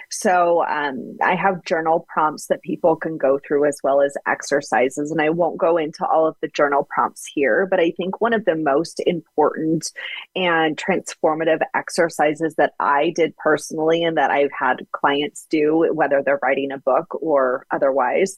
So 0.10 0.66
um, 0.66 1.18
I 1.24 1.36
have 1.36 1.64
journal 1.64 2.06
prompts 2.08 2.48
that 2.48 2.62
people 2.62 2.96
can 2.96 3.18
go 3.18 3.40
through 3.40 3.66
as 3.66 3.80
well 3.84 4.02
as 4.02 4.16
exercises. 4.28 5.12
And 5.12 5.22
I 5.22 5.30
won't 5.30 5.58
go 5.58 5.78
into 5.78 6.06
all 6.06 6.28
of 6.28 6.36
the 6.42 6.48
journal 6.48 6.88
prompts 6.90 7.26
here, 7.26 7.68
but 7.70 7.80
I 7.80 7.92
think 7.92 8.22
one 8.22 8.34
of 8.34 8.46
the 8.46 8.56
most 8.56 9.02
important 9.06 9.92
and 10.36 10.78
transformative 10.78 11.62
exercises 11.74 12.56
that 12.56 12.74
I 12.80 13.12
did 13.16 13.36
personally 13.38 14.04
and 14.04 14.18
that 14.18 14.32
I've 14.32 14.52
had 14.58 14.88
clients 14.92 15.48
do, 15.50 15.92
whether 15.94 16.22
they're 16.24 16.40
writing 16.42 16.72
a 16.72 16.78
book 16.78 17.16
or 17.22 17.66
otherwise, 17.72 18.38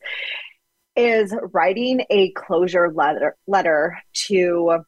is 0.96 1.34
writing 1.54 2.06
a 2.10 2.32
closure 2.32 2.92
letter 2.92 3.38
letter 3.48 3.98
to 4.28 4.84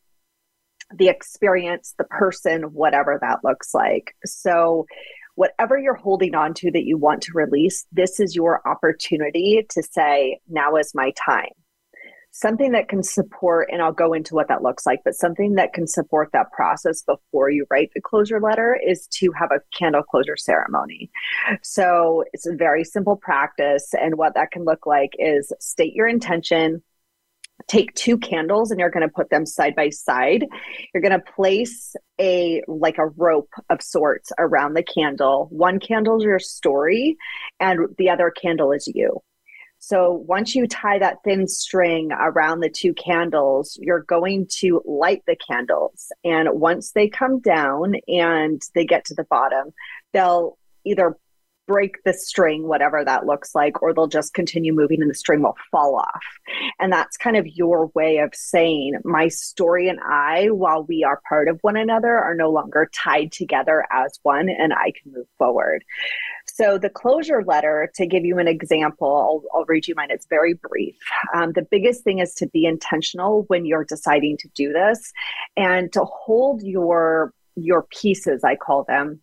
the 0.96 1.08
experience, 1.08 1.94
the 1.98 2.04
person, 2.04 2.74
whatever 2.74 3.18
that 3.22 3.40
looks 3.44 3.74
like. 3.74 4.16
So 4.26 4.86
whatever 5.36 5.78
you're 5.78 5.96
holding 5.96 6.36
on 6.36 6.54
to 6.56 6.72
that 6.72 6.86
you 6.86 6.98
want 6.98 7.22
to 7.24 7.32
release, 7.34 7.86
this 7.92 8.20
is 8.20 8.36
your 8.36 8.62
opportunity 8.68 9.66
to 9.70 9.84
say, 9.84 10.40
now 10.48 10.76
is 10.76 10.94
my 10.94 11.12
time. 11.12 11.50
Something 12.36 12.72
that 12.72 12.90
can 12.90 13.04
support, 13.04 13.70
and 13.72 13.80
I'll 13.80 13.92
go 13.92 14.14
into 14.14 14.34
what 14.34 14.48
that 14.48 14.64
looks 14.64 14.88
like, 14.88 15.02
but 15.06 15.14
something 15.14 15.54
that 15.54 15.72
can 15.74 15.86
support 15.86 16.30
that 16.34 16.52
process 16.52 17.04
before 17.04 17.52
you 17.52 17.68
write 17.70 17.92
the 17.94 18.02
closure 18.02 18.40
letter 18.40 18.76
is 18.84 19.06
to 19.20 19.32
have 19.34 19.52
a 19.52 19.62
candle 19.78 20.02
closure 20.02 20.36
ceremony. 20.36 21.12
So 21.62 22.24
it's 22.34 22.48
a 22.48 22.56
very 22.56 22.84
simple 22.86 23.16
practice. 23.16 23.94
And 23.94 24.18
what 24.18 24.34
that 24.34 24.50
can 24.50 24.66
look 24.66 24.88
like 24.88 25.12
is 25.20 25.54
state 25.60 25.94
your 25.94 26.08
intention, 26.08 26.82
take 27.68 27.94
two 27.94 28.18
candles 28.18 28.72
and 28.72 28.80
you're 28.80 28.90
going 28.90 29.08
to 29.08 29.14
put 29.14 29.30
them 29.30 29.46
side 29.46 29.76
by 29.76 29.90
side. 29.90 30.46
You're 30.94 31.02
going 31.02 31.20
to 31.20 31.32
place 31.36 31.96
a 32.20 32.62
like 32.68 32.98
a 32.98 33.08
rope 33.08 33.52
of 33.70 33.82
sorts 33.82 34.32
around 34.38 34.74
the 34.74 34.84
candle. 34.84 35.48
One 35.52 35.80
candle 35.80 36.18
is 36.18 36.24
your 36.24 36.40
story 36.40 37.18
and 37.60 37.88
the 37.98 38.10
other 38.10 38.32
candle 38.32 38.72
is 38.72 38.88
you. 38.94 39.22
So 39.80 40.14
once 40.14 40.56
you 40.56 40.66
tie 40.66 41.00
that 41.00 41.18
thin 41.26 41.48
string 41.48 42.12
around 42.14 42.62
the 42.62 42.70
two 42.70 42.94
candles 42.94 43.78
you're 43.82 44.04
going 44.04 44.48
to 44.60 44.82
light 44.86 45.24
the 45.28 45.36
candles. 45.36 46.12
And 46.24 46.48
once 46.54 46.92
they 46.92 47.10
come 47.10 47.40
down 47.40 47.96
and 48.08 48.62
they 48.76 48.86
get 48.86 49.06
to 49.06 49.16
the 49.16 49.26
bottom 49.26 49.74
they'll 50.14 50.58
either 50.86 51.18
break 51.68 52.04
the 52.04 52.14
string, 52.14 52.68
whatever 52.68 53.04
that 53.06 53.26
looks 53.26 53.56
like, 53.56 53.82
or 53.82 53.94
they'll 53.94 54.08
just 54.08 54.34
continue 54.34 54.74
moving 54.74 55.02
and 55.02 55.10
the 55.10 55.16
string 55.16 55.42
will 55.42 55.58
fall 55.72 55.96
off. 55.96 56.24
And 56.80 56.92
that's 56.92 57.18
kind 57.18 57.38
of 57.38 57.48
your 57.48 57.88
way 57.96 58.18
of 58.18 58.34
saying 58.36 58.96
my 59.04 59.28
story 59.30 59.88
and 59.88 60.00
I, 60.06 60.48
while 60.48 60.84
we 60.84 61.04
are 61.04 61.22
part 61.28 61.48
of 61.48 61.60
one 61.62 61.78
another, 61.78 62.18
are 62.18 62.36
no 62.36 62.50
longer 62.50 62.90
tied 62.94 63.32
together 63.32 63.86
as 63.92 64.20
one 64.24 64.50
and 64.50 64.74
I 64.74 64.92
can 65.02 65.14
move 65.14 65.28
forward. 65.38 65.84
So, 66.46 66.78
the 66.78 66.90
closure 66.90 67.44
letter, 67.44 67.90
to 67.96 68.06
give 68.06 68.26
you 68.26 68.38
an 68.38 68.48
example, 68.48 69.08
I'll, 69.54 69.60
I'll 69.60 69.66
read 69.66 69.88
you 69.88 69.96
mine. 69.96 70.10
It's 70.12 70.28
very 70.28 70.54
brief. 70.54 70.96
Um, 71.34 71.54
the 71.54 71.66
biggest 71.70 72.04
thing 72.04 72.20
is 72.20 72.34
to 72.36 72.48
be 72.48 72.66
intentional 72.66 73.46
when 73.48 73.66
you're 73.66 73.86
deciding 73.86 74.38
to 74.38 74.50
do 74.54 74.74
this 74.74 75.12
and 75.56 75.92
to 75.94 76.04
hold 76.04 76.62
your 76.62 77.34
your 77.56 77.84
pieces, 77.84 78.44
I 78.44 78.56
call 78.56 78.84
them, 78.84 79.22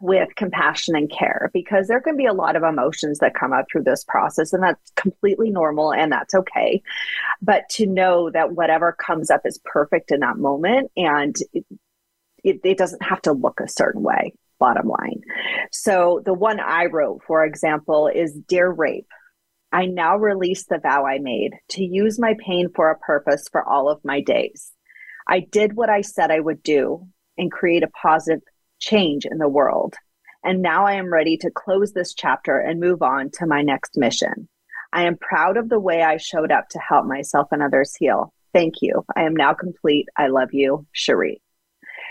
with 0.00 0.34
compassion 0.36 0.96
and 0.96 1.10
care 1.10 1.50
because 1.52 1.86
there 1.86 2.00
can 2.00 2.16
be 2.16 2.26
a 2.26 2.32
lot 2.32 2.56
of 2.56 2.62
emotions 2.62 3.18
that 3.20 3.34
come 3.34 3.52
up 3.52 3.66
through 3.70 3.84
this 3.84 4.04
process 4.04 4.52
and 4.52 4.62
that's 4.62 4.90
completely 4.96 5.50
normal 5.50 5.92
and 5.92 6.10
that's 6.10 6.34
okay. 6.34 6.82
But 7.40 7.68
to 7.70 7.86
know 7.86 8.30
that 8.30 8.52
whatever 8.52 8.92
comes 8.92 9.30
up 9.30 9.42
is 9.44 9.60
perfect 9.64 10.10
in 10.10 10.20
that 10.20 10.36
moment 10.36 10.90
and 10.96 11.36
it, 11.52 11.64
it, 12.42 12.60
it 12.64 12.78
doesn't 12.78 13.02
have 13.02 13.22
to 13.22 13.32
look 13.32 13.60
a 13.60 13.68
certain 13.68 14.02
way 14.02 14.34
bottom 14.58 14.88
line. 14.88 15.20
So 15.72 16.22
the 16.24 16.34
one 16.34 16.60
i 16.60 16.86
wrote 16.86 17.22
for 17.26 17.44
example 17.44 18.08
is 18.08 18.32
dear 18.48 18.70
rape 18.70 19.08
i 19.72 19.86
now 19.86 20.16
release 20.16 20.64
the 20.66 20.78
vow 20.78 21.04
i 21.04 21.18
made 21.18 21.52
to 21.70 21.84
use 21.84 22.18
my 22.18 22.34
pain 22.38 22.68
for 22.74 22.90
a 22.90 22.98
purpose 22.98 23.48
for 23.50 23.68
all 23.68 23.90
of 23.90 24.04
my 24.04 24.20
days. 24.20 24.72
I 25.28 25.40
did 25.40 25.74
what 25.74 25.90
i 25.90 26.00
said 26.00 26.30
i 26.30 26.40
would 26.40 26.62
do 26.62 27.08
and 27.36 27.50
create 27.50 27.82
a 27.82 27.88
positive 27.88 28.42
change 28.84 29.26
in 29.26 29.38
the 29.38 29.48
world. 29.48 29.94
And 30.44 30.60
now 30.60 30.86
I 30.86 30.94
am 30.94 31.12
ready 31.12 31.36
to 31.38 31.50
close 31.50 31.92
this 31.92 32.14
chapter 32.14 32.58
and 32.58 32.78
move 32.78 33.02
on 33.02 33.30
to 33.34 33.46
my 33.46 33.62
next 33.62 33.96
mission. 33.96 34.48
I 34.92 35.06
am 35.06 35.16
proud 35.16 35.56
of 35.56 35.68
the 35.68 35.80
way 35.80 36.02
I 36.02 36.18
showed 36.18 36.52
up 36.52 36.68
to 36.70 36.78
help 36.78 37.06
myself 37.06 37.48
and 37.50 37.62
others 37.62 37.96
heal. 37.96 38.32
Thank 38.52 38.74
you. 38.82 39.04
I 39.16 39.22
am 39.22 39.34
now 39.34 39.54
complete. 39.54 40.06
I 40.16 40.28
love 40.28 40.50
you, 40.52 40.86
Sheree. 40.94 41.40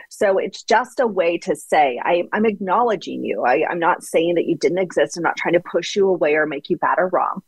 So 0.10 0.38
it's 0.38 0.64
just 0.64 1.00
a 1.00 1.08
way 1.08 1.38
to 1.40 1.56
say, 1.56 2.00
I, 2.04 2.24
am 2.34 2.46
acknowledging 2.46 3.24
you. 3.24 3.44
I, 3.46 3.66
I'm 3.70 3.80
not 3.80 4.04
saying 4.04 4.36
that 4.36 4.46
you 4.46 4.58
didn't 4.58 4.80
exist. 4.80 5.16
I'm 5.16 5.24
not 5.24 5.38
trying 5.38 5.54
to 5.54 5.60
push 5.60 5.96
you 5.96 6.10
away 6.10 6.36
or 6.36 6.46
make 6.46 6.70
you 6.70 6.78
bad 6.78 7.00
or 7.00 7.10
wrong. 7.10 7.42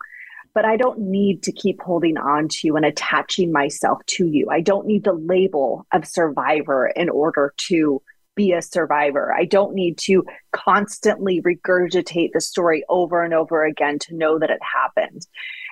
But 0.54 0.66
I 0.66 0.78
don't 0.78 1.00
need 1.00 1.44
to 1.44 1.52
keep 1.52 1.82
holding 1.82 2.18
on 2.18 2.48
to 2.48 2.60
you 2.64 2.78
and 2.78 2.86
attaching 2.86 3.52
myself 3.52 4.00
to 4.08 4.26
you. 4.26 4.48
I 4.50 4.62
don't 4.62 4.88
need 4.88 5.04
the 5.04 5.14
label 5.14 5.86
of 5.92 6.08
survivor 6.08 6.88
in 6.88 7.10
order 7.10 7.54
to 7.68 8.02
be 8.36 8.52
a 8.52 8.62
survivor. 8.62 9.34
I 9.34 9.46
don't 9.46 9.74
need 9.74 9.98
to 10.00 10.24
constantly 10.52 11.42
regurgitate 11.42 12.32
the 12.34 12.42
story 12.42 12.84
over 12.90 13.24
and 13.24 13.34
over 13.34 13.66
again 13.66 14.00
to 14.00 14.16
know 14.16 14.38
that 14.40 14.50
it 14.50 14.60
happened. 14.62 15.26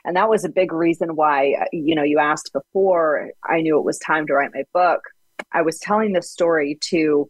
And 0.05 0.15
that 0.15 0.29
was 0.29 0.43
a 0.43 0.49
big 0.49 0.71
reason 0.73 1.15
why, 1.15 1.55
uh, 1.61 1.65
you 1.71 1.95
know, 1.95 2.03
you 2.03 2.19
asked 2.19 2.51
before 2.53 3.31
I 3.43 3.61
knew 3.61 3.77
it 3.77 3.85
was 3.85 3.99
time 3.99 4.27
to 4.27 4.33
write 4.33 4.51
my 4.53 4.63
book. 4.73 5.01
I 5.51 5.61
was 5.61 5.79
telling 5.79 6.13
this 6.13 6.31
story 6.31 6.77
to 6.89 7.29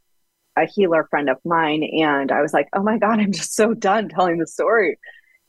a 0.55 0.65
healer 0.65 1.07
friend 1.09 1.29
of 1.29 1.37
mine, 1.43 1.83
and 1.83 2.31
I 2.31 2.41
was 2.41 2.53
like, 2.53 2.69
oh 2.73 2.83
my 2.83 2.97
God, 2.97 3.19
I'm 3.19 3.31
just 3.31 3.55
so 3.55 3.73
done 3.73 4.09
telling 4.09 4.37
the 4.37 4.47
story. 4.47 4.97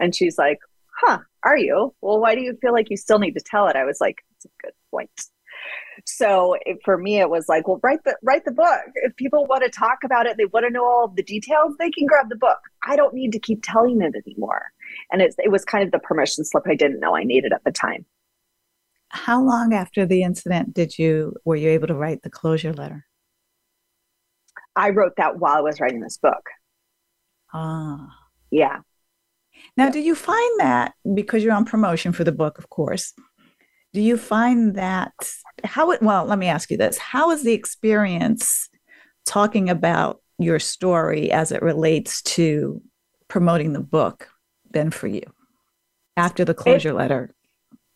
And 0.00 0.14
she's 0.14 0.38
like, 0.38 0.58
huh, 0.96 1.18
are 1.42 1.56
you? 1.56 1.94
Well, 2.00 2.20
why 2.20 2.34
do 2.34 2.40
you 2.40 2.56
feel 2.60 2.72
like 2.72 2.90
you 2.90 2.96
still 2.96 3.18
need 3.18 3.34
to 3.34 3.44
tell 3.44 3.68
it? 3.68 3.76
I 3.76 3.84
was 3.84 4.00
like, 4.00 4.16
that's 4.30 4.46
a 4.46 4.62
good 4.62 4.72
point 4.90 5.10
so 6.04 6.56
it, 6.66 6.78
for 6.84 6.98
me 6.98 7.18
it 7.18 7.30
was 7.30 7.48
like 7.48 7.66
well 7.66 7.80
write 7.82 8.04
the 8.04 8.16
write 8.22 8.44
the 8.44 8.52
book. 8.52 8.80
If 8.96 9.16
people 9.16 9.46
want 9.46 9.64
to 9.64 9.70
talk 9.70 9.98
about 10.04 10.26
it 10.26 10.36
they 10.36 10.44
want 10.46 10.66
to 10.66 10.70
know 10.70 10.84
all 10.84 11.08
the 11.08 11.22
details 11.22 11.74
they 11.78 11.90
can 11.90 12.06
grab 12.06 12.28
the 12.28 12.36
book. 12.36 12.58
I 12.86 12.96
don't 12.96 13.14
need 13.14 13.32
to 13.32 13.38
keep 13.38 13.60
telling 13.62 14.02
it 14.02 14.14
anymore. 14.26 14.72
And 15.10 15.22
it's, 15.22 15.36
it 15.38 15.50
was 15.50 15.64
kind 15.64 15.84
of 15.84 15.90
the 15.90 15.98
permission 15.98 16.44
slip 16.44 16.64
i 16.68 16.74
didn't 16.74 17.00
know 17.00 17.16
i 17.16 17.24
needed 17.24 17.52
at 17.52 17.64
the 17.64 17.72
time. 17.72 18.04
How 19.08 19.42
long 19.42 19.72
after 19.72 20.04
the 20.06 20.22
incident 20.22 20.74
did 20.74 20.98
you 20.98 21.34
were 21.44 21.56
you 21.56 21.70
able 21.70 21.86
to 21.86 21.94
write 21.94 22.22
the 22.22 22.30
closure 22.30 22.72
letter? 22.72 23.06
I 24.76 24.90
wrote 24.90 25.14
that 25.16 25.38
while 25.38 25.56
i 25.56 25.60
was 25.60 25.80
writing 25.80 26.00
this 26.00 26.18
book. 26.18 26.44
Ah. 27.52 28.08
Yeah. 28.50 28.80
Now, 29.76 29.90
do 29.90 30.00
you 30.00 30.14
find 30.14 30.60
that 30.60 30.94
because 31.14 31.42
you're 31.42 31.52
on 31.52 31.64
promotion 31.64 32.12
for 32.12 32.24
the 32.24 32.32
book, 32.32 32.58
of 32.58 32.70
course, 32.70 33.12
do 33.94 34.00
you 34.02 34.18
find 34.18 34.74
that 34.74 35.12
how 35.62 35.92
it 35.92 36.02
well 36.02 36.26
let 36.26 36.38
me 36.38 36.48
ask 36.48 36.70
you 36.70 36.76
this. 36.76 36.98
How 36.98 37.30
is 37.30 37.44
the 37.44 37.52
experience 37.52 38.68
talking 39.24 39.70
about 39.70 40.20
your 40.38 40.58
story 40.58 41.30
as 41.30 41.52
it 41.52 41.62
relates 41.62 42.20
to 42.22 42.82
promoting 43.28 43.72
the 43.72 43.80
book 43.80 44.28
been 44.70 44.90
for 44.90 45.06
you 45.06 45.22
after 46.16 46.44
the 46.44 46.54
closure 46.54 46.90
it, 46.90 46.94
letter? 46.94 47.34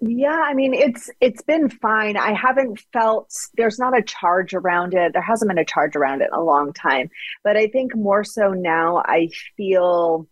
Yeah 0.01 0.41
i 0.45 0.55
mean 0.55 0.73
it's 0.73 1.11
it's 1.21 1.43
been 1.43 1.69
fine. 1.69 2.17
I 2.17 2.33
haven't 2.33 2.81
felt 2.93 3.35
there's 3.57 3.81
not 3.81 3.99
a 3.99 4.03
charge 4.03 4.55
around 4.55 4.95
it. 4.95 5.13
There 5.13 5.21
hasn't 5.21 5.49
been 5.49 5.59
a 5.59 5.65
charge 5.65 5.97
around 5.97 6.23
it 6.23 6.31
in 6.33 6.39
a 6.39 6.45
long 6.45 6.73
time. 6.73 7.11
But 7.43 7.57
i 7.57 7.67
think 7.67 7.97
more 7.97 8.23
so 8.23 8.53
now 8.53 9.03
i 9.05 9.29
feel 9.57 10.29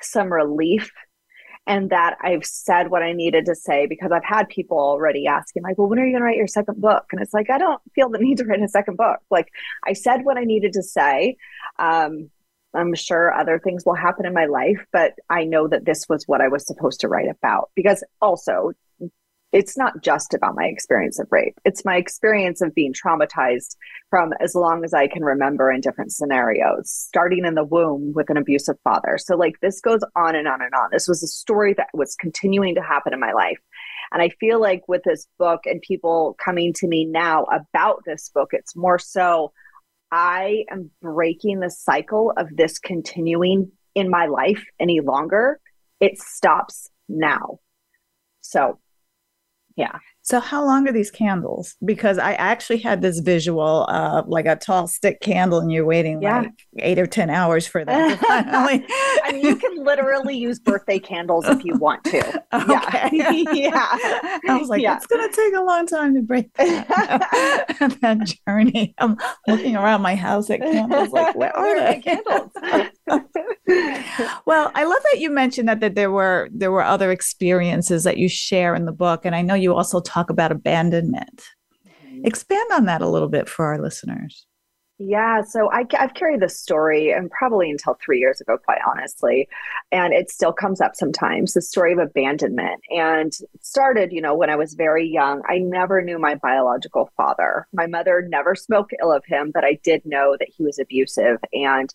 some 0.00 0.32
relief 0.32 0.90
and 1.68 1.90
that 1.90 2.16
I've 2.22 2.46
said 2.46 2.90
what 2.90 3.02
I 3.02 3.12
needed 3.12 3.44
to 3.44 3.54
say 3.54 3.86
because 3.86 4.10
I've 4.10 4.24
had 4.24 4.48
people 4.48 4.78
already 4.78 5.26
asking, 5.26 5.62
like, 5.62 5.76
well, 5.76 5.86
when 5.86 5.98
are 5.98 6.06
you 6.06 6.12
going 6.12 6.22
to 6.22 6.24
write 6.24 6.38
your 6.38 6.46
second 6.46 6.80
book? 6.80 7.04
And 7.12 7.20
it's 7.20 7.34
like, 7.34 7.50
I 7.50 7.58
don't 7.58 7.80
feel 7.94 8.08
the 8.08 8.18
need 8.20 8.38
to 8.38 8.44
write 8.44 8.62
a 8.62 8.68
second 8.68 8.96
book. 8.96 9.18
Like, 9.30 9.48
I 9.86 9.92
said 9.92 10.24
what 10.24 10.38
I 10.38 10.44
needed 10.44 10.72
to 10.72 10.82
say. 10.82 11.36
Um, 11.78 12.30
I'm 12.74 12.94
sure 12.94 13.34
other 13.34 13.58
things 13.58 13.84
will 13.84 13.94
happen 13.94 14.24
in 14.24 14.32
my 14.32 14.46
life, 14.46 14.84
but 14.92 15.12
I 15.28 15.44
know 15.44 15.68
that 15.68 15.84
this 15.84 16.06
was 16.08 16.24
what 16.26 16.40
I 16.40 16.48
was 16.48 16.66
supposed 16.66 17.00
to 17.00 17.08
write 17.08 17.28
about 17.28 17.70
because 17.74 18.02
also 18.20 18.72
it's 19.52 19.78
not 19.78 20.02
just 20.02 20.34
about 20.34 20.54
my 20.54 20.64
experience 20.64 21.18
of 21.18 21.26
rape. 21.30 21.58
It's 21.64 21.84
my 21.84 21.96
experience 21.96 22.60
of 22.60 22.74
being 22.74 22.92
traumatized 22.92 23.76
from 24.10 24.32
as 24.40 24.54
long 24.54 24.84
as 24.84 24.92
I 24.92 25.06
can 25.06 25.24
remember 25.24 25.70
in 25.72 25.80
different 25.80 26.12
scenarios, 26.12 26.90
starting 26.90 27.46
in 27.46 27.54
the 27.54 27.64
womb 27.64 28.12
with 28.14 28.28
an 28.28 28.36
abusive 28.36 28.76
father. 28.84 29.16
So, 29.18 29.36
like, 29.36 29.54
this 29.62 29.80
goes 29.80 30.00
on 30.14 30.36
and 30.36 30.46
on 30.46 30.60
and 30.60 30.74
on. 30.74 30.90
This 30.92 31.08
was 31.08 31.22
a 31.22 31.26
story 31.26 31.72
that 31.74 31.88
was 31.94 32.14
continuing 32.16 32.74
to 32.74 32.82
happen 32.82 33.14
in 33.14 33.20
my 33.20 33.32
life. 33.32 33.58
And 34.12 34.22
I 34.22 34.30
feel 34.40 34.60
like 34.60 34.82
with 34.86 35.02
this 35.04 35.26
book 35.38 35.60
and 35.64 35.80
people 35.80 36.36
coming 36.42 36.74
to 36.74 36.86
me 36.86 37.06
now 37.06 37.44
about 37.44 38.02
this 38.04 38.30
book, 38.34 38.50
it's 38.52 38.76
more 38.76 38.98
so 38.98 39.52
I 40.10 40.64
am 40.70 40.90
breaking 41.00 41.60
the 41.60 41.70
cycle 41.70 42.32
of 42.36 42.48
this 42.54 42.78
continuing 42.78 43.72
in 43.94 44.10
my 44.10 44.26
life 44.26 44.64
any 44.78 45.00
longer. 45.00 45.58
It 46.00 46.18
stops 46.18 46.90
now. 47.08 47.60
So, 48.40 48.78
yeah. 49.78 49.98
So, 50.22 50.40
how 50.40 50.62
long 50.62 50.86
are 50.86 50.92
these 50.92 51.10
candles? 51.10 51.76
Because 51.82 52.18
I 52.18 52.34
actually 52.34 52.78
had 52.78 53.00
this 53.00 53.20
visual 53.20 53.84
of 53.84 54.28
like 54.28 54.44
a 54.44 54.56
tall 54.56 54.86
stick 54.86 55.20
candle, 55.20 55.60
and 55.60 55.72
you're 55.72 55.86
waiting 55.86 56.20
yeah. 56.20 56.40
like 56.40 56.50
eight 56.80 56.98
or 56.98 57.06
10 57.06 57.30
hours 57.30 57.66
for 57.66 57.84
them. 57.84 58.18
I 58.28 59.30
mean, 59.32 59.42
you 59.42 59.56
can 59.56 59.82
literally 59.82 60.36
use 60.36 60.58
birthday 60.58 60.98
candles 60.98 61.48
if 61.48 61.64
you 61.64 61.76
want 61.76 62.04
to. 62.04 62.42
Okay. 62.52 63.10
Yeah. 63.12 63.30
yeah. 63.52 63.86
I 64.48 64.58
was 64.58 64.68
like, 64.68 64.82
yeah. 64.82 64.96
it's 64.96 65.06
going 65.06 65.28
to 65.28 65.34
take 65.34 65.54
a 65.54 65.62
long 65.62 65.86
time 65.86 66.14
to 66.14 66.22
break 66.22 66.52
that, 66.54 67.96
that 68.00 68.34
journey. 68.46 68.94
I'm 68.98 69.16
looking 69.46 69.76
around 69.76 70.02
my 70.02 70.14
house 70.14 70.50
at 70.50 70.60
candles, 70.60 71.10
like, 71.10 71.36
where 71.36 71.54
are 71.54 71.94
the 71.94 72.00
candles? 72.02 72.50
well, 74.46 74.70
I 74.74 74.84
love 74.84 75.02
that 75.12 75.20
you 75.20 75.30
mentioned 75.30 75.68
that, 75.68 75.80
that 75.80 75.94
there 75.94 76.10
were 76.10 76.48
there 76.52 76.72
were 76.72 76.82
other 76.82 77.10
experiences 77.10 78.04
that 78.04 78.18
you 78.18 78.28
share 78.28 78.74
in 78.74 78.84
the 78.84 78.92
book. 78.92 79.24
And 79.24 79.34
I 79.34 79.42
know 79.42 79.54
you 79.54 79.74
also 79.74 80.00
talk 80.00 80.30
about 80.30 80.52
abandonment. 80.52 81.42
Mm-hmm. 81.86 82.24
Expand 82.26 82.70
on 82.72 82.84
that 82.86 83.02
a 83.02 83.08
little 83.08 83.28
bit 83.28 83.48
for 83.48 83.66
our 83.66 83.78
listeners. 83.78 84.46
Yeah, 85.00 85.42
so 85.42 85.70
I, 85.70 85.84
have 85.92 86.14
carried 86.14 86.40
this 86.40 86.58
story 86.58 87.12
and 87.12 87.30
probably 87.30 87.70
until 87.70 87.96
three 88.04 88.18
years 88.18 88.40
ago, 88.40 88.58
quite 88.58 88.80
honestly. 88.84 89.48
And 89.92 90.12
it 90.12 90.28
still 90.28 90.52
comes 90.52 90.80
up 90.80 90.96
sometimes 90.96 91.52
the 91.52 91.62
story 91.62 91.92
of 91.92 92.00
abandonment. 92.00 92.80
And 92.90 93.32
started, 93.60 94.10
you 94.10 94.20
know, 94.20 94.34
when 94.34 94.50
I 94.50 94.56
was 94.56 94.74
very 94.74 95.06
young. 95.06 95.42
I 95.48 95.58
never 95.58 96.02
knew 96.02 96.18
my 96.18 96.34
biological 96.34 97.10
father. 97.16 97.68
My 97.72 97.86
mother 97.86 98.26
never 98.28 98.56
spoke 98.56 98.90
ill 99.00 99.12
of 99.12 99.24
him, 99.24 99.52
but 99.54 99.64
I 99.64 99.78
did 99.84 100.04
know 100.04 100.36
that 100.36 100.48
he 100.48 100.64
was 100.64 100.80
abusive. 100.80 101.38
And 101.52 101.94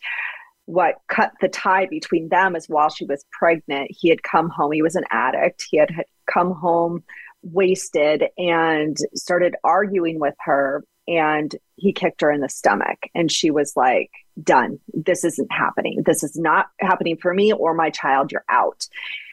what 0.66 0.96
cut 1.08 1.32
the 1.42 1.50
tie 1.50 1.86
between 1.86 2.30
them 2.30 2.56
is 2.56 2.70
while 2.70 2.90
she 2.90 3.06
was 3.06 3.26
pregnant, 3.32 3.90
he 3.92 4.10
had 4.10 4.24
come 4.24 4.50
home. 4.50 4.72
He 4.72 4.82
was 4.82 4.96
an 4.96 5.04
addict. 5.10 5.66
He 5.70 5.78
had, 5.78 5.92
had 5.92 6.06
come 6.32 6.52
home 6.52 7.04
wasted 7.42 8.24
and 8.38 8.96
started 9.14 9.56
arguing 9.64 10.20
with 10.20 10.36
her 10.40 10.84
and 11.08 11.54
he 11.76 11.92
kicked 11.92 12.22
her 12.22 12.32
in 12.32 12.40
the 12.40 12.48
stomach. 12.48 12.98
And 13.14 13.30
she 13.30 13.52
was 13.52 13.74
like 13.76 14.10
done. 14.42 14.80
This 14.94 15.26
isn't 15.26 15.52
happening. 15.52 16.04
This 16.06 16.24
is 16.24 16.38
not 16.38 16.68
happening 16.80 17.18
for 17.18 17.34
me 17.34 17.52
or 17.52 17.74
my 17.74 17.90
child. 17.90 18.32
You're 18.32 18.46
out. 18.48 18.88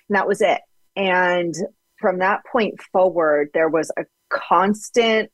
And 0.08 0.16
that 0.16 0.26
was 0.26 0.40
it. 0.40 0.60
And 0.96 1.54
from 2.00 2.18
that 2.18 2.44
point 2.50 2.80
forward 2.92 3.50
there 3.54 3.68
was 3.68 3.92
a 3.96 4.04
constant 4.30 5.30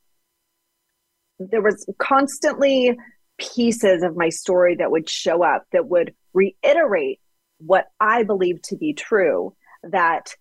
there 1.39 1.63
was 1.63 1.87
constantly 1.99 2.97
pieces 3.39 4.03
of 4.03 4.17
my 4.17 4.29
story 4.29 4.77
that 4.77 4.91
would 4.91 5.09
show 5.09 5.45
up 5.45 5.65
that 5.73 5.87
would 5.87 6.15
reiterate 6.33 7.21
what 7.59 7.87
i 8.01 8.23
believe 8.23 8.61
to 8.63 8.77
be 8.77 8.93
true 8.93 9.55
that 9.83 10.35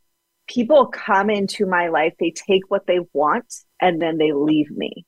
people 0.47 0.87
come 0.87 1.29
into 1.29 1.65
my 1.65 1.87
life, 1.89 2.13
they 2.19 2.31
take 2.31 2.69
what 2.69 2.87
they 2.87 2.99
want 3.13 3.53
and 3.81 4.01
then 4.01 4.17
they 4.17 4.31
leave 4.31 4.71
me. 4.71 5.05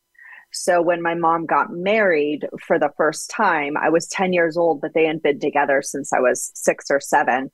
So 0.54 0.82
when 0.82 1.02
my 1.02 1.14
mom 1.14 1.46
got 1.46 1.72
married 1.72 2.48
for 2.66 2.80
the 2.80 2.92
first 2.98 3.30
time, 3.30 3.76
I 3.78 3.90
was 3.90 4.08
10 4.08 4.34
years 4.34 4.58
old, 4.58 4.82
but 4.82 4.94
they 4.94 5.06
had 5.06 5.22
been 5.22 5.40
together 5.40 5.82
since 5.82 6.14
I 6.14 6.20
was 6.20 6.52
six 6.56 6.86
or 6.90 7.00
seven. 7.00 7.52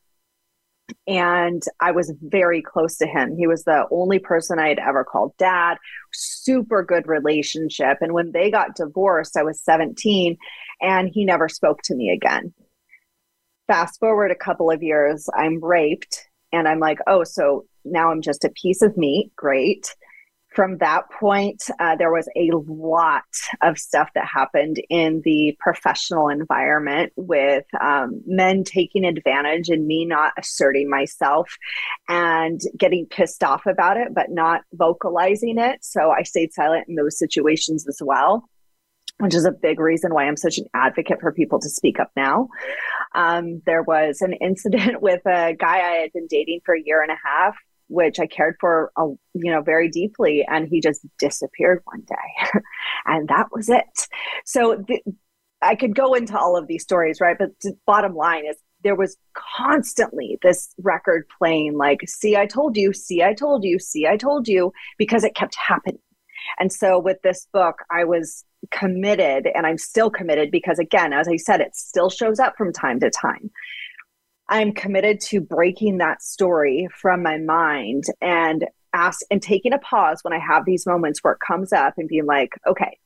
And 1.08 1.62
I 1.82 1.92
was 1.92 2.14
very 2.22 2.62
close 2.62 2.98
to 2.98 3.08
him. 3.08 3.36
He 3.36 3.46
was 3.46 3.64
the 3.64 3.86
only 3.92 4.20
person 4.20 4.58
I 4.58 4.70
had 4.70 4.80
ever 4.80 5.04
called 5.04 5.36
dad, 5.38 5.78
super 6.14 6.82
good 6.82 7.08
relationship. 7.08 7.98
And 8.00 8.14
when 8.14 8.32
they 8.32 8.50
got 8.50 8.76
divorced, 8.76 9.36
I 9.36 9.44
was 9.44 9.62
17 9.62 10.38
and 10.82 11.10
he 11.14 11.26
never 11.26 11.50
spoke 11.50 11.82
to 11.84 11.96
me 11.96 12.10
again. 12.10 12.54
Fast 13.68 14.00
forward 14.00 14.32
a 14.32 14.36
couple 14.36 14.72
of 14.72 14.82
years, 14.82 15.30
I'm 15.38 15.64
raped 15.64 16.30
and 16.54 16.68
I'm 16.68 16.80
like, 16.80 17.00
oh, 17.08 17.24
so 17.24 17.66
now 17.84 18.12
I'm 18.12 18.22
just 18.22 18.46
a 18.46 18.54
piece 18.62 18.82
of 18.82 18.96
meat. 18.98 19.32
Great. 19.36 19.96
From 20.54 20.78
that 20.78 21.10
point, 21.10 21.64
uh, 21.80 21.96
there 21.96 22.12
was 22.12 22.30
a 22.36 22.52
lot 22.54 23.24
of 23.62 23.78
stuff 23.78 24.10
that 24.14 24.26
happened 24.26 24.78
in 24.90 25.22
the 25.26 25.58
professional 25.60 26.30
environment 26.30 27.12
with 27.16 27.66
um, 27.82 28.22
men 28.26 28.64
taking 28.64 29.04
advantage 29.04 29.70
and 29.70 29.88
me 29.88 30.06
not 30.06 30.34
asserting 30.38 30.90
myself 30.90 31.58
and 32.08 32.62
getting 32.78 33.08
pissed 33.08 33.44
off 33.44 33.66
about 33.66 33.98
it, 33.98 34.10
but 34.14 34.28
not 34.30 34.62
vocalizing 34.74 35.58
it. 35.58 35.84
So 35.84 36.12
I 36.12 36.24
stayed 36.24 36.54
silent 36.54 36.86
in 36.88 36.96
those 36.96 37.18
situations 37.18 37.88
as 37.88 38.00
well 38.04 38.48
which 39.20 39.36
is 39.36 39.46
a 39.46 39.52
big 39.52 39.80
reason 39.80 40.14
why 40.14 40.26
I'm 40.26 40.36
such 40.36 40.58
an 40.58 40.66
advocate 40.74 41.22
for 41.22 41.32
people 41.32 41.60
to 41.60 41.70
speak 41.70 42.00
up 42.00 42.12
now. 42.16 42.50
Um, 43.16 43.62
there 43.66 43.84
was 43.84 44.22
an 44.22 44.34
incident 44.34 45.02
with 45.02 45.26
a 45.26 45.56
guy 45.58 45.78
I 45.78 46.02
had 46.02 46.14
been 46.14 46.28
dating 46.28 46.62
for 46.66 46.76
a 46.76 46.82
year 46.84 47.02
and 47.02 47.12
a 47.12 47.18
half, 47.24 47.56
which 47.94 48.20
I 48.20 48.28
cared 48.28 48.56
for, 48.60 48.92
a, 48.98 49.06
you 49.34 49.52
know, 49.52 49.62
very 49.62 49.90
deeply, 49.90 50.46
and 50.48 50.68
he 50.68 50.82
just 50.82 51.06
disappeared 51.20 51.82
one 51.86 52.02
day, 52.02 52.60
and 53.06 53.28
that 53.30 53.48
was 53.52 53.70
it. 53.70 54.08
So 54.46 54.84
I 55.62 55.76
could 55.76 55.96
go 55.96 56.14
into 56.14 56.38
all 56.38 56.58
of 56.58 56.68
these 56.68 56.84
stories, 56.84 57.22
right? 57.22 57.38
But 57.38 57.52
the 57.62 57.78
bottom 57.86 58.16
line 58.16 58.46
is 58.46 58.58
there 58.84 58.96
was 58.96 59.16
constantly 59.34 60.38
this 60.42 60.74
record 60.78 61.26
playing 61.38 61.78
like 61.78 62.02
see 62.06 62.36
i 62.36 62.46
told 62.46 62.76
you 62.76 62.92
see 62.92 63.24
i 63.24 63.34
told 63.34 63.64
you 63.64 63.80
see 63.80 64.06
i 64.06 64.18
told 64.18 64.46
you 64.46 64.74
because 64.98 65.24
it 65.24 65.36
kept 65.36 65.56
happening 65.56 66.02
and 66.60 66.70
so 66.70 67.00
with 67.00 67.22
this 67.22 67.48
book 67.54 67.78
i 67.90 68.04
was 68.04 68.44
committed 68.72 69.48
and 69.54 69.66
I'm 69.66 69.78
still 69.78 70.10
committed 70.10 70.52
because 70.52 70.80
again, 70.80 71.14
as 71.14 71.28
I 71.28 71.38
said, 71.38 71.62
it 71.62 71.76
still 71.76 72.10
shows 72.10 72.40
up 72.40 72.56
from 72.58 72.72
time 72.72 73.00
to 73.02 73.10
time. 73.10 73.52
I'm 74.54 74.72
committed 74.72 75.20
to 75.22 75.42
breaking 75.42 75.98
that 75.98 76.22
story 76.22 76.88
from 76.96 77.24
my 77.24 77.40
mind 77.40 78.04
and 78.22 78.68
ask 78.94 79.22
and 79.32 79.42
taking 79.42 79.74
a 79.74 79.80
pause 79.80 80.20
when 80.22 80.32
I 80.32 80.38
have 80.38 80.64
these 80.64 80.86
moments 80.86 81.24
where 81.24 81.34
it 81.34 81.40
comes 81.40 81.74
up 81.74 81.96
and 81.98 82.08
being 82.08 82.28
like, 82.28 82.52
okay, 82.68 83.00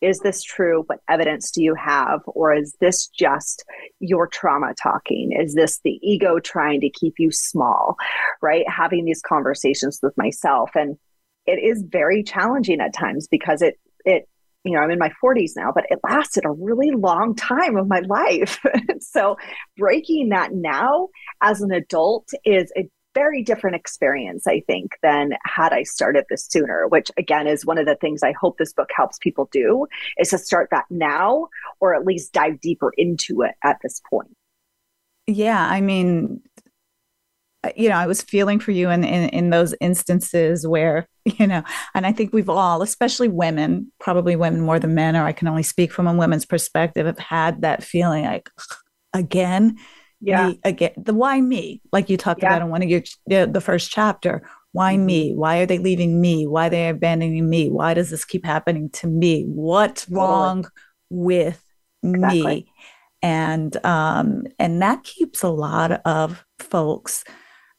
is 0.00 0.20
this 0.20 0.42
true? 0.42 0.84
What 0.86 1.00
evidence 1.10 1.50
do 1.50 1.62
you 1.62 1.74
have? 1.74 2.22
Or 2.26 2.54
is 2.54 2.74
this 2.80 3.08
just 3.08 3.66
your 4.00 4.26
trauma 4.26 4.72
talking? 4.82 5.32
Is 5.38 5.54
this 5.54 5.78
the 5.84 6.00
ego 6.02 6.38
trying 6.38 6.80
to 6.80 6.88
keep 6.88 7.16
you 7.18 7.30
small? 7.30 7.96
Right? 8.40 8.64
Having 8.66 9.04
these 9.04 9.20
conversations 9.20 10.00
with 10.02 10.16
myself. 10.16 10.70
And 10.74 10.96
it 11.44 11.62
is 11.62 11.84
very 11.86 12.22
challenging 12.22 12.80
at 12.80 12.94
times 12.94 13.28
because 13.28 13.60
it 13.60 13.78
it 14.06 14.26
you 14.64 14.72
know, 14.72 14.80
I'm 14.80 14.90
in 14.90 14.98
my 14.98 15.12
40s 15.22 15.52
now, 15.56 15.72
but 15.74 15.84
it 15.90 15.98
lasted 16.04 16.44
a 16.44 16.52
really 16.52 16.92
long 16.92 17.34
time 17.34 17.76
of 17.76 17.88
my 17.88 18.00
life. 18.00 18.60
so 19.00 19.36
breaking 19.76 20.28
that 20.28 20.52
now 20.52 21.08
as 21.42 21.60
an 21.60 21.72
adult 21.72 22.28
is 22.44 22.72
a 22.76 22.88
very 23.14 23.42
different 23.42 23.76
experience, 23.76 24.46
I 24.46 24.62
think, 24.66 24.92
than 25.02 25.32
had 25.44 25.72
I 25.72 25.82
started 25.82 26.24
this 26.30 26.46
sooner, 26.46 26.86
which 26.88 27.10
again 27.18 27.46
is 27.46 27.66
one 27.66 27.78
of 27.78 27.86
the 27.86 27.96
things 27.96 28.22
I 28.22 28.32
hope 28.32 28.58
this 28.58 28.72
book 28.72 28.88
helps 28.94 29.18
people 29.18 29.48
do 29.52 29.86
is 30.18 30.30
to 30.30 30.38
start 30.38 30.68
that 30.70 30.86
now 30.90 31.48
or 31.80 31.94
at 31.94 32.06
least 32.06 32.32
dive 32.32 32.60
deeper 32.60 32.92
into 32.96 33.42
it 33.42 33.54
at 33.64 33.78
this 33.82 34.00
point. 34.08 34.34
Yeah, 35.26 35.64
I 35.64 35.80
mean, 35.80 36.40
you 37.76 37.88
know, 37.88 37.96
I 37.96 38.06
was 38.06 38.22
feeling 38.22 38.58
for 38.58 38.72
you 38.72 38.90
in, 38.90 39.04
in, 39.04 39.28
in 39.30 39.50
those 39.50 39.74
instances 39.80 40.66
where, 40.66 41.06
you 41.24 41.46
know, 41.46 41.62
and 41.94 42.06
I 42.06 42.12
think 42.12 42.32
we've 42.32 42.48
all, 42.48 42.82
especially 42.82 43.28
women, 43.28 43.92
probably 44.00 44.36
women 44.36 44.60
more 44.60 44.78
than 44.78 44.94
men, 44.94 45.16
or 45.16 45.24
I 45.24 45.32
can 45.32 45.48
only 45.48 45.62
speak 45.62 45.92
from 45.92 46.06
a 46.06 46.14
woman's 46.14 46.44
perspective, 46.44 47.06
have 47.06 47.18
had 47.18 47.62
that 47.62 47.82
feeling 47.82 48.24
like, 48.24 48.50
again, 49.12 49.76
yeah, 50.20 50.48
me, 50.48 50.60
again, 50.64 50.92
the 50.96 51.14
why 51.14 51.40
me, 51.40 51.82
like 51.92 52.08
you 52.08 52.16
talked 52.16 52.42
yeah. 52.42 52.50
about 52.50 52.62
in 52.62 52.68
one 52.68 52.82
of 52.82 52.88
your 52.88 53.02
the, 53.26 53.48
the 53.52 53.60
first 53.60 53.90
chapter. 53.90 54.42
Why 54.70 54.94
mm-hmm. 54.94 55.06
me? 55.06 55.34
Why 55.34 55.58
are 55.58 55.66
they 55.66 55.78
leaving 55.78 56.20
me? 56.20 56.46
Why 56.46 56.68
are 56.68 56.70
they 56.70 56.88
abandoning 56.88 57.50
me? 57.50 57.70
Why 57.70 57.92
does 57.92 58.10
this 58.10 58.24
keep 58.24 58.46
happening 58.46 58.88
to 58.90 59.08
me? 59.08 59.44
What's 59.48 60.08
wrong 60.08 60.66
with 61.10 61.62
exactly. 62.04 62.42
me? 62.42 62.72
And 63.20 63.84
um, 63.84 64.44
and 64.60 64.80
that 64.80 65.02
keeps 65.02 65.42
a 65.42 65.48
lot 65.48 66.00
of 66.04 66.44
folks 66.60 67.24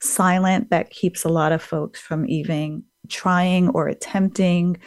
silent 0.04 0.70
that 0.70 0.89
keeps 0.89 1.24
a 1.24 1.30
lot 1.30 1.51
of 1.51 1.62
folks 1.62 1.99
from 1.99 2.28
even 2.28 2.84
trying 3.10 3.70
or 3.70 3.88
attempting 3.88 4.78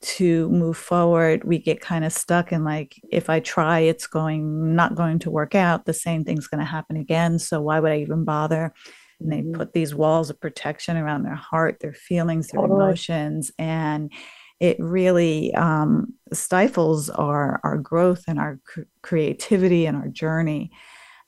to 0.00 0.48
move 0.50 0.76
forward. 0.76 1.44
We 1.44 1.58
get 1.58 1.80
kind 1.80 2.04
of 2.04 2.12
stuck 2.12 2.52
in 2.52 2.62
like 2.62 2.94
if 3.10 3.28
i 3.28 3.40
try 3.40 3.80
it's 3.80 4.06
going 4.06 4.76
not 4.76 4.94
going 4.94 5.18
to 5.20 5.30
work 5.30 5.54
out. 5.54 5.86
The 5.86 5.92
same 5.92 6.24
thing's 6.24 6.46
going 6.46 6.60
to 6.60 6.64
happen 6.64 6.96
again. 6.96 7.38
So 7.38 7.60
why 7.60 7.80
would 7.80 7.92
i 7.92 7.98
even 7.98 8.24
bother? 8.24 8.72
And 9.20 9.32
they 9.32 9.40
mm-hmm. 9.40 9.54
put 9.54 9.72
these 9.72 9.94
walls 9.94 10.30
of 10.30 10.40
protection 10.40 10.96
around 10.96 11.24
their 11.24 11.34
heart 11.34 11.78
their 11.80 11.94
feelings 11.94 12.48
their 12.48 12.60
totally. 12.60 12.80
emotions. 12.80 13.50
And 13.58 14.12
it 14.60 14.76
really 14.78 15.54
um, 15.54 16.14
stifles 16.32 17.10
our 17.10 17.60
our 17.64 17.78
growth 17.78 18.24
and 18.28 18.38
our 18.38 18.60
cr- 18.64 18.82
creativity 19.02 19.86
and 19.86 19.96
our 19.96 20.08
journey. 20.08 20.70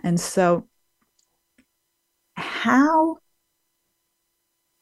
And 0.03 0.21
so 0.21 0.69
how 2.37 3.19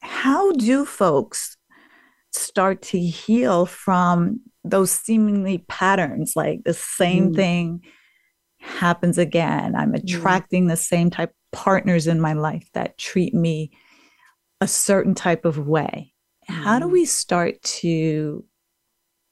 how 0.01 0.51
do 0.53 0.85
folks 0.85 1.57
start 2.31 2.81
to 2.81 2.99
heal 2.99 3.65
from 3.65 4.39
those 4.63 4.91
seemingly 4.91 5.59
patterns 5.67 6.33
like 6.35 6.63
the 6.63 6.73
same 6.73 7.31
mm. 7.31 7.35
thing 7.35 7.81
happens 8.59 9.17
again 9.17 9.75
i'm 9.75 9.93
mm. 9.93 10.03
attracting 10.03 10.65
mm. 10.65 10.69
the 10.69 10.77
same 10.77 11.09
type 11.09 11.29
of 11.29 11.57
partners 11.57 12.07
in 12.07 12.19
my 12.19 12.33
life 12.33 12.67
that 12.73 12.97
treat 12.97 13.33
me 13.33 13.71
a 14.61 14.67
certain 14.67 15.15
type 15.15 15.45
of 15.45 15.57
way 15.57 16.13
mm. 16.49 16.53
how 16.53 16.77
do 16.77 16.85
mm. 16.85 16.91
we 16.91 17.05
start 17.05 17.61
to 17.61 18.43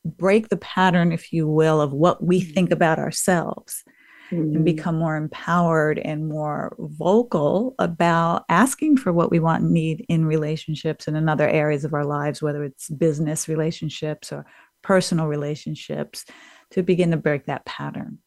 break 0.05 0.47
the 0.47 0.57
pattern 0.57 1.11
if 1.11 1.33
you 1.33 1.47
will 1.47 1.81
of 1.81 1.91
what 1.93 2.23
we 2.23 2.39
think 2.39 2.69
mm. 2.69 2.73
about 2.73 2.97
ourselves 2.97 3.83
mm-hmm. 4.31 4.55
and 4.55 4.65
become 4.65 4.97
more 4.97 5.15
empowered 5.15 5.99
and 5.99 6.27
more 6.27 6.75
vocal 6.79 7.75
about 7.79 8.45
asking 8.49 8.97
for 8.97 9.13
what 9.13 9.31
we 9.31 9.39
want 9.39 9.63
and 9.63 9.71
need 9.71 10.05
in 10.09 10.25
relationships 10.25 11.07
and 11.07 11.17
in 11.17 11.29
other 11.29 11.47
areas 11.47 11.85
of 11.85 11.93
our 11.93 12.05
lives, 12.05 12.41
whether 12.41 12.63
it's 12.63 12.89
business 12.89 13.47
relationships 13.47 14.31
or 14.31 14.45
personal 14.81 15.27
relationships, 15.27 16.25
to 16.71 16.83
begin 16.83 17.11
to 17.11 17.17
break 17.17 17.45
that 17.45 17.65
pattern. 17.65 18.19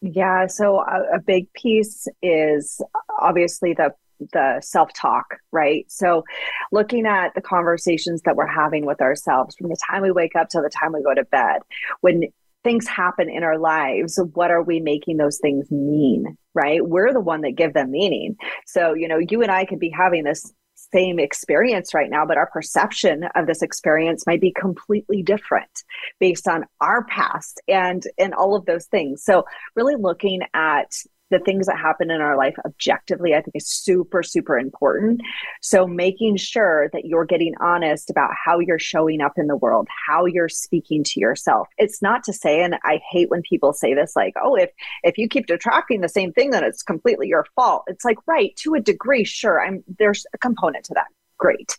Yeah, 0.00 0.48
so 0.48 0.80
a, 0.80 1.16
a 1.16 1.20
big 1.24 1.52
piece 1.52 2.08
is 2.22 2.80
obviously 3.20 3.72
the 3.72 3.94
the 4.32 4.60
self 4.62 4.92
talk, 4.94 5.36
right? 5.50 5.84
So, 5.90 6.24
looking 6.70 7.06
at 7.06 7.34
the 7.34 7.40
conversations 7.40 8.22
that 8.22 8.36
we're 8.36 8.46
having 8.46 8.86
with 8.86 9.00
ourselves 9.00 9.56
from 9.56 9.68
the 9.68 9.76
time 9.90 10.02
we 10.02 10.12
wake 10.12 10.36
up 10.36 10.48
till 10.48 10.62
the 10.62 10.70
time 10.70 10.92
we 10.92 11.02
go 11.02 11.14
to 11.14 11.24
bed, 11.24 11.62
when 12.00 12.24
things 12.64 12.86
happen 12.86 13.28
in 13.28 13.42
our 13.42 13.58
lives 13.58 14.20
what 14.34 14.50
are 14.50 14.62
we 14.62 14.80
making 14.80 15.16
those 15.16 15.38
things 15.38 15.70
mean 15.70 16.36
right? 16.54 16.86
We're 16.86 17.12
the 17.12 17.20
one 17.20 17.42
that 17.42 17.52
give 17.52 17.74
them 17.74 17.90
meaning. 17.90 18.36
So 18.66 18.94
you 18.94 19.08
know 19.08 19.18
you 19.18 19.42
and 19.42 19.50
i 19.50 19.64
could 19.64 19.78
be 19.78 19.90
having 19.90 20.24
this 20.24 20.52
same 20.74 21.18
experience 21.18 21.94
right 21.94 22.10
now 22.10 22.26
but 22.26 22.36
our 22.36 22.50
perception 22.50 23.24
of 23.36 23.46
this 23.46 23.62
experience 23.62 24.26
might 24.26 24.40
be 24.40 24.52
completely 24.52 25.22
different 25.22 25.84
based 26.18 26.48
on 26.48 26.64
our 26.80 27.04
past 27.04 27.60
and 27.68 28.04
and 28.18 28.34
all 28.34 28.54
of 28.54 28.66
those 28.66 28.86
things. 28.86 29.24
So 29.24 29.44
really 29.74 29.96
looking 29.96 30.40
at 30.54 30.94
the 31.32 31.40
things 31.40 31.66
that 31.66 31.78
happen 31.78 32.10
in 32.10 32.20
our 32.20 32.36
life 32.36 32.54
objectively, 32.64 33.34
I 33.34 33.42
think 33.42 33.56
is 33.56 33.66
super, 33.66 34.22
super 34.22 34.58
important. 34.58 35.20
So 35.60 35.86
making 35.86 36.36
sure 36.36 36.88
that 36.92 37.06
you're 37.06 37.24
getting 37.24 37.54
honest 37.60 38.10
about 38.10 38.30
how 38.44 38.60
you're 38.60 38.78
showing 38.78 39.20
up 39.20 39.32
in 39.36 39.48
the 39.48 39.56
world, 39.56 39.88
how 40.06 40.26
you're 40.26 40.48
speaking 40.48 41.02
to 41.04 41.20
yourself. 41.20 41.68
It's 41.78 42.00
not 42.00 42.22
to 42.24 42.32
say, 42.32 42.62
and 42.62 42.76
I 42.84 43.00
hate 43.10 43.30
when 43.30 43.42
people 43.42 43.72
say 43.72 43.94
this, 43.94 44.14
like, 44.14 44.34
oh, 44.40 44.54
if 44.54 44.70
if 45.02 45.18
you 45.18 45.28
keep 45.28 45.50
attracting 45.50 46.00
the 46.00 46.08
same 46.08 46.32
thing, 46.32 46.50
then 46.50 46.62
it's 46.62 46.82
completely 46.82 47.28
your 47.28 47.46
fault. 47.56 47.84
It's 47.88 48.04
like, 48.04 48.18
right, 48.26 48.54
to 48.56 48.74
a 48.74 48.80
degree, 48.80 49.24
sure. 49.24 49.64
I'm 49.64 49.82
there's 49.98 50.24
a 50.32 50.38
component 50.38 50.84
to 50.86 50.94
that. 50.94 51.06
Great 51.38 51.76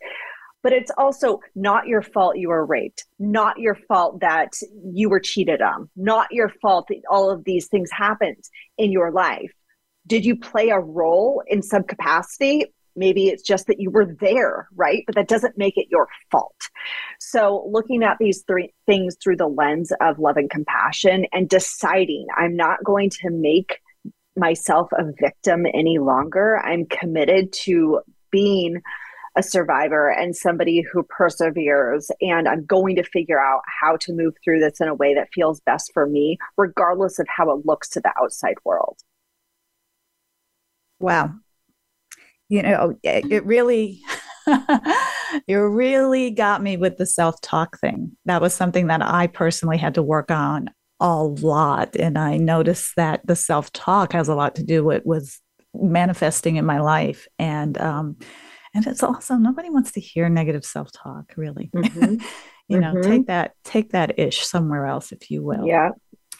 but 0.63 0.71
it's 0.71 0.91
also 0.97 1.41
not 1.55 1.87
your 1.87 2.01
fault 2.01 2.37
you 2.37 2.47
were 2.49 2.65
raped, 2.65 3.05
not 3.19 3.59
your 3.59 3.75
fault 3.75 4.21
that 4.21 4.53
you 4.91 5.09
were 5.09 5.19
cheated 5.19 5.61
on, 5.61 5.89
not 5.95 6.31
your 6.31 6.49
fault 6.61 6.87
that 6.87 7.01
all 7.09 7.29
of 7.29 7.43
these 7.43 7.67
things 7.67 7.91
happened 7.91 8.43
in 8.77 8.91
your 8.91 9.11
life. 9.11 9.51
Did 10.07 10.25
you 10.25 10.37
play 10.37 10.69
a 10.69 10.79
role 10.79 11.43
in 11.47 11.61
some 11.61 11.83
capacity? 11.83 12.65
Maybe 12.95 13.27
it's 13.27 13.43
just 13.43 13.67
that 13.67 13.79
you 13.79 13.89
were 13.89 14.15
there, 14.21 14.69
right? 14.75 15.03
But 15.05 15.15
that 15.15 15.27
doesn't 15.27 15.57
make 15.57 15.77
it 15.77 15.87
your 15.89 16.07
fault. 16.31 16.55
So, 17.19 17.67
looking 17.71 18.03
at 18.03 18.17
these 18.19 18.43
three 18.47 18.73
things 18.85 19.17
through 19.21 19.37
the 19.37 19.47
lens 19.47 19.91
of 19.99 20.19
love 20.19 20.37
and 20.37 20.49
compassion 20.49 21.25
and 21.33 21.49
deciding 21.49 22.27
I'm 22.37 22.55
not 22.55 22.83
going 22.83 23.09
to 23.21 23.29
make 23.31 23.79
myself 24.35 24.89
a 24.93 25.05
victim 25.19 25.65
any 25.73 25.99
longer. 25.99 26.59
I'm 26.59 26.85
committed 26.85 27.53
to 27.63 28.01
being 28.31 28.81
a 29.35 29.43
survivor 29.43 30.09
and 30.09 30.35
somebody 30.35 30.81
who 30.81 31.03
perseveres 31.03 32.11
and 32.21 32.47
I'm 32.47 32.65
going 32.65 32.95
to 32.97 33.03
figure 33.03 33.39
out 33.39 33.61
how 33.81 33.97
to 33.97 34.13
move 34.13 34.35
through 34.43 34.59
this 34.59 34.79
in 34.79 34.87
a 34.87 34.93
way 34.93 35.13
that 35.15 35.29
feels 35.33 35.59
best 35.61 35.91
for 35.93 36.05
me 36.05 36.37
regardless 36.57 37.19
of 37.19 37.27
how 37.27 37.51
it 37.51 37.65
looks 37.65 37.89
to 37.89 37.99
the 37.99 38.13
outside 38.21 38.57
world. 38.63 38.99
Wow. 40.99 41.33
You 42.49 42.61
know, 42.61 42.95
it 43.03 43.45
really 43.45 44.01
you 45.47 45.65
really 45.65 46.29
got 46.29 46.61
me 46.61 46.77
with 46.77 46.97
the 46.97 47.05
self-talk 47.05 47.79
thing. 47.79 48.11
That 48.25 48.41
was 48.41 48.53
something 48.53 48.87
that 48.87 49.01
I 49.01 49.27
personally 49.27 49.77
had 49.77 49.95
to 49.95 50.03
work 50.03 50.29
on 50.29 50.69
a 50.99 51.23
lot 51.23 51.95
and 51.95 52.17
I 52.17 52.37
noticed 52.37 52.95
that 52.95 53.25
the 53.25 53.35
self-talk 53.35 54.13
has 54.13 54.29
a 54.29 54.35
lot 54.35 54.55
to 54.55 54.63
do 54.63 54.83
with 54.83 55.05
was 55.05 55.41
manifesting 55.73 56.55
in 56.55 56.65
my 56.65 56.79
life 56.79 57.27
and 57.39 57.77
um 57.81 58.15
and 58.73 58.87
it's 58.87 59.03
also 59.03 59.35
nobody 59.35 59.69
wants 59.69 59.91
to 59.93 59.99
hear 59.99 60.29
negative 60.29 60.65
self-talk 60.65 61.33
really. 61.37 61.69
Mm-hmm. 61.75 62.15
you 62.67 62.79
know 62.79 62.93
mm-hmm. 62.93 63.09
take 63.09 63.27
that 63.27 63.53
take 63.63 63.91
that 63.91 64.17
ish 64.19 64.45
somewhere 64.45 64.85
else 64.85 65.11
if 65.11 65.29
you 65.29 65.43
will. 65.43 65.65
Yeah. 65.65 65.89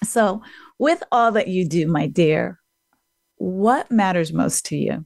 So 0.04 0.42
with 0.80 1.04
all 1.12 1.32
that 1.34 1.48
you 1.48 1.68
do 1.68 1.88
my 1.88 2.08
dear 2.08 2.60
what 3.38 3.92
matters 3.92 4.32
most 4.32 4.68
to 4.68 4.78
you? 4.78 5.06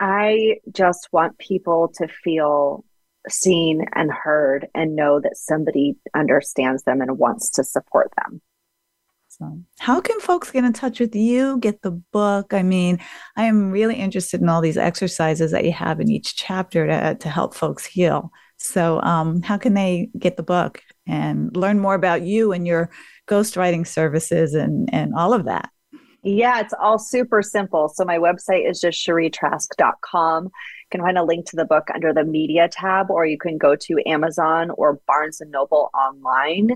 I 0.00 0.56
just 0.70 1.08
want 1.12 1.38
people 1.38 1.90
to 1.96 2.08
feel 2.08 2.84
seen 3.28 3.84
and 3.94 4.10
heard 4.12 4.68
and 4.74 4.94
know 4.94 5.20
that 5.20 5.36
somebody 5.36 5.96
understands 6.14 6.84
them 6.84 7.00
and 7.00 7.18
wants 7.18 7.50
to 7.50 7.64
support 7.64 8.12
them 8.16 8.40
Awesome. 9.40 9.66
How 9.78 10.00
can 10.00 10.18
folks 10.20 10.50
get 10.50 10.64
in 10.64 10.72
touch 10.72 11.00
with 11.00 11.14
you, 11.14 11.58
get 11.58 11.82
the 11.82 11.92
book? 11.92 12.52
I 12.52 12.62
mean, 12.62 12.98
I 13.36 13.44
am 13.44 13.70
really 13.70 13.94
interested 13.94 14.40
in 14.40 14.48
all 14.48 14.60
these 14.60 14.76
exercises 14.76 15.52
that 15.52 15.64
you 15.64 15.72
have 15.72 16.00
in 16.00 16.10
each 16.10 16.36
chapter 16.36 16.86
to, 16.86 17.14
to 17.14 17.28
help 17.28 17.54
folks 17.54 17.86
heal. 17.86 18.32
So, 18.56 19.00
um, 19.02 19.42
how 19.42 19.56
can 19.56 19.74
they 19.74 20.10
get 20.18 20.36
the 20.36 20.42
book 20.42 20.82
and 21.06 21.56
learn 21.56 21.78
more 21.78 21.94
about 21.94 22.22
you 22.22 22.52
and 22.52 22.66
your 22.66 22.90
ghostwriting 23.28 23.86
services 23.86 24.54
and, 24.54 24.92
and 24.92 25.14
all 25.14 25.32
of 25.32 25.44
that? 25.44 25.70
Yeah, 26.24 26.58
it's 26.58 26.74
all 26.80 26.98
super 26.98 27.40
simple. 27.40 27.88
So, 27.88 28.04
my 28.04 28.18
website 28.18 28.68
is 28.68 28.80
just 28.80 29.06
shereetrask.com. 29.06 30.44
You 30.44 30.50
can 30.90 31.00
find 31.02 31.16
a 31.16 31.22
link 31.22 31.46
to 31.50 31.56
the 31.56 31.64
book 31.64 31.86
under 31.94 32.12
the 32.12 32.24
media 32.24 32.68
tab, 32.68 33.10
or 33.10 33.24
you 33.24 33.38
can 33.38 33.56
go 33.58 33.76
to 33.76 34.02
Amazon 34.06 34.70
or 34.70 35.00
Barnes 35.06 35.40
and 35.40 35.52
Noble 35.52 35.90
online 35.94 36.70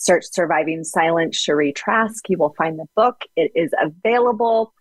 search 0.00 0.24
Surviving 0.32 0.82
Silence 0.82 1.38
Sheree 1.38 1.74
Trask. 1.74 2.28
You 2.28 2.38
will 2.38 2.54
find 2.56 2.78
the 2.78 2.86
book. 2.96 3.22
It 3.36 3.52
is 3.54 3.70
available. 3.80 4.72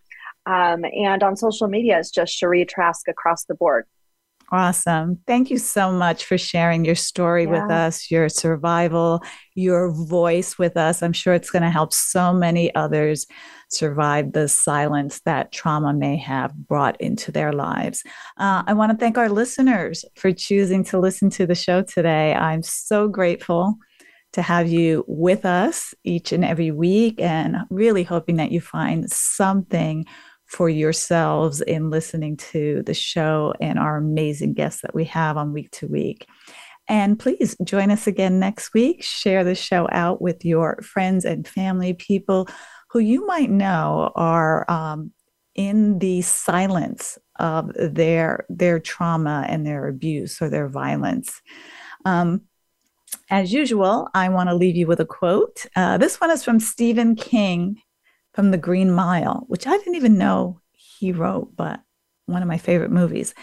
Um, 0.45 0.85
and 0.85 1.21
on 1.21 1.35
social 1.35 1.67
media, 1.67 1.99
it's 1.99 2.09
just 2.09 2.41
Sheree 2.41 2.67
Trask 2.67 3.07
across 3.07 3.43
the 3.43 3.53
board. 3.53 3.85
Awesome. 4.51 5.19
Thank 5.27 5.51
you 5.51 5.59
so 5.59 5.91
much 5.91 6.25
for 6.25 6.37
sharing 6.37 6.83
your 6.83 6.95
story 6.95 7.43
yeah. 7.43 7.49
with 7.49 7.69
us, 7.69 8.09
your 8.09 8.29
survival, 8.29 9.21
your 9.53 9.91
voice 9.91 10.57
with 10.57 10.75
us. 10.75 11.03
I'm 11.03 11.13
sure 11.13 11.35
it's 11.35 11.51
going 11.51 11.61
to 11.63 11.69
help 11.69 11.93
so 11.93 12.33
many 12.33 12.73
others 12.73 13.27
survive 13.69 14.31
the 14.31 14.47
silence 14.47 15.19
that 15.25 15.51
trauma 15.51 15.93
may 15.93 16.17
have 16.17 16.55
brought 16.55 16.99
into 16.99 17.31
their 17.31 17.53
lives. 17.53 18.01
Uh, 18.37 18.63
I 18.65 18.73
want 18.73 18.91
to 18.91 18.97
thank 18.97 19.19
our 19.19 19.29
listeners 19.29 20.03
for 20.15 20.31
choosing 20.31 20.83
to 20.85 20.97
listen 20.97 21.29
to 21.31 21.45
the 21.45 21.53
show 21.53 21.83
today. 21.83 22.33
I'm 22.33 22.63
so 22.63 23.07
grateful 23.07 23.77
to 24.33 24.41
have 24.41 24.67
you 24.67 25.03
with 25.07 25.45
us 25.45 25.93
each 26.03 26.31
and 26.31 26.45
every 26.45 26.71
week 26.71 27.19
and 27.19 27.57
really 27.69 28.03
hoping 28.03 28.35
that 28.37 28.51
you 28.51 28.61
find 28.61 29.09
something 29.11 30.05
for 30.45 30.69
yourselves 30.69 31.61
in 31.61 31.89
listening 31.89 32.35
to 32.35 32.81
the 32.85 32.93
show 32.93 33.53
and 33.61 33.77
our 33.77 33.97
amazing 33.97 34.53
guests 34.53 34.81
that 34.81 34.95
we 34.95 35.05
have 35.05 35.37
on 35.37 35.53
week 35.53 35.69
to 35.71 35.87
week. 35.87 36.25
And 36.87 37.19
please 37.19 37.55
join 37.63 37.91
us 37.91 38.07
again 38.07 38.39
next 38.39 38.73
week. 38.73 39.03
Share 39.03 39.43
the 39.43 39.53
show 39.53 39.87
out 39.91 40.21
with 40.21 40.43
your 40.43 40.81
friends 40.81 41.23
and 41.23 41.47
family, 41.47 41.93
people 41.93 42.47
who 42.89 42.97
you 42.97 43.27
might 43.27 43.51
know 43.51 44.11
are 44.15 44.69
um, 44.69 45.11
in 45.53 45.99
the 45.99 46.21
silence 46.21 47.19
of 47.37 47.69
their 47.75 48.45
their 48.49 48.79
trauma 48.79 49.45
and 49.47 49.67
their 49.67 49.87
abuse 49.87 50.41
or 50.41 50.49
their 50.49 50.67
violence. 50.67 51.41
Um, 52.05 52.41
as 53.29 53.53
usual, 53.53 54.09
I 54.13 54.29
want 54.29 54.49
to 54.49 54.55
leave 54.55 54.75
you 54.75 54.87
with 54.87 54.99
a 54.99 55.05
quote. 55.05 55.65
Uh, 55.75 55.97
this 55.97 56.19
one 56.19 56.31
is 56.31 56.43
from 56.43 56.59
Stephen 56.59 57.15
King 57.15 57.81
from 58.33 58.51
The 58.51 58.57
Green 58.57 58.91
Mile, 58.91 59.45
which 59.47 59.67
I 59.67 59.77
didn't 59.77 59.95
even 59.95 60.17
know 60.17 60.61
he 60.71 61.11
wrote, 61.11 61.55
but 61.55 61.79
one 62.25 62.41
of 62.41 62.47
my 62.47 62.57
favorite 62.57 62.91
movies. 62.91 63.33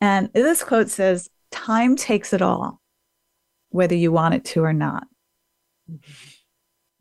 And 0.00 0.30
this 0.32 0.62
quote 0.62 0.88
says, 0.88 1.28
Time 1.50 1.96
takes 1.96 2.32
it 2.32 2.42
all, 2.42 2.80
whether 3.70 3.94
you 3.94 4.12
want 4.12 4.34
it 4.34 4.44
to 4.46 4.62
or 4.62 4.72
not. 4.72 5.06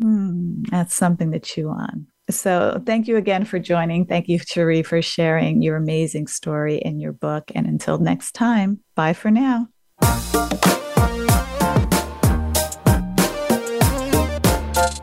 Hmm, 0.02 0.64
that's 0.70 0.94
something 0.94 1.32
to 1.32 1.40
chew 1.40 1.70
on. 1.70 2.08
So, 2.30 2.82
thank 2.86 3.08
you 3.08 3.18
again 3.18 3.46
for 3.46 3.60
joining. 3.60 4.06
Thank 4.06 4.28
you, 4.28 4.40
Sheree, 4.40 4.86
for 4.86 5.02
sharing 5.02 5.62
your 5.62 5.76
amazing 5.76 6.28
story 6.28 6.78
in 6.78 7.00
your 7.00 7.14
book. 7.14 7.52
And 7.54 7.68
until 7.68 8.00
next 8.00 8.32
time, 8.32 8.80
bye 8.96 9.14
for 9.14 9.30
now. 9.30 9.68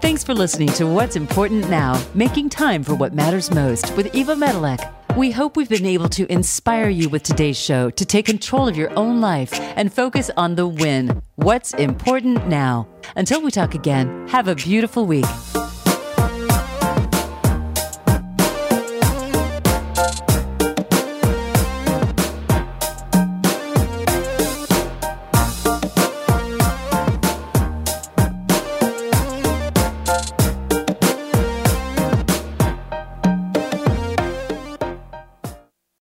Thanks 0.03 0.25
for 0.25 0.35
listening 0.35 0.69
to 0.71 0.85
What's 0.85 1.15
Important 1.15 1.71
Now, 1.71 2.05
making 2.13 2.49
time 2.49 2.83
for 2.83 2.97
what 2.97 3.15
matters 3.15 3.53
most 3.53 3.97
with 3.97 4.13
Eva 4.13 4.35
Medilek. 4.35 5.17
We 5.17 5.31
hope 5.31 5.57
we've 5.57 5.69
been 5.69 5.87
able 5.87 6.09
to 6.09 6.27
inspire 6.27 6.89
you 6.89 7.09
with 7.09 7.23
today's 7.23 7.57
show 7.57 7.89
to 7.91 8.05
take 8.05 8.27
control 8.27 8.67
of 8.67 8.77
your 8.77 8.91
own 8.99 9.21
life 9.21 9.53
and 9.55 9.93
focus 9.93 10.29
on 10.37 10.57
the 10.57 10.67
win. 10.67 11.23
What's 11.37 11.73
important 11.75 12.49
now? 12.49 12.89
Until 13.15 13.43
we 13.43 13.53
talk 13.53 13.77
again, 13.77 14.27
have 14.27 14.49
a 14.49 14.57
beautiful 14.57 15.07
week. 15.07 15.25